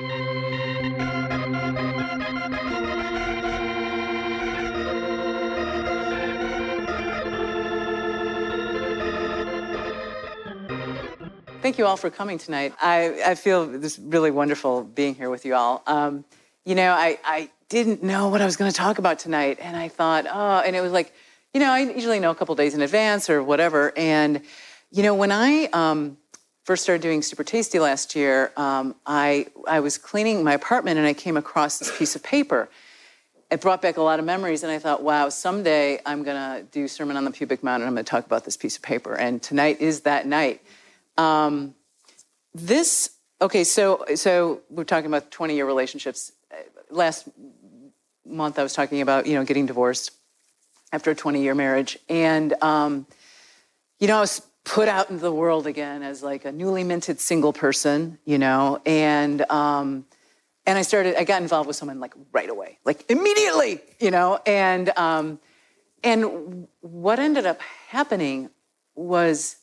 Thank 11.65 11.79
you 11.79 11.87
all 11.87 11.97
for 11.97 12.11
coming 12.11 12.37
tonight. 12.37 12.75
I, 12.79 13.23
I 13.25 13.35
feel 13.37 13.65
this 13.67 13.99
really 13.99 14.31
wonderful 14.31 14.85
being 14.85 15.15
here 15.15 15.31
with 15.31 15.47
you 15.47 15.55
all. 15.55 15.83
Um, 15.87 16.27
you 16.67 16.75
know, 16.75 16.93
I, 16.93 17.19
I 17.25 17.49
didn't 17.71 18.03
know 18.03 18.29
what 18.29 18.43
I 18.43 18.45
was 18.45 18.59
going 18.59 18.71
to 18.71 18.77
talk 18.77 18.99
about 18.99 19.19
tonight, 19.19 19.57
and 19.63 19.75
I 19.75 19.89
thought, 19.89 20.27
oh, 20.31 20.59
and 20.59 20.77
it 20.77 20.83
was 20.83 20.93
like, 20.93 21.15
you 21.55 21.61
know, 21.61 21.71
I 21.71 21.81
usually 21.81 22.21
know 22.21 22.31
a 22.31 22.35
couple 22.35 22.55
days 22.55 22.75
in 22.75 22.83
advance 22.83 23.31
or 23.31 23.43
whatever. 23.43 23.95
And, 23.97 24.43
you 24.91 25.03
know, 25.03 25.15
when 25.15 25.33
I 25.33 25.71
um, 25.73 26.19
first 26.65 26.83
started 26.83 27.01
doing 27.01 27.23
Super 27.23 27.45
Tasty 27.45 27.79
last 27.79 28.15
year, 28.15 28.53
um, 28.59 28.95
I, 29.07 29.47
I 29.67 29.81
was 29.81 29.97
cleaning 29.97 30.45
my 30.45 30.53
apartment 30.53 30.99
and 30.99 31.07
I 31.07 31.15
came 31.15 31.39
across 31.39 31.79
this 31.79 31.97
piece 31.97 32.15
of 32.15 32.23
paper. 32.23 32.69
It 33.51 33.63
brought 33.63 33.81
back 33.81 33.97
a 33.97 34.03
lot 34.03 34.19
of 34.19 34.27
memories, 34.27 34.65
and 34.65 34.71
I 34.71 34.79
thought, 34.79 35.03
wow, 35.03 35.31
someday 35.31 35.99
I'm 36.05 36.25
going 36.25 36.37
to 36.37 36.67
do 36.71 36.87
Sermon 36.89 37.17
on 37.17 37.25
the 37.25 37.31
Pubic 37.31 37.63
Mountain. 37.63 37.89
I'm 37.89 37.95
going 37.95 38.05
to 38.05 38.11
talk 38.11 38.27
about 38.27 38.45
this 38.45 38.59
piece 38.59 38.77
of 38.77 38.83
paper. 38.83 39.15
And 39.15 39.43
tonight 39.43 39.81
is 39.81 40.03
that 40.03 40.27
night. 40.27 40.61
Um, 41.17 41.75
this, 42.55 43.11
okay, 43.41 43.65
so, 43.65 44.05
so 44.15 44.61
we're 44.71 44.85
talking 44.85 45.07
about 45.07 45.31
20 45.31 45.55
year 45.55 45.67
relationships. 45.67 46.33
Last 46.91 47.29
month, 48.27 48.59
I 48.59 48.63
was 48.63 48.73
talking 48.73 49.01
about, 49.01 49.27
you 49.27 49.35
know, 49.35 49.45
getting 49.45 49.67
divorced 49.67 50.13
after 50.93 51.11
a 51.11 51.15
20 51.15 51.43
year 51.43 51.55
marriage. 51.55 51.99
And, 52.09 52.55
um, 52.63 53.07
you 53.99 54.07
know, 54.07 54.19
I 54.19 54.21
was 54.21 54.43
put 54.65 54.89
out 54.89 55.11
into 55.11 55.23
the 55.23 55.33
world 55.33 55.67
again 55.67 56.03
as 56.03 56.23
like 56.23 56.45
a 56.45 56.53
newly 56.53 56.85
minted 56.85 57.21
single 57.21 57.53
person, 57.53 58.19
you 58.25 58.39
know, 58.39 58.81
and 58.85 59.43
um, 59.51 60.07
and 60.67 60.79
I 60.79 60.83
started. 60.83 61.17
I 61.17 61.25
got 61.25 61.43
involved 61.43 61.67
with 61.67 61.77
someone 61.77 62.01
like 62.01 62.15
right 62.33 62.49
away, 62.49 62.79
like 62.85 63.11
immediately, 63.11 63.81
you 64.01 64.11
know, 64.11 64.41
and 64.47 64.91
um, 64.97 65.39
and 66.03 66.67
what 66.81 67.19
ended 67.19 67.47
up 67.47 67.61
happening 67.89 68.51
was 68.95 69.57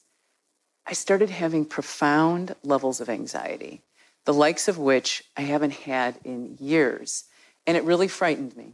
I 0.85 0.93
started 0.93 1.29
having 1.29 1.65
profound 1.65 2.55
levels 2.63 3.01
of 3.01 3.09
anxiety, 3.09 3.81
the 4.25 4.33
likes 4.33 4.67
of 4.67 4.77
which 4.77 5.23
I 5.37 5.41
haven't 5.41 5.73
had 5.73 6.19
in 6.23 6.57
years, 6.59 7.25
and 7.65 7.77
it 7.77 7.83
really 7.83 8.07
frightened 8.07 8.55
me. 8.57 8.73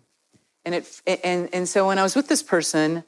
And 0.65 0.75
it 0.75 1.01
and 1.23 1.49
and 1.53 1.67
so 1.69 1.87
when 1.87 1.99
I 1.99 2.03
was 2.03 2.15
with 2.15 2.27
this 2.27 2.43
person 2.43 3.03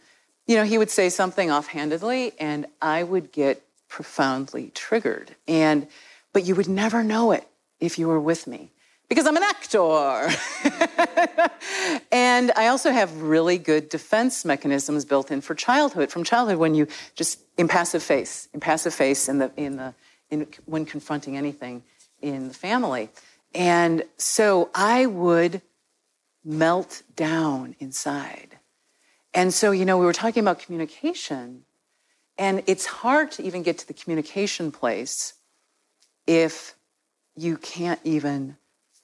you 0.50 0.56
know, 0.56 0.64
he 0.64 0.80
would 0.80 0.89
say 0.89 1.10
something 1.10 1.52
offhandedly, 1.52 2.32
and 2.39 2.66
I 2.82 3.04
would 3.04 3.32
get 3.32 3.62
profoundly 3.88 4.72
triggered. 4.74 5.36
And 5.47 5.86
but 6.34 6.43
you 6.43 6.56
would 6.56 6.68
never 6.68 7.04
know 7.04 7.32
it 7.32 7.47
if 7.80 8.00
you 8.00 8.08
were 8.08 8.20
with 8.20 8.47
me 8.47 8.72
because 9.10 9.26
I'm 9.26 9.36
an 9.36 9.43
actor. 9.43 10.30
and 12.12 12.51
I 12.55 12.68
also 12.68 12.91
have 12.91 13.22
really 13.22 13.57
good 13.57 13.89
defense 13.89 14.45
mechanisms 14.45 15.03
built 15.03 15.32
in 15.32 15.41
for 15.41 15.55
childhood, 15.55 16.12
from 16.12 16.24
childhood 16.24 16.57
when 16.57 16.76
you 16.76 16.88
just 17.16 17.39
impassive 17.57 18.03
face, 18.03 18.47
impassive 18.53 18.93
face 18.93 19.28
in 19.28 19.39
the 19.39 19.51
in 19.57 19.78
the 19.78 19.93
in 20.30 20.47
when 20.66 20.86
confronting 20.86 21.36
anything 21.36 21.84
in 22.22 22.47
the 22.47 22.53
family. 22.53 23.10
And 23.53 24.03
so 24.18 24.70
I 24.76 25.07
would 25.07 25.62
melt 26.45 27.01
down 27.16 27.76
inside. 27.80 28.60
And 29.34 29.53
so, 29.53 29.72
you 29.72 29.86
know, 29.86 29.97
we 29.97 30.05
were 30.05 30.14
talking 30.14 30.41
about 30.41 30.60
communication, 30.60 31.64
and 32.38 32.64
it's 32.68 32.86
hard 32.86 33.32
to 33.34 33.43
even 33.43 33.64
get 33.64 33.78
to 33.80 33.88
the 33.88 33.93
communication 33.93 34.72
place 34.72 35.34
if 36.26 36.76
you 37.36 37.57
can't 37.57 37.99
even 38.03 38.57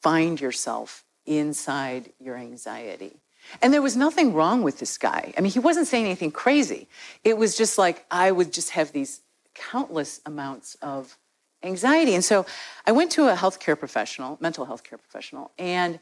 find 0.06 0.40
yourself 0.40 1.04
inside 1.26 2.12
your 2.20 2.38
anxiety. 2.38 3.14
And 3.60 3.74
there 3.74 3.82
was 3.82 3.98
nothing 3.98 4.36
wrong 4.36 4.62
with 4.62 4.78
this 4.78 5.00
guy. 5.00 5.34
I 5.36 5.42
mean, 5.42 5.52
he 5.52 5.58
wasn't 5.58 5.88
saying 5.88 6.06
anything 6.06 6.30
crazy. 6.30 6.88
It 7.24 7.40
was 7.40 7.58
just 7.58 7.80
like 7.80 8.06
I 8.12 8.32
would 8.32 8.54
just 8.54 8.70
have 8.78 8.92
these 8.92 9.22
countless 9.56 10.22
amounts 10.24 10.76
of 10.76 11.18
anxiety. 11.64 12.14
And 12.14 12.24
so 12.24 12.46
I 12.86 12.92
went 12.92 13.10
to 13.14 13.30
a 13.30 13.36
healthcare 13.36 13.78
professional, 13.80 14.38
mental 14.40 14.66
health 14.66 14.84
care 14.84 15.00
professional, 15.00 15.50
and 15.58 15.98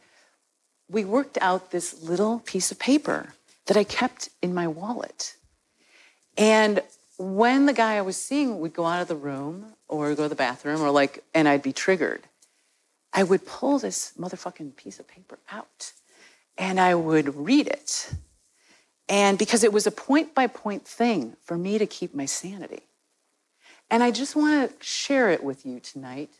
we 0.89 1.05
worked 1.05 1.37
out 1.39 1.71
this 1.71 2.03
little 2.03 2.39
piece 2.39 2.73
of 2.73 2.79
paper 2.79 3.29
that 3.67 3.77
I 3.77 3.85
kept 3.85 4.27
in 4.41 4.53
my 4.53 4.67
wallet. 4.67 5.37
And 6.37 6.81
when 7.17 7.67
the 7.67 7.73
guy 7.73 7.95
I 7.95 8.01
was 8.01 8.17
seeing 8.17 8.59
would 8.59 8.73
go 8.73 8.85
out 8.85 9.01
of 9.01 9.07
the 9.07 9.15
room 9.15 9.75
or 9.87 10.13
go 10.13 10.23
to 10.23 10.29
the 10.29 10.43
bathroom 10.47 10.81
or 10.81 10.91
like, 10.91 11.23
and 11.33 11.47
I'd 11.47 11.63
be 11.63 11.71
triggered, 11.71 12.23
I 13.13 13.23
would 13.23 13.45
pull 13.45 13.79
this 13.79 14.13
motherfucking 14.17 14.75
piece 14.75 14.99
of 14.99 15.07
paper 15.07 15.37
out 15.51 15.91
and 16.57 16.79
I 16.79 16.95
would 16.95 17.35
read 17.35 17.67
it. 17.67 18.11
And 19.09 19.37
because 19.37 19.63
it 19.63 19.73
was 19.73 19.85
a 19.85 19.91
point 19.91 20.33
by 20.33 20.47
point 20.47 20.87
thing 20.87 21.35
for 21.43 21.57
me 21.57 21.77
to 21.77 21.85
keep 21.85 22.15
my 22.15 22.25
sanity. 22.25 22.83
And 23.91 24.01
I 24.01 24.11
just 24.11 24.35
want 24.35 24.79
to 24.79 24.85
share 24.85 25.29
it 25.29 25.43
with 25.43 25.65
you 25.65 25.79
tonight. 25.79 26.31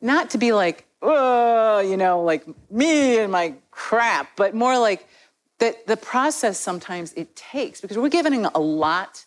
Not 0.00 0.30
to 0.30 0.38
be 0.38 0.52
like, 0.52 0.86
oh, 1.02 1.80
you 1.80 1.96
know, 1.96 2.22
like 2.22 2.44
me 2.70 3.18
and 3.18 3.30
my 3.30 3.54
crap, 3.70 4.30
but 4.36 4.54
more 4.54 4.78
like, 4.78 5.06
that 5.58 5.86
the 5.86 5.96
process 5.96 6.58
sometimes 6.58 7.12
it 7.14 7.34
takes 7.34 7.80
because 7.80 7.98
we're 7.98 8.08
giving 8.08 8.44
a 8.44 8.58
lot 8.58 9.24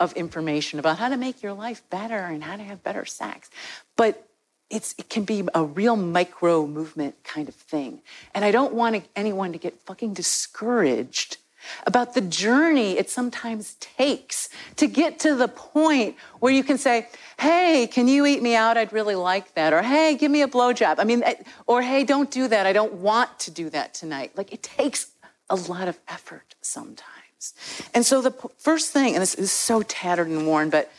of 0.00 0.12
information 0.14 0.78
about 0.78 0.98
how 0.98 1.08
to 1.08 1.16
make 1.16 1.42
your 1.42 1.52
life 1.52 1.82
better 1.90 2.18
and 2.18 2.42
how 2.44 2.56
to 2.56 2.62
have 2.62 2.82
better 2.82 3.04
sex 3.04 3.50
but 3.96 4.27
it's, 4.70 4.94
it 4.98 5.08
can 5.08 5.24
be 5.24 5.48
a 5.54 5.64
real 5.64 5.96
micro 5.96 6.66
movement 6.66 7.14
kind 7.24 7.48
of 7.48 7.54
thing 7.54 8.00
and 8.34 8.44
i 8.44 8.50
don't 8.50 8.74
want 8.74 9.04
anyone 9.16 9.52
to 9.52 9.58
get 9.58 9.80
fucking 9.80 10.14
discouraged 10.14 11.38
about 11.86 12.14
the 12.14 12.20
journey 12.20 12.98
it 12.98 13.10
sometimes 13.10 13.74
takes 13.74 14.48
to 14.76 14.86
get 14.86 15.18
to 15.20 15.34
the 15.34 15.48
point 15.48 16.16
where 16.40 16.52
you 16.52 16.64
can 16.64 16.78
say, 16.78 17.08
Hey, 17.38 17.88
can 17.90 18.08
you 18.08 18.26
eat 18.26 18.42
me 18.42 18.54
out? 18.54 18.76
I'd 18.76 18.92
really 18.92 19.14
like 19.14 19.54
that. 19.54 19.72
Or, 19.72 19.82
Hey, 19.82 20.16
give 20.16 20.30
me 20.30 20.42
a 20.42 20.48
blowjob. 20.48 20.96
I 20.98 21.04
mean, 21.04 21.22
or, 21.66 21.82
Hey, 21.82 22.04
don't 22.04 22.30
do 22.30 22.48
that. 22.48 22.66
I 22.66 22.72
don't 22.72 22.94
want 22.94 23.38
to 23.40 23.50
do 23.50 23.70
that 23.70 23.94
tonight. 23.94 24.32
Like, 24.36 24.52
it 24.52 24.62
takes 24.62 25.10
a 25.50 25.56
lot 25.56 25.88
of 25.88 25.98
effort 26.08 26.54
sometimes. 26.60 27.54
And 27.94 28.04
so 28.04 28.20
the 28.20 28.32
first 28.58 28.92
thing, 28.92 29.14
and 29.14 29.22
this 29.22 29.34
is 29.34 29.52
so 29.52 29.82
tattered 29.82 30.28
and 30.28 30.46
worn, 30.46 30.70
but 30.70 30.90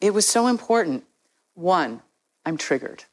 it 0.00 0.14
was 0.14 0.26
so 0.26 0.46
important. 0.46 1.04
One, 1.54 2.00
I'm 2.44 2.56
triggered. 2.56 3.04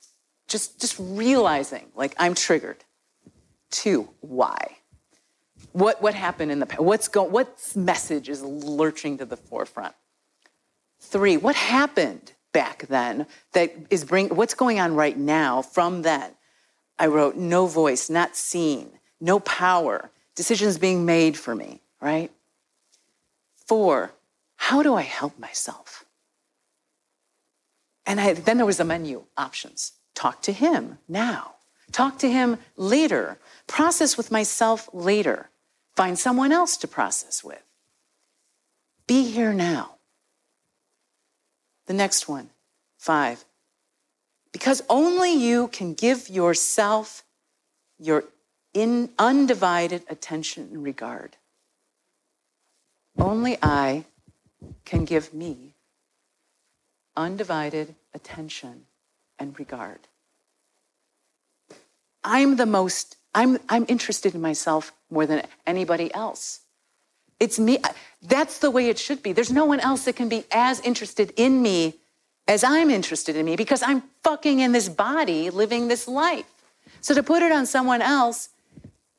Just, 0.47 0.79
just 0.81 0.95
realizing, 0.99 1.87
like, 1.95 2.15
I'm 2.17 2.33
triggered. 2.33 2.83
Two, 3.69 4.09
why? 4.21 4.77
What, 5.73 6.01
what 6.01 6.15
happened 6.15 6.51
in 6.51 6.59
the 6.59 6.65
past? 6.65 6.81
What's 6.81 7.07
go, 7.07 7.23
what 7.23 7.55
message 7.75 8.29
is 8.29 8.41
lurching 8.41 9.19
to 9.19 9.25
the 9.25 9.37
forefront? 9.37 9.93
Three, 10.99 11.37
what 11.37 11.55
happened 11.55 12.33
back 12.51 12.87
then 12.87 13.27
that 13.53 13.73
is 13.89 14.03
bring, 14.03 14.29
what's 14.29 14.55
going 14.55 14.79
on 14.79 14.95
right 14.95 15.17
now 15.17 15.61
from 15.61 16.01
then? 16.01 16.31
I 16.97 17.07
wrote, 17.07 17.35
no 17.35 17.67
voice, 17.67 18.09
not 18.09 18.35
seen, 18.35 18.91
no 19.21 19.39
power, 19.39 20.11
decisions 20.35 20.77
being 20.77 21.05
made 21.05 21.37
for 21.37 21.55
me, 21.55 21.81
right? 22.01 22.31
Four, 23.67 24.11
how 24.55 24.81
do 24.83 24.95
I 24.95 25.03
help 25.03 25.37
myself? 25.39 26.05
And 28.09 28.19
I, 28.19 28.33
then 28.33 28.57
there 28.57 28.65
was 28.65 28.79
a 28.79 28.83
menu 28.83 29.25
options. 29.37 29.93
Talk 30.15 30.41
to 30.41 30.51
him 30.51 30.97
now. 31.07 31.53
Talk 31.91 32.17
to 32.19 32.29
him 32.29 32.57
later. 32.75 33.37
Process 33.67 34.17
with 34.17 34.31
myself 34.31 34.89
later. 34.91 35.51
Find 35.95 36.17
someone 36.17 36.51
else 36.51 36.75
to 36.77 36.87
process 36.87 37.43
with. 37.43 37.61
Be 39.05 39.29
here 39.29 39.53
now. 39.53 39.97
The 41.85 41.93
next 41.93 42.27
one, 42.27 42.49
five. 42.97 43.45
Because 44.51 44.81
only 44.89 45.31
you 45.31 45.67
can 45.67 45.93
give 45.93 46.29
yourself 46.29 47.23
your 47.99 48.23
in 48.73 49.11
undivided 49.19 50.03
attention 50.09 50.69
and 50.71 50.83
regard. 50.83 51.37
Only 53.19 53.59
I 53.61 54.05
can 54.83 55.05
give 55.05 55.31
me 55.31 55.75
undivided 57.15 57.93
attention 58.13 58.85
and 59.37 59.57
regard. 59.59 59.99
I'm 62.23 62.57
the 62.57 62.65
most, 62.65 63.15
I'm, 63.33 63.59
I'm 63.69 63.85
interested 63.87 64.35
in 64.35 64.41
myself 64.41 64.91
more 65.09 65.25
than 65.25 65.45
anybody 65.65 66.13
else. 66.13 66.61
It's 67.39 67.57
me. 67.57 67.79
That's 68.21 68.59
the 68.59 68.69
way 68.69 68.89
it 68.89 68.99
should 68.99 69.23
be. 69.23 69.31
There's 69.31 69.51
no 69.51 69.65
one 69.65 69.79
else 69.79 70.03
that 70.05 70.15
can 70.15 70.27
be 70.27 70.43
as 70.51 70.81
interested 70.81 71.33
in 71.37 71.61
me 71.61 71.95
as 72.47 72.63
I'm 72.63 72.89
interested 72.89 73.35
in 73.35 73.45
me 73.45 73.55
because 73.55 73.81
I'm 73.81 74.03
fucking 74.23 74.59
in 74.59 74.71
this 74.71 74.89
body 74.89 75.49
living 75.49 75.87
this 75.87 76.07
life. 76.07 76.45
So 76.99 77.13
to 77.13 77.23
put 77.23 77.41
it 77.41 77.51
on 77.51 77.65
someone 77.65 78.01
else 78.01 78.49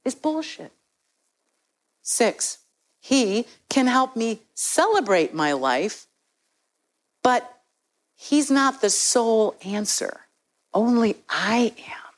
is 0.05 0.15
bullshit. 0.15 0.73
Six, 2.03 2.59
he 3.01 3.47
can 3.69 3.87
help 3.87 4.17
me 4.17 4.41
celebrate 4.55 5.33
my 5.33 5.53
life, 5.53 6.07
but 7.23 7.60
he's 8.21 8.51
not 8.51 8.83
the 8.83 8.91
sole 8.91 9.57
answer. 9.65 10.21
Only 10.75 11.17
I 11.29 11.73
am. 11.79 12.13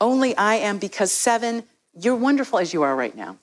Only 0.00 0.36
I 0.36 0.54
am 0.54 0.78
because 0.78 1.12
seven, 1.12 1.64
you're 1.98 2.16
wonderful 2.16 2.58
as 2.58 2.72
you 2.72 2.82
are 2.82 2.96
right 2.96 3.14
now. 3.14 3.36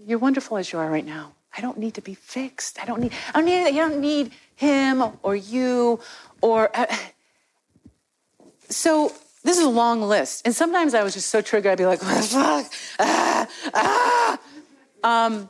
You're 0.00 0.18
wonderful 0.18 0.56
as 0.56 0.72
you 0.72 0.78
are 0.78 0.90
right 0.90 1.04
now. 1.04 1.32
I 1.54 1.60
don't 1.60 1.78
need 1.78 1.94
to 1.94 2.00
be 2.00 2.14
fixed. 2.14 2.80
I 2.82 2.86
don't 2.86 3.00
need, 3.00 3.12
I 3.34 3.40
don't 3.40 3.44
need, 3.44 3.66
I 3.66 3.72
don't 3.72 4.00
need 4.00 4.32
him 4.56 5.02
or 5.22 5.36
you 5.36 6.00
or. 6.40 6.70
Uh, 6.74 6.86
so 8.70 9.12
this 9.44 9.58
is 9.58 9.64
a 9.64 9.70
long 9.70 10.00
list. 10.02 10.46
And 10.46 10.54
sometimes 10.54 10.94
I 10.94 11.02
was 11.02 11.14
just 11.14 11.28
so 11.28 11.42
triggered, 11.42 11.72
I'd 11.72 11.78
be 11.78 11.86
like, 11.86 12.00
fuck? 12.00 12.72
Ah, 12.98 13.48
ah. 13.74 14.38
Um, 15.04 15.48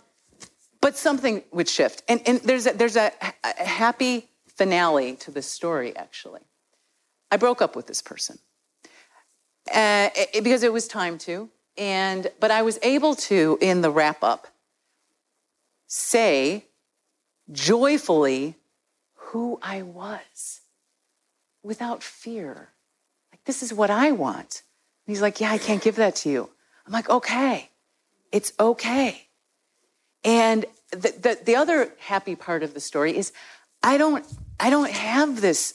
but 0.80 0.96
something 0.96 1.42
would 1.52 1.68
shift. 1.68 2.02
And, 2.08 2.20
and 2.26 2.40
there's, 2.40 2.66
a, 2.66 2.72
there's 2.72 2.96
a, 2.96 3.12
a 3.44 3.64
happy 3.64 4.28
finale 4.46 5.16
to 5.16 5.30
this 5.30 5.46
story, 5.46 5.96
actually. 5.96 6.40
I 7.30 7.36
broke 7.36 7.60
up 7.60 7.76
with 7.76 7.86
this 7.86 8.02
person 8.02 8.38
uh, 9.72 10.10
it, 10.14 10.42
because 10.44 10.62
it 10.62 10.72
was 10.72 10.88
time 10.88 11.18
to. 11.18 11.50
And, 11.76 12.30
but 12.40 12.50
I 12.50 12.62
was 12.62 12.78
able 12.82 13.14
to, 13.14 13.58
in 13.60 13.82
the 13.82 13.90
wrap 13.90 14.24
up, 14.24 14.48
say 15.86 16.64
joyfully 17.50 18.56
who 19.14 19.58
I 19.62 19.82
was 19.82 20.60
without 21.62 22.02
fear. 22.02 22.70
Like, 23.30 23.44
this 23.44 23.62
is 23.62 23.72
what 23.72 23.90
I 23.90 24.10
want. 24.10 24.62
And 25.06 25.12
he's 25.14 25.22
like, 25.22 25.40
Yeah, 25.40 25.52
I 25.52 25.58
can't 25.58 25.82
give 25.82 25.96
that 25.96 26.16
to 26.16 26.30
you. 26.30 26.50
I'm 26.86 26.92
like, 26.92 27.08
Okay, 27.08 27.70
it's 28.32 28.52
okay. 28.58 29.27
And 30.24 30.64
the, 30.90 31.14
the, 31.20 31.38
the 31.44 31.56
other 31.56 31.92
happy 31.98 32.34
part 32.34 32.62
of 32.62 32.74
the 32.74 32.80
story 32.80 33.16
is 33.16 33.32
I 33.82 33.98
don't, 33.98 34.24
I 34.58 34.70
don't 34.70 34.90
have 34.90 35.40
this 35.40 35.74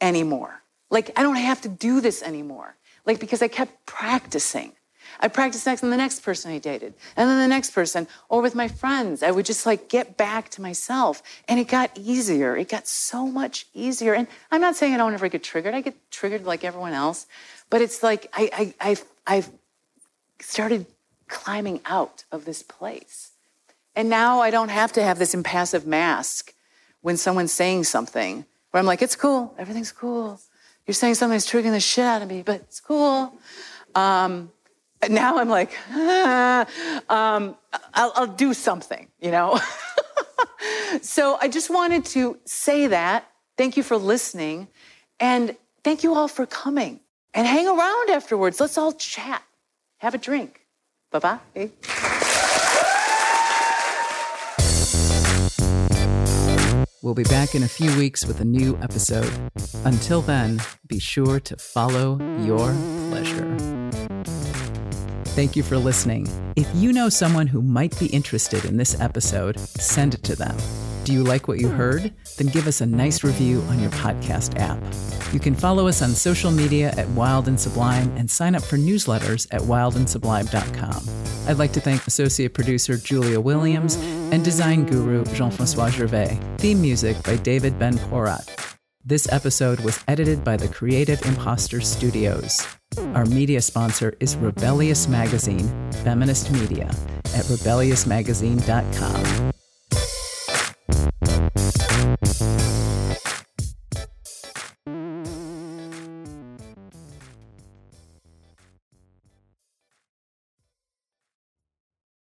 anymore. 0.00 0.62
Like, 0.90 1.10
I 1.18 1.22
don't 1.22 1.36
have 1.36 1.60
to 1.62 1.68
do 1.68 2.00
this 2.00 2.22
anymore. 2.22 2.76
Like, 3.04 3.20
because 3.20 3.42
I 3.42 3.48
kept 3.48 3.84
practicing. 3.86 4.72
I 5.20 5.28
practiced 5.28 5.66
next 5.66 5.84
on 5.84 5.90
the 5.90 5.96
next 5.96 6.20
person 6.20 6.50
I 6.50 6.58
dated, 6.58 6.94
and 7.16 7.28
then 7.28 7.38
the 7.38 7.48
next 7.48 7.70
person, 7.70 8.08
or 8.28 8.42
with 8.42 8.54
my 8.54 8.68
friends. 8.68 9.22
I 9.22 9.30
would 9.30 9.46
just 9.46 9.64
like 9.64 9.88
get 9.88 10.16
back 10.16 10.48
to 10.50 10.62
myself. 10.62 11.22
And 11.46 11.60
it 11.60 11.68
got 11.68 11.96
easier. 11.96 12.56
It 12.56 12.68
got 12.68 12.88
so 12.88 13.26
much 13.26 13.66
easier. 13.74 14.14
And 14.14 14.26
I'm 14.50 14.60
not 14.60 14.76
saying 14.76 14.94
I 14.94 14.96
don't 14.96 15.14
ever 15.14 15.28
get 15.28 15.42
triggered. 15.42 15.74
I 15.74 15.82
get 15.82 16.10
triggered 16.10 16.44
like 16.44 16.64
everyone 16.64 16.92
else. 16.92 17.26
But 17.70 17.80
it's 17.80 18.02
like 18.02 18.28
I, 18.32 18.74
I, 18.80 18.90
I've, 18.90 19.04
I've 19.26 19.50
started 20.40 20.86
climbing 21.28 21.80
out 21.86 22.24
of 22.32 22.44
this 22.44 22.62
place. 22.62 23.30
And 23.96 24.08
now 24.08 24.40
I 24.40 24.50
don't 24.50 24.70
have 24.70 24.92
to 24.94 25.02
have 25.02 25.18
this 25.18 25.34
impassive 25.34 25.86
mask 25.86 26.52
when 27.00 27.16
someone's 27.16 27.52
saying 27.52 27.84
something 27.84 28.44
where 28.70 28.80
I'm 28.80 28.86
like, 28.86 29.02
it's 29.02 29.14
cool, 29.14 29.54
everything's 29.56 29.92
cool. 29.92 30.40
You're 30.86 30.94
saying 30.94 31.14
something 31.14 31.36
that's 31.36 31.50
triggering 31.50 31.70
the 31.70 31.80
shit 31.80 32.04
out 32.04 32.22
of 32.22 32.28
me, 32.28 32.42
but 32.42 32.56
it's 32.56 32.80
cool. 32.80 33.32
Um, 33.94 34.50
now 35.08 35.38
I'm 35.38 35.48
like, 35.48 35.70
ah, 35.90 36.66
um, 37.08 37.56
I'll, 37.94 38.12
I'll 38.16 38.26
do 38.26 38.52
something, 38.52 39.08
you 39.20 39.30
know? 39.30 39.60
so 41.02 41.38
I 41.40 41.48
just 41.48 41.70
wanted 41.70 42.04
to 42.06 42.38
say 42.44 42.88
that. 42.88 43.30
Thank 43.56 43.76
you 43.76 43.82
for 43.82 43.96
listening. 43.96 44.68
And 45.20 45.56
thank 45.84 46.02
you 46.02 46.14
all 46.14 46.28
for 46.28 46.46
coming. 46.46 47.00
And 47.32 47.46
hang 47.46 47.68
around 47.68 48.10
afterwards. 48.10 48.60
Let's 48.60 48.78
all 48.78 48.92
chat, 48.92 49.42
have 49.98 50.14
a 50.14 50.18
drink. 50.18 50.66
Bye 51.10 51.38
bye. 51.54 52.10
We'll 57.04 57.12
be 57.12 57.24
back 57.24 57.54
in 57.54 57.62
a 57.62 57.68
few 57.68 57.94
weeks 57.98 58.24
with 58.24 58.40
a 58.40 58.46
new 58.46 58.78
episode. 58.80 59.30
Until 59.84 60.22
then, 60.22 60.62
be 60.86 60.98
sure 60.98 61.38
to 61.38 61.54
follow 61.54 62.18
your 62.40 62.72
pleasure. 63.10 63.54
Thank 65.36 65.54
you 65.54 65.62
for 65.62 65.76
listening. 65.76 66.26
If 66.56 66.66
you 66.74 66.94
know 66.94 67.10
someone 67.10 67.46
who 67.46 67.60
might 67.60 67.98
be 67.98 68.06
interested 68.06 68.64
in 68.64 68.78
this 68.78 68.98
episode, 68.98 69.60
send 69.60 70.14
it 70.14 70.22
to 70.22 70.34
them. 70.34 70.56
Do 71.04 71.12
you 71.12 71.22
like 71.22 71.48
what 71.48 71.58
you 71.58 71.68
heard? 71.68 72.14
Then 72.38 72.46
give 72.46 72.66
us 72.66 72.80
a 72.80 72.86
nice 72.86 73.22
review 73.22 73.60
on 73.68 73.78
your 73.78 73.90
podcast 73.90 74.58
app. 74.58 74.82
You 75.34 75.40
can 75.40 75.54
follow 75.54 75.86
us 75.86 76.00
on 76.00 76.08
social 76.10 76.50
media 76.50 76.94
at 76.96 77.06
Wild 77.10 77.46
and 77.46 77.60
Sublime 77.60 78.10
and 78.16 78.30
sign 78.30 78.54
up 78.54 78.62
for 78.62 78.78
newsletters 78.78 79.46
at 79.50 79.60
wildandsublime.com. 79.60 81.04
I'd 81.46 81.58
like 81.58 81.74
to 81.74 81.80
thank 81.80 82.06
associate 82.06 82.54
producer 82.54 82.96
Julia 82.96 83.38
Williams 83.38 83.96
and 84.32 84.42
design 84.42 84.86
guru 84.86 85.26
Jean 85.34 85.50
Francois 85.50 85.90
Gervais. 85.90 86.40
Theme 86.56 86.80
music 86.80 87.22
by 87.22 87.36
David 87.36 87.78
Ben 87.78 87.98
Porat. 87.98 88.48
This 89.04 89.30
episode 89.30 89.80
was 89.80 90.02
edited 90.08 90.42
by 90.42 90.56
the 90.56 90.68
Creative 90.68 91.20
Imposter 91.26 91.82
Studios. 91.82 92.66
Our 93.14 93.26
media 93.26 93.60
sponsor 93.60 94.14
is 94.20 94.36
Rebellious 94.36 95.06
Magazine, 95.06 95.68
feminist 96.02 96.50
media, 96.50 96.86
at 97.34 97.44
rebelliousmagazine.com. 97.44 99.53